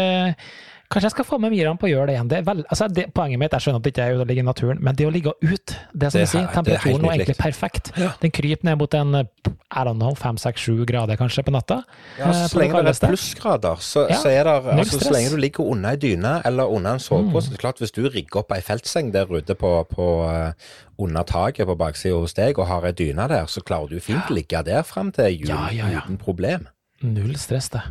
Kanskje 0.93 1.09
jeg 1.09 1.15
skal 1.15 1.25
få 1.25 1.39
med 1.41 1.53
Miran 1.55 1.79
på 1.81 1.87
å 1.89 1.91
gjøre 1.91 2.11
det 2.11 2.15
igjen. 2.19 2.29
Det 2.29 2.41
vel, 2.45 2.59
altså 2.69 2.89
det, 2.93 3.07
poenget 3.17 3.41
mitt 3.41 3.55
jeg 3.57 3.65
skjønner 3.65 3.81
at 3.81 3.87
det 3.87 3.93
ikke 3.95 4.05
er 4.05 4.19
å 4.21 4.27
ligge 4.29 4.43
i 4.43 4.47
naturen, 4.47 4.81
men 4.85 4.99
det 4.99 5.07
å 5.09 5.13
ligge 5.15 5.33
ut 5.41 5.73
det 5.73 6.11
som 6.13 6.19
det, 6.19 6.27
sier, 6.29 6.49
Temperaturen 6.53 7.07
er 7.07 7.15
egentlig 7.15 7.37
perfekt. 7.39 7.93
Ja. 7.97 8.11
Den 8.21 8.35
kryper 8.35 8.69
ned 8.69 8.81
mot 8.83 8.97
en 8.99 9.23
I 9.23 9.85
don't 9.89 9.97
know, 9.97 10.13
fem, 10.19 10.37
seks, 10.41 10.67
sju 10.67 10.85
grader 10.89 11.17
kanskje 11.21 11.47
på 11.47 11.55
natta. 11.55 11.81
Ja, 12.19 12.29
eh, 12.29 12.43
så 12.53 12.61
lenge 12.61 12.83
det 12.85 12.93
er 12.93 13.15
plussgrader, 13.15 13.81
så, 13.81 14.05
ja, 14.11 14.19
så, 14.21 14.33
er 14.33 14.49
det 14.49 14.75
altså, 14.75 15.01
Så 15.01 15.15
lenge 15.15 15.33
du 15.33 15.39
ligger 15.41 15.71
under 15.73 15.95
ei 15.97 16.01
dyne 16.03 16.35
eller 16.49 16.73
under 16.73 16.99
en 16.99 17.03
sovepose 17.03 17.55
mm. 17.55 17.61
klart 17.63 17.81
Hvis 17.81 17.95
du 17.97 18.03
rigger 18.05 18.43
opp 18.43 18.53
ei 18.53 18.61
feltseng 18.65 19.13
der 19.15 19.33
ute 19.33 19.57
på, 19.59 19.73
på 19.89 20.11
uh, 20.29 20.75
under 21.01 21.25
taket 21.29 21.69
på 21.71 21.79
baksida 21.79 22.21
hos 22.21 22.37
deg 22.37 22.61
og 22.61 22.69
har 22.69 22.85
ei 22.91 22.93
dyne 22.97 23.31
der, 23.33 23.49
så 23.49 23.65
klarer 23.65 23.89
du 23.97 24.05
fint 24.05 24.29
ligge 24.35 24.61
der 24.69 24.85
fram 24.85 25.13
til 25.15 25.41
jul 25.41 25.57
uten 25.57 26.21
problem. 26.21 26.69
Null 27.03 27.35
stress, 27.41 27.73
det. 27.73 27.83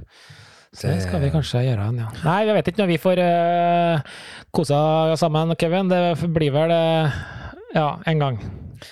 Så 0.72 0.88
det 0.88 1.02
skal 1.04 1.20
vi 1.20 1.30
kanskje 1.34 1.66
gjøre 1.66 1.90
ja. 1.98 2.08
Nei, 2.24 2.38
jeg 2.48 2.56
vet 2.56 2.70
ikke 2.72 2.80
når 2.80 2.90
vi 2.94 3.00
får 3.04 3.20
uh, 3.20 4.20
kosa 4.56 4.80
sammen, 5.20 5.52
Kevin. 5.60 5.92
Det 5.92 6.32
blir 6.32 6.54
vel 6.56 6.72
uh, 6.72 7.18
ja, 7.76 7.88
en 8.08 8.24
gang. 8.24 8.38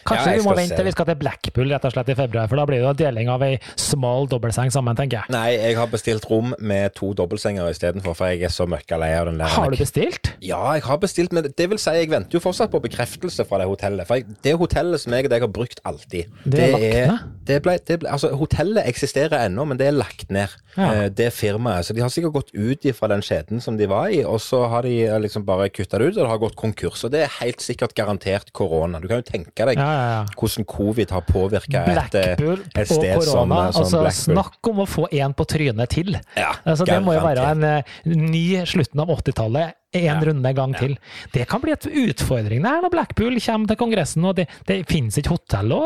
Kanskje 0.08 0.34
ja, 0.34 0.38
vi 0.40 0.46
må 0.46 0.56
vente 0.58 0.78
til 0.78 0.88
vi 0.88 0.94
skal 0.96 1.08
til 1.10 1.20
Blackpool 1.20 1.74
rett 1.74 1.88
og 1.88 1.94
slett 1.94 2.12
i 2.14 2.18
februar, 2.18 2.50
for 2.52 2.60
da 2.60 2.66
blir 2.70 2.82
det 2.82 2.88
jo 2.88 2.94
deling 3.02 3.32
av 3.34 3.44
ei 3.46 3.56
smal 3.80 4.30
dobbeltseng 4.32 4.72
sammen, 4.74 4.98
tenker 4.98 5.22
jeg. 5.22 5.34
Nei, 5.34 5.58
jeg 5.58 5.78
har 5.80 5.90
bestilt 5.92 6.28
rom 6.30 6.54
med 6.60 6.96
to 6.98 7.12
dobbeltsenger 7.18 7.70
istedenfor, 7.72 8.18
for 8.18 8.34
jeg 8.34 8.46
er 8.48 8.54
så 8.54 8.68
møkkalei 8.70 9.12
av 9.18 9.30
den 9.30 9.42
der. 9.42 9.52
Har 9.54 9.74
du 9.74 9.80
bestilt? 9.80 10.34
Ja, 10.46 10.62
jeg 10.78 10.86
har 10.88 11.02
bestilt, 11.02 11.36
men 11.36 11.48
det 11.48 11.70
vil 11.72 11.82
si, 11.82 11.94
jeg 11.98 12.12
venter 12.12 12.40
jo 12.40 12.44
fortsatt 12.44 12.74
på 12.74 12.82
bekreftelse 12.84 13.46
fra 13.50 13.62
det 13.62 13.70
hotellet. 13.70 14.08
For 14.10 14.20
jeg, 14.20 14.40
det 14.46 14.56
hotellet 14.62 15.04
som 15.04 15.16
jeg 15.16 15.28
og 15.30 15.34
deg 15.34 15.46
har 15.46 15.54
brukt 15.60 15.84
alltid, 15.90 16.30
det, 16.46 16.64
er 16.64 16.76
lagt 16.76 16.88
ned? 16.90 17.36
Det 17.50 17.60
ble, 17.66 17.78
det 17.90 18.00
ble, 18.04 18.14
altså, 18.14 18.32
hotellet 18.40 18.88
eksisterer 18.90 19.48
ennå, 19.48 19.66
men 19.70 19.80
det 19.80 19.90
er 19.90 19.98
lagt 19.98 20.30
ned. 20.34 20.54
Ja. 20.76 20.90
Eh, 20.94 21.06
det 21.12 21.32
firmaet. 21.36 21.88
Så 21.88 21.96
de 21.96 22.04
har 22.04 22.12
sikkert 22.14 22.36
gått 22.38 22.54
ut 22.54 22.86
fra 22.96 23.10
den 23.12 23.24
skjeden 23.26 23.64
som 23.64 23.78
de 23.80 23.88
var 23.90 24.12
i, 24.14 24.22
og 24.28 24.40
så 24.44 24.64
har 24.72 24.86
de 24.88 24.94
eh, 25.06 25.18
liksom 25.22 25.46
bare 25.48 25.70
kutta 25.74 26.00
det 26.00 26.12
ut, 26.12 26.18
og 26.18 26.24
det 26.24 26.32
har 26.32 26.42
gått 26.42 26.58
konkurs. 26.60 27.04
Og 27.08 27.14
det 27.14 27.26
er 27.26 27.38
helt 27.40 27.64
sikkert 27.64 27.96
garantert 27.98 28.54
korona. 28.56 29.02
Du 29.02 29.10
kan 29.10 29.24
jo 29.24 29.28
tenke 29.28 29.68
deg 29.68 29.79
ja, 29.80 30.10
ja, 30.12 30.22
hvordan 30.36 30.66
covid 30.68 31.12
har 31.16 31.24
påvirka 31.28 31.84
et, 31.88 32.16
eh, 32.20 32.34
et, 32.34 32.88
sted 32.90 33.16
korona, 33.16 33.26
som, 33.26 33.52
eh, 33.52 33.72
som 33.72 33.84
altså, 33.84 34.02
Blackpool. 34.04 34.36
Snakk 34.36 34.70
om 34.72 34.82
å 34.84 34.88
få 34.90 35.08
én 35.16 35.36
på 35.36 35.46
trynet 35.50 35.94
til. 35.94 36.18
Altså, 36.38 36.88
det 36.90 37.00
må 37.06 37.16
jo 37.16 37.24
være 37.24 37.46
en 37.54 37.66
uh, 37.66 37.98
ny 38.12 38.44
slutten 38.70 39.04
av 39.06 39.14
80-tallet. 39.16 39.78
En 40.00 40.20
runde 40.22 40.52
gang 40.54 40.76
til. 40.78 40.92
Det 41.34 41.48
kan 41.50 41.64
bli 41.64 41.74
et 41.74 41.88
utfordring 41.88 42.62
der 42.62 42.84
når 42.84 42.92
Blackpool 42.94 43.40
kommer 43.42 43.72
til 43.72 43.80
Kongressen 43.80 44.28
og 44.30 44.36
det, 44.38 44.46
det 44.70 44.84
finnes 44.86 45.18
ikke 45.18 45.34
hotell 45.34 45.74
å 45.74 45.82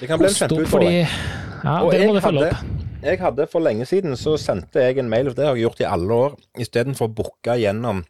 Det 0.00 0.08
kan 0.10 0.18
bli 0.18 0.26
en 0.32 0.38
kjempeutfordring. 0.40 0.98
Ja, 1.62 1.76
og 1.84 1.94
det 1.94 2.08
må 2.08 2.16
du 2.16 2.22
følge 2.24 2.50
opp. 2.50 2.66
Jeg 2.98 3.20
hadde 3.22 3.46
For 3.46 3.62
lenge 3.62 3.86
siden 3.86 4.18
så 4.18 4.34
sendte 4.40 4.82
jeg 4.82 4.98
en 4.98 5.10
mail, 5.10 5.30
og 5.30 5.38
det 5.38 5.46
har 5.46 5.54
jeg 5.54 5.68
gjort 5.68 5.82
i 5.84 5.86
alle 5.86 6.22
år, 6.26 6.38
istedenfor 6.58 7.06
å 7.06 7.14
booke 7.20 7.54
gjennom 7.60 8.02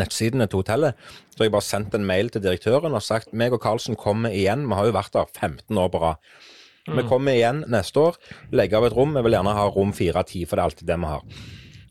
nettsidene 0.00 0.48
til 0.50 0.62
hotellet. 0.62 0.98
Så 1.32 1.40
har 1.40 1.48
jeg 1.48 1.56
bare 1.56 1.68
sendt 1.68 1.96
en 1.96 2.06
mail 2.08 2.30
til 2.32 2.44
direktøren 2.44 2.96
og 2.96 3.04
sagt 3.04 3.34
meg 3.36 3.54
og 3.56 3.62
Karlsen 3.64 3.98
kommer 3.98 4.34
igjen. 4.34 4.66
Vi 4.68 4.78
har 4.78 4.88
jo 4.88 4.96
vært 4.96 5.14
der 5.16 5.30
15 5.32 5.82
år 5.82 5.92
på 5.92 6.02
rad. 6.02 6.22
Vi 6.86 7.02
mm. 7.02 7.08
kommer 7.10 7.34
igjen 7.34 7.64
neste 7.72 7.98
år, 7.98 8.18
legger 8.54 8.78
av 8.78 8.88
et 8.88 8.94
rom. 8.94 9.16
Vi 9.16 9.24
vil 9.26 9.34
gjerne 9.34 9.54
ha 9.58 9.70
rom 9.74 9.94
4-10, 9.96 10.44
for 10.46 10.54
det 10.54 10.62
er 10.62 10.66
alltid 10.68 10.90
det 10.90 10.98
vi 11.02 11.14
har. 11.14 11.40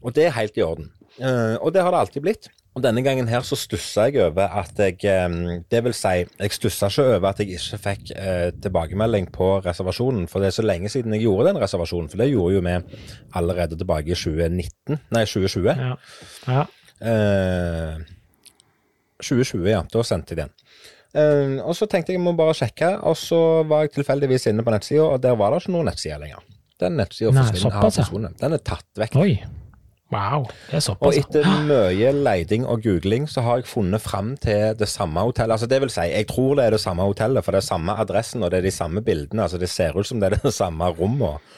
Og 0.05 0.15
det 0.15 0.27
er 0.27 0.37
helt 0.37 0.59
i 0.59 0.63
orden. 0.63 0.93
Uh, 1.15 1.55
og 1.63 1.73
det 1.75 1.83
har 1.83 1.91
det 1.91 2.05
alltid 2.05 2.23
blitt. 2.23 2.47
Og 2.75 2.83
denne 2.83 2.99
gangen 3.05 3.29
her 3.31 3.43
så 3.47 3.55
stussa 3.55 4.09
jeg 4.09 4.19
over 4.19 4.51
at 4.59 4.79
jeg 4.83 4.97
um, 5.23 5.61
Det 5.71 5.79
vil 5.85 5.93
si, 5.95 6.25
jeg 6.27 6.51
stussa 6.51 6.89
ikke 6.91 7.05
over 7.13 7.29
at 7.29 7.39
jeg 7.39 7.55
ikke 7.55 7.79
fikk 7.79 8.09
eh, 8.19 8.49
tilbakemelding 8.63 9.29
på 9.31 9.47
reservasjonen. 9.63 10.25
For 10.27 10.43
det 10.43 10.49
er 10.49 10.57
så 10.57 10.65
lenge 10.65 10.91
siden 10.91 11.15
jeg 11.15 11.23
gjorde 11.23 11.53
den 11.53 11.61
reservasjonen. 11.63 12.09
For 12.11 12.19
det 12.19 12.33
gjorde 12.33 12.57
jo 12.57 12.65
vi 12.65 13.05
allerede 13.39 13.79
tilbake 13.79 14.11
i 14.11 14.19
2019, 14.19 14.99
nei 15.15 15.23
2020. 15.23 15.71
Ja. 15.71 15.95
ja. 16.51 16.65
2020, 16.99 19.65
eh, 19.65 19.71
ja. 19.71 19.81
Da 19.91 20.03
sendte 20.07 20.35
jeg 20.35 20.45
den. 20.45 20.53
Uh, 21.15 21.63
og 21.63 21.71
så 21.77 21.87
tenkte 21.87 22.11
jeg 22.11 22.19
jeg 22.19 22.25
må 22.25 22.33
bare 22.35 22.53
sjekke, 22.57 22.89
og 23.07 23.15
så 23.15 23.63
var 23.67 23.85
jeg 23.85 23.93
tilfeldigvis 23.95 24.49
inne 24.51 24.63
på 24.67 24.73
nettsida, 24.73 25.05
og 25.07 25.21
der 25.23 25.37
var 25.39 25.53
det 25.53 25.63
ikke 25.63 25.75
noen 25.77 25.87
nettside 25.87 26.17
lenger. 26.19 26.41
Den 26.81 26.97
nettsida 26.99 27.31
forsvunnet. 27.79 28.35
Den 28.41 28.57
er 28.57 28.59
tatt 28.59 28.91
vekk. 28.99 29.15
Oi. 29.21 29.37
Wow, 30.13 30.43
det 30.69 30.77
er 30.77 30.83
såpass. 30.85 31.07
Og 31.07 31.15
etter 31.17 31.47
mye 31.65 32.11
leiding 32.13 32.67
og 32.69 32.83
googling, 32.85 33.25
så 33.31 33.41
har 33.41 33.61
jeg 33.61 33.69
funnet 33.71 34.03
fram 34.03 34.35
til 34.37 34.75
det 34.77 34.87
samme 34.91 35.23
hotellet. 35.25 35.55
Altså 35.55 35.69
det 35.71 35.79
vil 35.81 35.91
si, 35.91 36.03
jeg 36.11 36.27
tror 36.29 36.59
det 36.59 36.67
er 36.67 36.75
det 36.75 36.81
samme 36.83 37.07
hotellet, 37.07 37.45
for 37.45 37.55
det 37.55 37.63
er 37.63 37.69
samme 37.71 37.95
adressen 38.03 38.45
og 38.45 38.51
det 38.53 38.59
er 38.59 38.67
de 38.67 38.75
samme 38.75 39.01
bildene. 39.05 39.47
Altså 39.47 39.57
det 39.61 39.71
ser 39.71 39.97
ut 39.97 40.07
som 40.07 40.21
det 40.21 40.29
er 40.29 40.37
det 40.43 40.53
samme 40.53 40.91
rommet. 40.99 41.55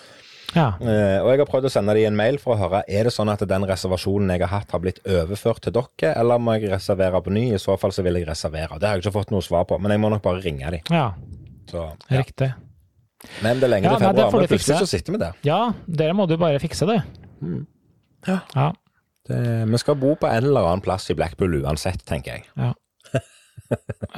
Ja. 0.55 0.69
Uh, 0.79 1.19
og 1.25 1.31
jeg 1.31 1.41
har 1.41 1.49
prøvd 1.49 1.67
å 1.67 1.71
sende 1.71 1.95
dem 1.97 2.07
en 2.07 2.19
mail 2.19 2.37
for 2.39 2.55
å 2.55 2.59
høre 2.61 2.83
er 2.87 3.09
det 3.09 3.11
sånn 3.13 3.31
at 3.31 3.43
den 3.49 3.65
reservasjonen 3.67 4.31
jeg 4.33 4.45
har 4.45 4.53
hatt, 4.53 4.71
har 4.71 4.83
blitt 4.83 5.01
overført 5.03 5.65
til 5.65 5.75
dere, 5.75 6.13
eller 6.13 6.39
må 6.41 6.55
jeg 6.55 6.71
reservere 6.71 7.21
på 7.23 7.33
ny? 7.35 7.49
I 7.57 7.61
så 7.61 7.75
fall 7.81 7.93
så 7.95 8.05
vil 8.05 8.21
jeg 8.21 8.29
reservere. 8.29 8.79
Det 8.79 8.87
har 8.87 8.97
jeg 8.97 9.05
ikke 9.07 9.17
fått 9.19 9.33
noe 9.35 9.43
svar 9.45 9.67
på, 9.67 9.79
men 9.81 9.93
jeg 9.93 10.03
må 10.03 10.13
nok 10.13 10.23
bare 10.23 10.41
ringe 10.45 10.71
dem. 10.77 10.93
Ja. 10.93 11.11
Så, 11.67 11.83
ja. 12.07 12.21
Riktig. 12.21 12.53
Men 13.43 13.59
det 13.59 13.67
er 13.67 13.73
lenge 13.73 13.89
ja, 13.89 13.95
til 13.97 14.07
februar, 14.07 14.33
men 14.37 14.51
plutselig 14.51 14.81
så 14.83 14.89
sitter 14.89 15.15
vi 15.15 15.21
der. 15.21 15.39
Ja, 15.47 15.61
dere 15.99 16.15
må 16.15 16.27
du 16.29 16.37
bare 16.39 16.61
fikse 16.63 16.87
det. 16.89 16.99
Mm. 17.41 17.63
Ja. 18.27 18.41
ja. 18.55 18.71
Det, 19.27 19.39
vi 19.71 19.79
skal 19.81 19.97
bo 19.99 20.13
på 20.19 20.29
en 20.29 20.45
eller 20.45 20.69
annen 20.69 20.83
plass 20.85 21.09
i 21.11 21.17
Blackpool 21.17 21.59
uansett, 21.63 22.05
tenker 22.07 22.37
jeg. 22.37 22.45
Ja. 22.55 22.71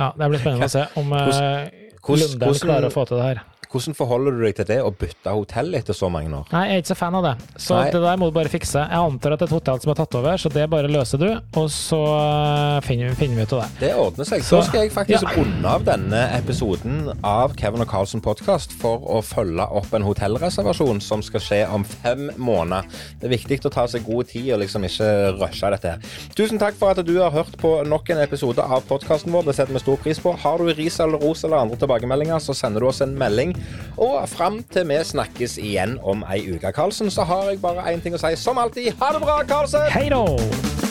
ja 0.02 0.12
det 0.20 0.30
blir 0.34 0.44
spennende 0.44 0.68
å 0.70 0.74
se 0.74 0.86
om 1.00 1.16
uh, 1.16 1.66
Lunde 2.10 2.52
klarer 2.62 2.90
å 2.90 2.94
få 2.94 3.08
til 3.10 3.20
det 3.20 3.32
her. 3.32 3.42
Hvordan 3.70 3.94
forholder 3.94 4.34
du 4.34 4.40
deg 4.42 4.56
til 4.58 4.66
det 4.66 4.80
å 4.82 4.90
bytte 4.90 5.30
hotell 5.30 5.76
etter 5.78 5.94
så 5.94 6.08
mange 6.10 6.32
år? 6.34 6.48
Nei, 6.50 6.62
jeg 6.66 6.80
er 6.80 6.80
ikke 6.82 6.90
så 6.90 6.96
fan 6.98 7.18
av 7.20 7.26
det. 7.28 7.34
Så 7.62 7.76
Nei. 7.78 7.90
det 7.94 8.00
der 8.02 8.16
må 8.18 8.26
du 8.26 8.34
bare 8.34 8.50
fikse. 8.50 8.82
Jeg 8.82 8.98
antar 8.98 9.36
at 9.36 9.44
det 9.44 9.46
er 9.46 9.52
et 9.52 9.54
hotell 9.54 9.82
som 9.84 9.92
er 9.94 10.00
tatt 10.00 10.16
over, 10.18 10.42
så 10.42 10.50
det 10.56 10.64
bare 10.74 10.90
løser 10.90 11.22
du, 11.22 11.28
og 11.62 11.68
så 11.70 12.00
eh, 12.16 12.78
finner, 12.88 13.14
finner 13.20 13.38
vi 13.38 13.46
ut 13.46 13.54
av 13.54 13.62
det. 13.62 13.68
Det 13.84 13.92
ordner 13.94 14.26
seg. 14.26 14.42
Så, 14.42 14.56
så 14.56 14.72
skal 14.72 14.88
jeg 14.88 14.94
faktisk 14.96 15.28
ja. 15.28 15.34
runde 15.36 15.74
av 15.78 15.86
denne 15.86 16.22
episoden 16.40 17.12
av 17.22 17.54
Kevin 17.60 17.86
og 17.86 17.92
Carlsen 17.92 18.24
podkast 18.26 18.74
for 18.82 19.06
å 19.06 19.20
følge 19.22 19.70
opp 19.78 19.94
en 19.94 20.08
hotellreservasjon 20.08 21.04
som 21.06 21.22
skal 21.30 21.46
skje 21.46 21.62
om 21.70 21.86
fem 21.86 22.26
måneder. 22.42 22.90
Det 23.22 23.30
er 23.30 23.36
viktig 23.36 23.62
å 23.70 23.74
ta 23.78 23.86
seg 23.94 24.10
god 24.10 24.34
tid 24.34 24.50
og 24.56 24.64
liksom 24.64 24.90
ikke 24.90 25.12
rushe 25.38 25.72
dette 25.76 25.94
her. 25.94 26.18
Tusen 26.34 26.58
takk 26.58 26.74
for 26.82 26.98
at 26.98 27.06
du 27.06 27.14
har 27.20 27.38
hørt 27.38 27.54
på 27.62 27.76
nok 27.86 28.10
en 28.16 28.26
episode 28.26 28.66
av 28.66 28.82
podkasten 28.90 29.30
vår. 29.30 29.46
Det 29.52 29.60
setter 29.62 29.78
vi 29.78 29.86
stor 29.86 30.02
pris 30.02 30.26
på. 30.26 30.34
Har 30.42 30.58
du 30.58 30.74
ris 30.74 30.98
eller 31.06 31.22
ros 31.22 31.46
eller 31.46 31.62
andre 31.62 31.78
tilbakemeldinger, 31.86 32.42
så 32.42 32.58
sender 32.58 32.82
du 32.82 32.90
oss 32.90 33.06
en 33.06 33.14
melding 33.14 33.59
og 33.98 34.30
fram 34.32 34.62
til 34.74 34.88
vi 34.90 35.00
snakkes 35.04 35.58
igjen 35.62 35.98
om 36.04 36.24
ei 36.32 36.44
uke, 36.54 36.72
Karlsen, 36.76 37.12
så 37.12 37.28
har 37.28 37.52
jeg 37.52 37.62
bare 37.64 37.88
én 37.94 38.04
ting 38.04 38.16
å 38.16 38.22
si. 38.22 38.36
Som 38.40 38.62
alltid, 38.62 38.94
ha 39.02 39.14
det 39.16 39.26
bra, 39.26 39.42
Karlsen! 39.48 39.90
Hei 39.94 40.08
da! 40.14 40.89